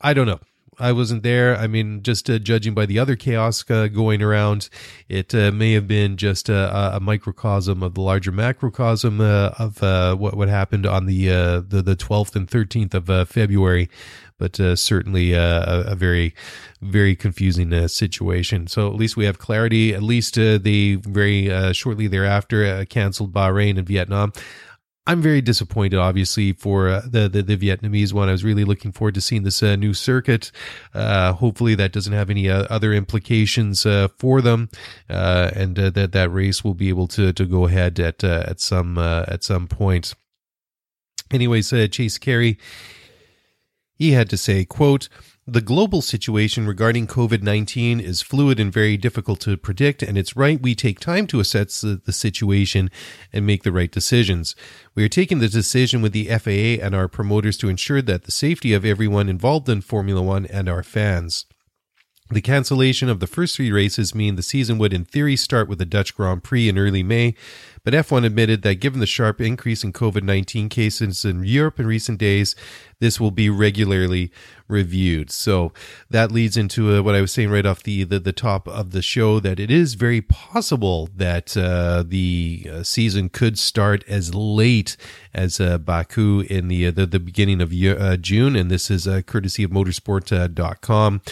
I 0.00 0.14
don't 0.14 0.26
know. 0.26 0.40
I 0.80 0.92
wasn't 0.92 1.22
there. 1.22 1.56
I 1.56 1.66
mean, 1.66 2.02
just 2.02 2.30
uh, 2.30 2.38
judging 2.38 2.74
by 2.74 2.86
the 2.86 2.98
other 2.98 3.14
chaos 3.14 3.64
uh, 3.70 3.88
going 3.88 4.22
around, 4.22 4.70
it 5.08 5.34
uh, 5.34 5.52
may 5.52 5.72
have 5.72 5.86
been 5.86 6.16
just 6.16 6.48
a, 6.48 6.96
a, 6.96 7.00
microcosm 7.00 7.82
of 7.82 7.94
the 7.94 8.00
larger 8.00 8.32
macrocosm 8.32 9.20
uh, 9.20 9.50
of 9.58 9.82
uh, 9.82 10.14
what 10.16 10.34
what 10.36 10.48
happened 10.48 10.86
on 10.86 11.04
the 11.04 11.30
uh, 11.30 11.60
the 11.60 11.82
the 11.82 11.96
twelfth 11.96 12.34
and 12.34 12.50
thirteenth 12.50 12.94
of 12.94 13.28
February. 13.28 13.90
But 14.38 14.56
certainly 14.78 15.34
a, 15.34 15.82
a, 15.88 15.94
very, 15.94 16.34
very 16.80 17.14
confusing 17.14 17.86
situation. 17.88 18.68
So 18.68 18.86
at 18.86 18.94
least 18.94 19.14
we 19.14 19.26
have 19.26 19.38
clarity. 19.38 19.92
At 19.94 20.02
least 20.02 20.36
they 20.36 20.94
very 20.94 21.74
shortly 21.74 22.06
thereafter 22.06 22.86
canceled 22.86 23.34
Bahrain 23.34 23.76
and 23.76 23.86
Vietnam. 23.86 24.32
I'm 25.10 25.20
very 25.20 25.40
disappointed, 25.40 25.98
obviously, 25.98 26.52
for 26.52 26.88
uh, 26.88 27.02
the, 27.04 27.28
the, 27.28 27.42
the 27.42 27.56
Vietnamese 27.56 28.12
one. 28.12 28.28
I 28.28 28.32
was 28.32 28.44
really 28.44 28.64
looking 28.64 28.92
forward 28.92 29.14
to 29.14 29.20
seeing 29.20 29.42
this 29.42 29.60
uh, 29.60 29.74
new 29.74 29.92
circuit. 29.92 30.52
Uh, 30.94 31.32
hopefully, 31.32 31.74
that 31.74 31.90
doesn't 31.90 32.12
have 32.12 32.30
any 32.30 32.48
uh, 32.48 32.62
other 32.70 32.92
implications 32.92 33.84
uh, 33.84 34.06
for 34.18 34.40
them, 34.40 34.68
uh, 35.08 35.50
and 35.52 35.74
that 35.74 36.12
that 36.12 36.32
race 36.32 36.62
will 36.62 36.74
be 36.74 36.88
able 36.90 37.08
to 37.08 37.32
to 37.32 37.44
go 37.44 37.66
ahead 37.66 37.98
at 37.98 38.22
at 38.22 38.60
some 38.60 38.98
at 38.98 39.42
some 39.42 39.66
point. 39.66 40.14
Anyways, 41.32 41.70
Chase 41.90 42.16
Carey, 42.16 42.56
he 43.92 44.12
had 44.12 44.30
to 44.30 44.36
say, 44.36 44.64
"quote." 44.64 45.08
The 45.52 45.60
global 45.60 46.00
situation 46.00 46.64
regarding 46.64 47.08
COVID 47.08 47.42
19 47.42 47.98
is 47.98 48.22
fluid 48.22 48.60
and 48.60 48.72
very 48.72 48.96
difficult 48.96 49.40
to 49.40 49.56
predict, 49.56 50.00
and 50.00 50.16
it's 50.16 50.36
right 50.36 50.62
we 50.62 50.76
take 50.76 51.00
time 51.00 51.26
to 51.26 51.40
assess 51.40 51.80
the, 51.80 52.12
situation 52.12 52.88
and 53.32 53.44
make 53.44 53.64
the 53.64 53.72
right 53.72 53.90
decisions. 53.90 54.54
We 54.94 55.02
are 55.02 55.08
taking 55.08 55.40
the 55.40 55.48
decision 55.48 56.02
with 56.02 56.12
the 56.12 56.26
FIA 56.38 56.80
and 56.80 56.94
our 56.94 57.08
promoters 57.08 57.56
to 57.58 57.68
ensure 57.68 58.00
that 58.00 58.26
the 58.26 58.30
safety 58.30 58.72
of 58.72 58.84
everyone 58.84 59.28
involved 59.28 59.68
in 59.68 59.80
Formula 59.80 60.22
One 60.22 60.46
and 60.46 60.68
our 60.68 60.84
fans. 60.84 61.46
The 62.30 62.40
cancellation 62.40 63.08
of 63.08 63.18
the 63.18 63.26
first 63.26 63.56
three 63.56 63.72
races 63.72 64.14
mean 64.14 64.36
the 64.36 64.44
season 64.44 64.78
would, 64.78 64.92
in 64.92 65.04
theory, 65.04 65.34
start 65.34 65.68
with 65.68 65.80
the 65.80 65.84
Dutch 65.84 66.14
Grand 66.14 66.44
Prix 66.44 66.68
in 66.68 66.78
early 66.78 67.02
May, 67.02 67.34
but 67.82 67.94
F1 67.94 68.24
admitted 68.24 68.62
that 68.62 68.76
given 68.76 69.00
the 69.00 69.06
sharp 69.06 69.40
increase 69.40 69.82
in 69.84 69.92
COVID 69.92 70.22
19 70.22 70.68
cases 70.68 71.24
in 71.24 71.44
Europe 71.44 71.80
in 71.80 71.86
recent 71.86 72.18
days, 72.18 72.54
this 73.00 73.18
will 73.18 73.30
be 73.30 73.48
regularly 73.48 74.30
reviewed. 74.68 75.30
So 75.30 75.72
that 76.10 76.30
leads 76.30 76.56
into 76.56 76.94
uh, 76.94 77.02
what 77.02 77.14
I 77.14 77.20
was 77.20 77.32
saying 77.32 77.50
right 77.50 77.66
off 77.66 77.82
the, 77.82 78.04
the, 78.04 78.20
the 78.20 78.32
top 78.32 78.68
of 78.68 78.92
the 78.92 79.02
show 79.02 79.40
that 79.40 79.58
it 79.58 79.70
is 79.70 79.94
very 79.94 80.20
possible 80.20 81.08
that 81.16 81.56
uh, 81.56 82.04
the 82.06 82.70
uh, 82.70 82.82
season 82.82 83.28
could 83.28 83.58
start 83.58 84.04
as 84.06 84.34
late 84.34 84.96
as 85.34 85.60
uh, 85.60 85.78
Baku 85.78 86.40
in 86.40 86.68
the, 86.68 86.86
uh, 86.86 86.90
the, 86.90 87.06
the 87.06 87.20
beginning 87.20 87.60
of 87.60 87.72
year, 87.72 88.16
June, 88.16 88.54
and 88.54 88.70
this 88.70 88.90
is 88.90 89.08
courtesy 89.26 89.64
of 89.64 89.70
motorsport.com. 89.70 91.22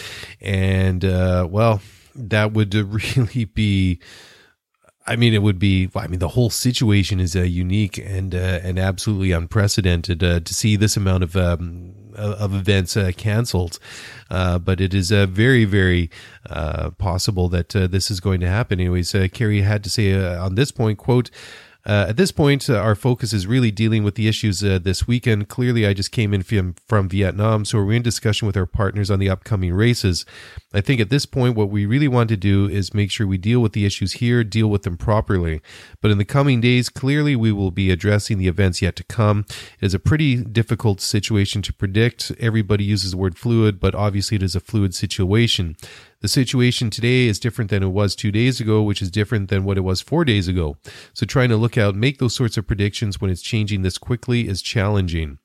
and 0.41 1.03
well, 1.51 1.81
that 2.15 2.51
would 2.51 2.73
really 3.17 3.45
be 3.45 3.99
I 5.07 5.15
mean, 5.15 5.33
it 5.33 5.41
would 5.41 5.59
be. 5.59 5.89
I 5.95 6.07
mean, 6.07 6.19
the 6.19 6.29
whole 6.29 6.49
situation 6.49 7.19
is 7.19 7.35
uh, 7.35 7.41
unique 7.41 7.97
and 7.97 8.35
uh, 8.35 8.59
and 8.61 8.77
absolutely 8.77 9.31
unprecedented 9.31 10.23
uh, 10.23 10.39
to 10.41 10.53
see 10.53 10.75
this 10.75 10.97
amount 10.97 11.23
of 11.23 11.35
um, 11.35 11.93
of 12.15 12.53
events 12.53 12.95
uh, 12.95 13.11
canceled. 13.17 13.79
Uh, 14.29 14.59
but 14.59 14.79
it 14.79 14.93
is 14.93 15.11
uh, 15.11 15.25
very, 15.25 15.65
very 15.65 16.11
possible 16.97 17.49
that 17.49 17.69
this 17.69 18.11
is 18.11 18.19
going 18.19 18.39
to 18.41 18.47
happen. 18.47 18.79
Anyways, 18.79 19.15
Carey 19.33 19.61
had 19.61 19.83
to 19.83 19.89
say 19.89 20.13
on 20.13 20.55
this 20.55 20.71
point, 20.71 20.97
quote. 20.97 21.31
Uh, 21.85 22.07
at 22.09 22.17
this 22.17 22.31
point, 22.31 22.69
uh, 22.69 22.75
our 22.75 22.93
focus 22.93 23.31
is 23.31 23.47
really 23.47 23.71
dealing 23.71 24.03
with 24.03 24.15
the 24.15 24.27
issues 24.27 24.63
uh, 24.63 24.77
this 24.79 25.07
weekend. 25.07 25.47
Clearly, 25.47 25.87
I 25.87 25.93
just 25.93 26.11
came 26.11 26.33
in 26.33 26.43
from, 26.43 26.75
from 26.87 27.07
Vietnam, 27.07 27.63
so 27.63 27.77
we're 27.77 27.93
in 27.93 28.01
discussion 28.01 28.45
with 28.45 28.57
our 28.57 28.65
partners 28.65 29.09
on 29.09 29.19
the 29.19 29.29
upcoming 29.29 29.73
races. 29.73 30.25
I 30.73 30.81
think 30.81 30.99
at 30.99 31.09
this 31.09 31.25
point, 31.25 31.55
what 31.55 31.69
we 31.69 31.85
really 31.85 32.09
want 32.09 32.29
to 32.29 32.37
do 32.37 32.67
is 32.67 32.93
make 32.93 33.11
sure 33.11 33.25
we 33.25 33.37
deal 33.37 33.61
with 33.61 33.71
the 33.71 33.85
issues 33.85 34.13
here, 34.13 34.43
deal 34.43 34.67
with 34.67 34.83
them 34.83 34.97
properly. 34.97 35.61
But 36.01 36.11
in 36.11 36.17
the 36.17 36.25
coming 36.25 36.59
days, 36.59 36.89
clearly, 36.89 37.35
we 37.35 37.51
will 37.51 37.71
be 37.71 37.91
addressing 37.91 38.37
the 38.37 38.49
events 38.49 38.81
yet 38.81 38.95
to 38.97 39.03
come. 39.05 39.45
It 39.79 39.85
is 39.85 39.93
a 39.93 39.99
pretty 39.99 40.35
difficult 40.43 40.99
situation 40.99 41.61
to 41.61 41.73
predict. 41.73 42.31
Everybody 42.39 42.83
uses 42.83 43.11
the 43.11 43.17
word 43.17 43.37
fluid, 43.37 43.79
but 43.79 43.95
obviously, 43.95 44.35
it 44.35 44.43
is 44.43 44.55
a 44.55 44.59
fluid 44.59 44.93
situation. 44.93 45.77
The 46.21 46.27
situation 46.27 46.89
today 46.89 47.27
is 47.27 47.39
different 47.39 47.69
than 47.69 47.81
it 47.81 47.87
was 47.87 48.13
two 48.13 48.31
days 48.31 48.59
ago, 48.59 48.83
which 48.83 49.01
is 49.01 49.09
different 49.09 49.49
than 49.49 49.63
what 49.63 49.77
it 49.77 49.81
was 49.81 50.01
four 50.01 50.25
days 50.25 50.49
ago. 50.49 50.75
So 51.13 51.25
trying 51.25 51.47
to 51.49 51.55
look 51.55 51.77
out, 51.77 51.95
make 51.95 52.17
those 52.17 52.35
sorts 52.35 52.57
of 52.57 52.67
predictions 52.67 53.21
when 53.21 53.31
it's 53.31 53.41
changing 53.41 53.83
this 53.83 53.97
quickly 53.97 54.47
is 54.47 54.61
challenging. 54.61 55.37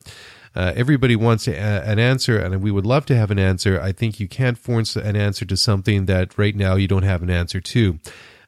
Uh, 0.56 0.72
everybody 0.76 1.16
wants 1.16 1.46
an 1.48 1.98
answer, 1.98 2.38
and 2.38 2.62
we 2.62 2.70
would 2.70 2.87
love 2.87 3.06
to 3.06 3.16
have 3.16 3.30
an 3.30 3.38
answer. 3.38 3.80
I 3.80 3.92
think 3.92 4.18
you 4.18 4.28
can't 4.28 4.58
force 4.58 4.96
an 4.96 5.16
answer 5.16 5.44
to 5.44 5.56
something 5.56 6.06
that 6.06 6.38
right 6.38 6.54
now 6.54 6.74
you 6.76 6.88
don't 6.88 7.02
have 7.02 7.22
an 7.22 7.30
answer 7.30 7.60
to. 7.60 7.98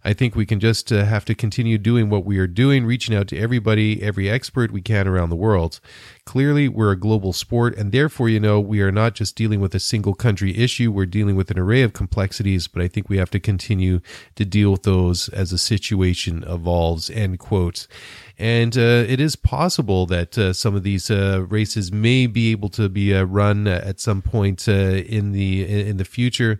I 0.06 0.12
think 0.12 0.36
we 0.36 0.46
can 0.46 0.60
just 0.60 0.92
uh, 0.92 1.04
have 1.04 1.24
to 1.24 1.34
continue 1.34 1.78
doing 1.78 2.08
what 2.08 2.24
we 2.24 2.38
are 2.38 2.46
doing, 2.46 2.86
reaching 2.86 3.12
out 3.12 3.26
to 3.28 3.38
everybody, 3.38 4.00
every 4.00 4.30
expert 4.30 4.70
we 4.70 4.80
can 4.80 5.08
around 5.08 5.30
the 5.30 5.36
world. 5.36 5.80
Clearly, 6.24 6.68
we're 6.68 6.92
a 6.92 6.96
global 6.96 7.32
sport, 7.32 7.76
and 7.76 7.90
therefore, 7.90 8.28
you 8.28 8.38
know, 8.38 8.60
we 8.60 8.80
are 8.82 8.92
not 8.92 9.14
just 9.14 9.34
dealing 9.34 9.60
with 9.60 9.74
a 9.74 9.80
single 9.80 10.14
country 10.14 10.56
issue, 10.56 10.92
we're 10.92 11.06
dealing 11.06 11.34
with 11.34 11.50
an 11.50 11.58
array 11.58 11.82
of 11.82 11.92
complexities, 11.92 12.68
but 12.68 12.82
I 12.82 12.86
think 12.86 13.08
we 13.08 13.16
have 13.16 13.30
to 13.30 13.40
continue 13.40 14.00
to 14.36 14.44
deal 14.44 14.70
with 14.70 14.84
those 14.84 15.28
as 15.30 15.50
the 15.50 15.58
situation 15.58 16.44
evolves, 16.46 17.10
end 17.10 17.40
quote. 17.40 17.88
And 18.38 18.76
uh, 18.76 19.04
it 19.08 19.18
is 19.18 19.34
possible 19.34 20.06
that 20.06 20.38
uh, 20.38 20.52
some 20.52 20.76
of 20.76 20.84
these 20.84 21.10
uh, 21.10 21.46
races 21.48 21.90
may 21.90 22.28
be 22.28 22.52
able 22.52 22.68
to 22.70 22.88
be 22.88 23.12
uh, 23.12 23.24
run 23.24 23.66
at 23.66 23.98
some 23.98 24.22
point 24.22 24.68
uh, 24.68 24.72
in 24.72 25.32
the 25.32 25.88
in 25.88 25.96
the 25.96 26.04
future. 26.04 26.58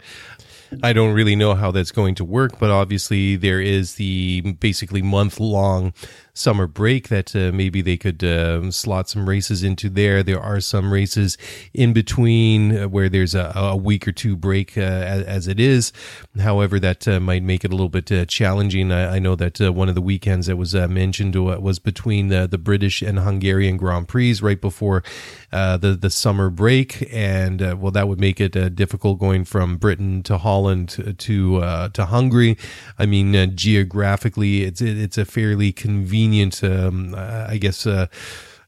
I 0.83 0.93
don't 0.93 1.13
really 1.15 1.37
know 1.37 1.55
how 1.55 1.71
that's 1.71 1.93
going 1.93 2.15
to 2.17 2.25
work, 2.25 2.59
but 2.59 2.71
obviously 2.71 3.37
there 3.37 3.61
is 3.61 3.95
the 3.95 4.41
basically 4.61 5.03
month 5.03 5.41
long 5.41 5.93
summer 6.37 6.67
break 6.67 7.09
that 7.09 7.35
uh, 7.35 7.51
maybe 7.53 7.81
they 7.81 7.97
could 7.97 8.23
uh, 8.23 8.71
slot 8.71 9.09
some 9.09 9.29
races 9.29 9.63
into 9.63 9.89
there. 9.89 10.23
There 10.23 10.41
are 10.41 10.61
some 10.61 10.93
races 10.93 11.39
in 11.73 11.95
between 11.95 12.77
uh, 12.77 12.89
where 12.89 13.09
there's 13.09 13.35
a, 13.35 13.53
a 13.55 13.77
week 13.77 14.07
or 14.07 14.13
two 14.13 14.37
break 14.37 14.77
uh, 14.77 14.83
as, 14.83 15.23
as, 15.25 15.49
it 15.49 15.59
is. 15.59 15.93
However, 16.39 16.79
that 16.79 17.09
uh, 17.09 17.21
might 17.21 17.43
make 17.43 17.65
it 17.65 17.73
a 17.73 17.75
little 17.75 17.89
bit 17.89 18.29
challenging. 18.29 18.93
I, 18.93 19.17
I, 19.17 19.19
know 19.19 19.35
that 19.35 19.59
one 19.75 19.89
of 19.89 19.95
the 19.95 20.03
weekends 20.03 20.47
that 20.47 20.57
was 20.57 20.75
mentioned 20.75 21.35
was 21.35 21.79
between 21.79 22.29
the, 22.29 22.47
British 22.57 23.03
and 23.03 23.19
Hungarian 23.19 23.77
Grand 23.77 24.09
Prix 24.09 24.35
right 24.41 24.61
before 24.61 25.03
the 25.53 25.97
the 26.01 26.11
summer 26.11 26.49
break, 26.51 27.07
and 27.13 27.61
well, 27.81 27.93
that 27.93 28.09
would 28.09 28.19
make 28.19 28.41
it 28.41 28.75
difficult 28.75 29.19
going 29.19 29.45
from 29.45 29.77
Britain 29.77 30.23
to 30.25 30.39
Holland 30.39 30.89
to 31.19 31.89
to 31.93 32.05
Hungary. 32.07 32.57
I 32.99 33.07
mean, 33.07 33.55
geographically, 33.57 34.65
it's 34.65 34.81
it's 34.81 35.19
a 35.19 35.25
fairly 35.25 35.71
convenient 35.73 36.26
convenient, 36.27 36.63
um, 36.65 37.15
I 37.15 37.59
guess, 37.59 37.87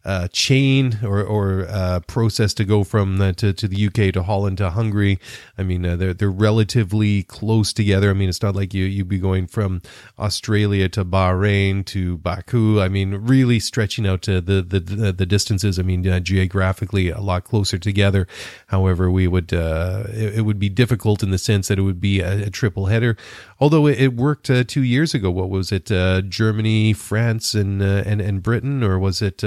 uh, 0.09 0.19
uh, 0.19 0.29
chain 0.29 0.99
or, 1.05 1.23
or 1.23 1.67
uh, 1.69 2.01
process 2.07 2.53
to 2.55 2.65
go 2.65 2.83
from 2.83 3.19
the, 3.19 3.33
to, 3.33 3.53
to 3.53 3.69
the 3.69 3.87
UK 3.87 4.13
to 4.13 4.23
Holland 4.23 4.59
to 4.59 4.71
Hungary. 4.71 5.21
I 5.57 5.63
mean, 5.63 5.87
uh, 5.87 5.95
they're 5.97 6.15
they're 6.15 6.31
relatively 6.31 7.23
close 7.23 7.73
together. 7.73 8.11
I 8.11 8.15
mean, 8.15 8.29
it's 8.29 8.43
not 8.43 8.57
like 8.57 8.75
you 8.75 8.85
you'd 8.85 9.09
be 9.09 9.19
going 9.19 9.47
from 9.47 9.81
Australia 10.19 10.89
to 10.89 11.05
Bahrain 11.05 11.85
to 11.87 12.19
Baku. 12.19 12.81
I 12.81 12.89
mean, 12.89 13.15
really 13.15 13.61
stretching 13.61 14.07
out 14.07 14.23
to 14.23 14.41
the 14.41 14.61
the 14.63 14.81
the 15.13 15.27
distances. 15.27 15.79
I 15.79 15.83
mean, 15.83 16.07
uh, 16.07 16.21
geographically 16.21 17.11
a 17.11 17.21
lot 17.21 17.45
closer 17.45 17.79
together. 17.79 18.27
However, 18.69 19.11
we 19.11 19.29
would 19.29 19.53
uh, 19.53 20.05
it, 20.09 20.39
it, 20.39 20.43
would 20.43 20.59
be 20.59 20.69
difficult 20.69 21.23
in 21.23 21.31
the 21.31 21.39
sense 21.39 21.69
that 21.69 21.79
it 21.79 21.83
would 21.83 22.01
be 22.01 22.21
a, 22.21 22.47
a 22.47 22.51
triple 22.51 22.87
header. 22.87 23.17
Although 23.61 23.87
it, 23.87 24.01
it 24.01 24.17
worked 24.17 24.51
uh, 24.51 24.65
two 24.65 24.83
years 24.83 25.15
ago. 25.15 25.31
What 25.31 25.51
was 25.51 25.71
it? 25.71 25.87
Germany, 26.29 26.93
France, 26.93 27.55
and 27.55 27.81
and 27.83 28.21
and 28.21 28.43
Britain, 28.43 28.83
or 28.83 28.99
was 28.99 29.23
it? 29.23 29.45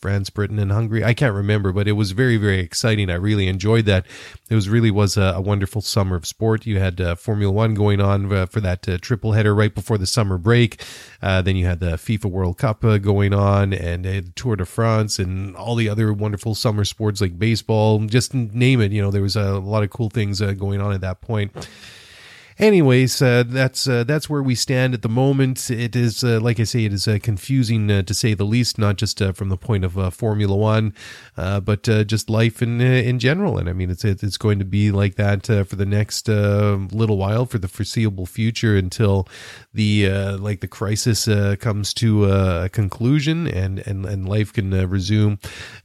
France, 0.00 0.30
Britain, 0.30 0.58
and 0.58 0.72
Hungary. 0.72 1.04
I 1.04 1.14
can't 1.14 1.34
remember, 1.34 1.72
but 1.72 1.88
it 1.88 1.92
was 1.92 2.12
very, 2.12 2.36
very 2.36 2.60
exciting. 2.60 3.10
I 3.10 3.14
really 3.14 3.48
enjoyed 3.48 3.86
that. 3.86 4.06
It 4.50 4.54
was 4.54 4.68
really 4.68 4.90
was 4.90 5.16
a, 5.16 5.34
a 5.36 5.40
wonderful 5.40 5.80
summer 5.80 6.16
of 6.16 6.26
sport. 6.26 6.66
You 6.66 6.78
had 6.78 7.00
uh, 7.00 7.14
Formula 7.14 7.52
One 7.52 7.74
going 7.74 8.00
on 8.00 8.32
uh, 8.32 8.46
for 8.46 8.60
that 8.60 8.88
uh, 8.88 8.98
triple 8.98 9.32
header 9.32 9.54
right 9.54 9.74
before 9.74 9.98
the 9.98 10.06
summer 10.06 10.38
break. 10.38 10.82
Uh, 11.22 11.42
then 11.42 11.56
you 11.56 11.66
had 11.66 11.80
the 11.80 11.92
FIFA 11.92 12.30
World 12.30 12.58
Cup 12.58 12.84
uh, 12.84 12.98
going 12.98 13.32
on 13.32 13.72
and 13.72 14.06
uh, 14.06 14.22
Tour 14.34 14.56
de 14.56 14.66
France 14.66 15.18
and 15.18 15.56
all 15.56 15.74
the 15.74 15.88
other 15.88 16.12
wonderful 16.12 16.54
summer 16.54 16.84
sports 16.84 17.20
like 17.20 17.38
baseball. 17.38 17.98
Just 18.00 18.34
name 18.34 18.80
it. 18.80 18.92
You 18.92 19.02
know, 19.02 19.10
there 19.10 19.22
was 19.22 19.36
a 19.36 19.58
lot 19.58 19.82
of 19.82 19.90
cool 19.90 20.10
things 20.10 20.40
going 20.40 20.80
on 20.80 20.92
at 20.92 21.00
that 21.00 21.20
point 21.20 21.68
anyways, 22.58 23.22
uh, 23.22 23.44
that's 23.46 23.86
uh, 23.86 24.04
that's 24.04 24.28
where 24.28 24.42
we 24.42 24.54
stand 24.54 24.94
at 24.94 25.02
the 25.02 25.08
moment. 25.08 25.70
It 25.70 25.94
is, 25.96 26.22
uh, 26.22 26.40
like 26.40 26.60
I 26.60 26.64
say, 26.64 26.84
it 26.84 26.92
is 26.92 27.08
uh, 27.08 27.18
confusing 27.22 27.90
uh, 27.90 28.02
to 28.02 28.14
say 28.14 28.34
the 28.34 28.44
least, 28.44 28.78
not 28.78 28.96
just 28.96 29.20
uh, 29.22 29.32
from 29.32 29.48
the 29.48 29.56
point 29.56 29.84
of 29.84 30.14
Formula 30.14 30.54
One, 30.54 30.94
but 31.36 31.82
just 31.82 32.28
life 32.30 32.62
in 32.62 32.80
in 32.80 33.18
general. 33.18 33.58
And 33.58 33.68
I 33.68 33.72
mean, 33.72 33.90
it's 33.90 34.04
it's 34.04 34.36
going 34.36 34.58
to 34.58 34.64
be 34.64 34.90
like 34.90 35.16
that 35.16 35.46
for 35.46 35.76
the 35.76 35.86
next 35.86 36.28
little 36.28 37.16
while, 37.16 37.46
for 37.46 37.58
the 37.58 37.68
foreseeable 37.68 38.26
future, 38.26 38.76
until 38.76 39.26
the 39.78 40.36
like 40.36 40.60
the 40.60 40.68
crisis 40.68 41.24
comes 41.60 41.94
to 41.94 42.26
a 42.26 42.68
conclusion 42.68 43.46
and 43.46 43.78
and 43.86 44.04
and 44.04 44.28
life 44.28 44.52
can 44.52 44.70
resume 44.88 45.38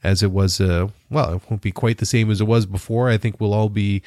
as 0.04 0.22
it 0.22 0.32
was. 0.32 0.60
well, 0.60 1.36
it 1.36 1.42
won't 1.50 1.62
be 1.62 1.72
quite 1.72 2.00
the 2.00 2.06
same 2.06 2.32
as 2.32 2.42
it 2.42 2.48
was 2.48 2.66
before. 2.66 3.10
I 3.10 3.18
think 3.18 3.40
we'll 3.40 3.54
all 3.54 3.70
be 3.70 4.02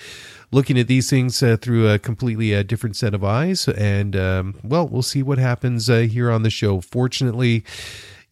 looking 0.51 0.78
at 0.78 0.87
these 0.87 1.11
things 1.11 1.43
uh, 1.43 1.57
through 1.57 1.89
a 1.89 1.99
completely 1.99 2.55
uh, 2.55 2.62
different 2.62 2.97
set 2.97 3.14
of 3.14 3.24
eyes. 3.24 3.68
And, 3.68 4.16
um, 4.16 4.55
well, 4.62 4.87
we'll 4.87 5.03
see 5.03 5.22
what 5.22 5.39
happens 5.39 5.89
uh, 5.91 6.01
here 6.01 6.30
on 6.30 6.43
the 6.43 6.51
show. 6.51 6.80
Fortunately, 6.80 7.64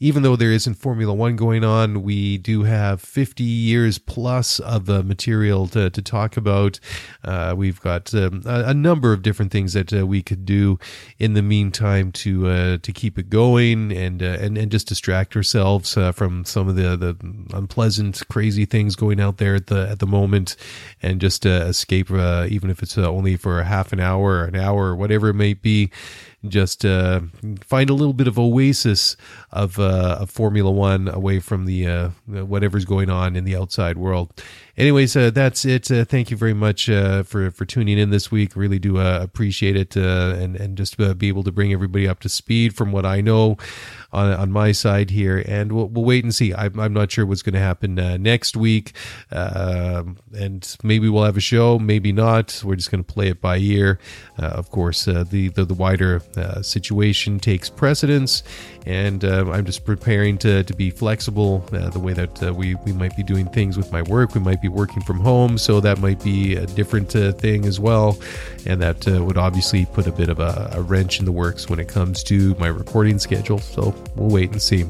even 0.05 0.22
though 0.22 0.36
there 0.36 0.52
isn't 0.52 0.74
Formula 0.74 1.14
One 1.14 1.34
going 1.34 1.64
on, 1.64 2.02
we 2.02 2.36
do 2.36 2.64
have 2.64 3.00
50 3.00 3.42
years 3.42 3.96
plus 3.96 4.61
of 4.61 4.90
uh, 4.90 5.02
material 5.02 5.66
to, 5.68 5.88
to 5.88 6.02
talk 6.02 6.36
about. 6.36 6.78
Uh, 7.24 7.55
we've 7.57 7.80
got 7.80 8.14
um, 8.14 8.42
a, 8.44 8.64
a, 8.66 8.74
number 8.74 9.14
of 9.14 9.22
different 9.22 9.50
things 9.50 9.72
that 9.72 9.94
uh, 9.94 10.07
we 10.07 10.22
could 10.22 10.44
do 10.44 10.78
in 11.18 11.32
the 11.32 11.40
meantime 11.40 12.12
to 12.12 12.48
uh, 12.48 12.78
to 12.82 12.92
keep 12.92 13.18
it 13.18 13.30
going 13.30 13.92
and 13.92 14.22
uh, 14.22 14.36
and 14.40 14.59
and 14.59 14.70
just 14.70 14.88
distract 14.88 15.34
ourselves 15.36 15.96
uh, 15.96 16.12
from 16.12 16.44
some 16.44 16.68
of 16.68 16.76
the, 16.76 16.98
the 16.98 17.57
unpleasant, 17.57 18.28
crazy 18.28 18.66
things 18.66 18.96
going 18.96 19.18
out 19.18 19.38
there 19.38 19.55
at 19.55 19.68
the 19.68 19.88
at 19.88 20.00
the 20.00 20.07
moment, 20.07 20.55
and 21.00 21.18
just 21.18 21.46
escape, 21.46 22.11
even 22.11 22.68
if 22.68 22.82
it's 22.82 22.98
only 22.98 23.36
for 23.36 23.59
a 23.59 23.64
half 23.64 23.90
an 23.90 24.00
hour 24.00 24.44
an 24.44 24.55
hour 24.55 24.88
or 24.88 24.96
whatever 24.96 25.30
it 25.30 25.34
may 25.34 25.55
be 25.55 25.90
just 26.49 26.84
uh, 26.84 27.20
find 27.62 27.90
a 27.90 27.95
little 27.95 28.12
bit 28.12 28.26
of 28.26 28.38
oasis 28.38 29.16
of, 29.53 29.78
uh, 29.78 30.18
of 30.20 30.30
Formula 30.30 30.70
One 30.70 31.09
away 31.09 31.40
from 31.40 31.66
the 31.66 31.86
uh, 31.86 32.09
whatever's 32.26 32.84
going 32.84 33.11
on 33.11 33.36
in 33.36 33.45
the 33.45 33.57
outside 33.57 33.99
world 33.99 34.42
anyways, 34.77 35.16
uh, 35.16 35.31
that's 35.31 35.64
it. 35.64 35.91
Uh, 35.91 36.05
thank 36.05 36.31
you 36.31 36.37
very 36.37 36.55
much 36.55 36.89
uh, 36.89 37.22
for 37.22 37.51
for 37.51 37.64
tuning 37.64 37.99
in 37.99 38.11
this 38.11 38.31
week. 38.31 38.57
Really 38.57 38.79
do 38.79 38.99
uh, 38.99 39.20
appreciate 39.22 39.77
it, 39.77 39.97
uh, 39.97 40.37
and 40.39 40.57
and 40.57 40.77
just 40.77 41.01
uh, 41.01 41.14
be 41.14 41.29
able 41.29 41.45
to 41.45 41.53
bring 41.53 41.72
everybody 41.72 42.09
up 42.09 42.20
to 42.20 42.29
speed 42.29 42.75
from 42.75 42.93
what 42.93 43.07
I 43.07 43.20
know 43.20 43.57
on 44.12 44.33
on 44.33 44.53
my 44.53 44.72
side 44.72 45.11
here. 45.11 45.43
And 45.47 45.72
we'll, 45.72 45.89
we'll 45.89 46.05
wait 46.05 46.25
and 46.25 46.35
see. 46.35 46.55
I'm, 46.55 46.79
I'm 46.79 46.93
not 46.93 47.11
sure 47.11 47.27
what's 47.27 47.43
going 47.43 47.55
to 47.55 47.61
happen 47.61 47.95
next 48.22 48.57
week, 48.57 48.93
um, 49.33 50.18
and 50.37 50.77
maybe 50.83 51.09
we'll 51.09 51.25
have 51.25 51.37
a 51.37 51.41
show, 51.41 51.79
maybe 51.79 52.12
not. 52.12 52.62
We're 52.64 52.77
just 52.77 52.91
going 52.91 53.05
to 53.05 53.12
play 53.12 53.29
it 53.29 53.41
by 53.41 53.59
ear. 53.59 53.99
of 54.39 54.70
course, 54.70 55.05
the, 55.05 55.25
the, 55.25 55.64
the 55.64 55.75
wider 55.75 56.22
situation 56.62 57.39
takes 57.39 57.70
precedence, 57.70 58.43
and 58.87 59.25
I'm 59.25 59.64
just 59.64 59.85
preparing 59.85 60.39
to 60.39 60.64
to 60.64 60.75
be 60.75 60.91
flexible 60.91 61.59
the 61.70 61.99
way 61.99 62.12
that 62.12 62.55
we 62.55 62.75
we 62.77 62.93
might 62.93 63.16
be 63.16 63.22
doing 63.22 63.47
things 63.47 63.77
with 63.77 63.93
my 63.93 64.03
work. 64.03 64.35
We 64.35 64.41
might 64.41 64.62
be 64.64 64.68
working 64.68 65.02
from 65.02 65.20
home, 65.20 65.58
so 65.58 65.80
that 65.80 65.98
might 66.00 66.22
be 66.22 66.56
a 66.56 66.66
different 66.66 67.14
uh, 67.14 67.32
thing 67.32 67.66
as 67.66 67.78
well. 67.78 68.16
And 68.66 68.80
that 68.80 69.06
uh, 69.06 69.22
would 69.24 69.36
obviously 69.36 69.86
put 69.86 70.06
a 70.06 70.12
bit 70.12 70.28
of 70.28 70.40
a, 70.40 70.70
a 70.72 70.82
wrench 70.82 71.18
in 71.18 71.24
the 71.24 71.32
works 71.32 71.68
when 71.68 71.78
it 71.78 71.88
comes 71.88 72.22
to 72.24 72.54
my 72.54 72.68
recording 72.68 73.18
schedule. 73.18 73.58
So 73.58 73.94
we'll 74.16 74.30
wait 74.30 74.52
and 74.52 74.62
see. 74.62 74.84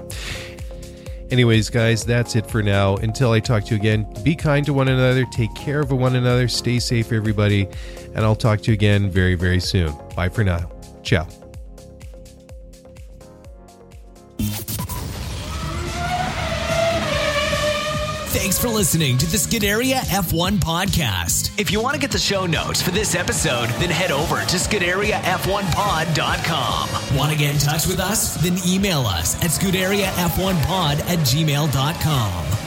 Anyways, 1.31 1.71
guys, 1.71 2.05
that's 2.05 2.37
it 2.37 2.47
for 2.49 2.63
now. 2.63 2.97
Until 2.97 3.33
I 3.33 3.41
talk 3.41 3.65
to 3.65 3.75
you 3.75 3.81
again, 3.81 4.07
be 4.23 4.37
kind 4.37 4.65
to 4.67 4.73
one 4.73 4.89
another, 4.89 5.25
take 5.33 5.53
care 5.55 5.81
of 5.81 5.91
one 5.91 6.15
another, 6.15 6.47
stay 6.49 6.79
safe, 6.79 7.13
everybody, 7.13 7.67
and 8.15 8.19
I'll 8.19 8.37
talk 8.37 8.61
to 8.63 8.71
you 8.71 8.75
again 8.75 9.11
very, 9.11 9.35
very 9.35 9.61
soon. 9.61 9.93
Bye 10.15 10.29
for 10.29 10.45
now. 10.45 10.71
Ciao. 11.03 11.27
Thanks 18.35 18.59
for 18.59 18.67
listening 18.69 19.17
to 19.19 19.27
the 19.27 19.37
Scuderia 19.37 19.99
F1 20.09 20.59
podcast. 20.59 21.57
If 21.57 21.71
you 21.71 21.81
want 21.81 21.95
to 21.95 22.01
get 22.01 22.11
the 22.11 22.19
show 22.19 22.47
notes 22.47 22.83
for 22.83 22.91
this 22.91 23.15
episode, 23.15 23.69
then 23.79 23.91
head 23.91 24.11
over 24.11 24.41
to 24.41 24.57
ScuderiaF1pod.com. 24.57 27.17
Want 27.17 27.31
to 27.31 27.39
get 27.39 27.55
in 27.55 27.61
touch 27.61 27.87
with 27.87 28.01
us? 28.01 28.35
Then 28.43 28.59
email 28.67 29.03
us 29.03 29.37
at 29.37 29.51
ScuderiaF1pod 29.51 30.99
at 31.09 31.21
gmail.com. 31.21 32.64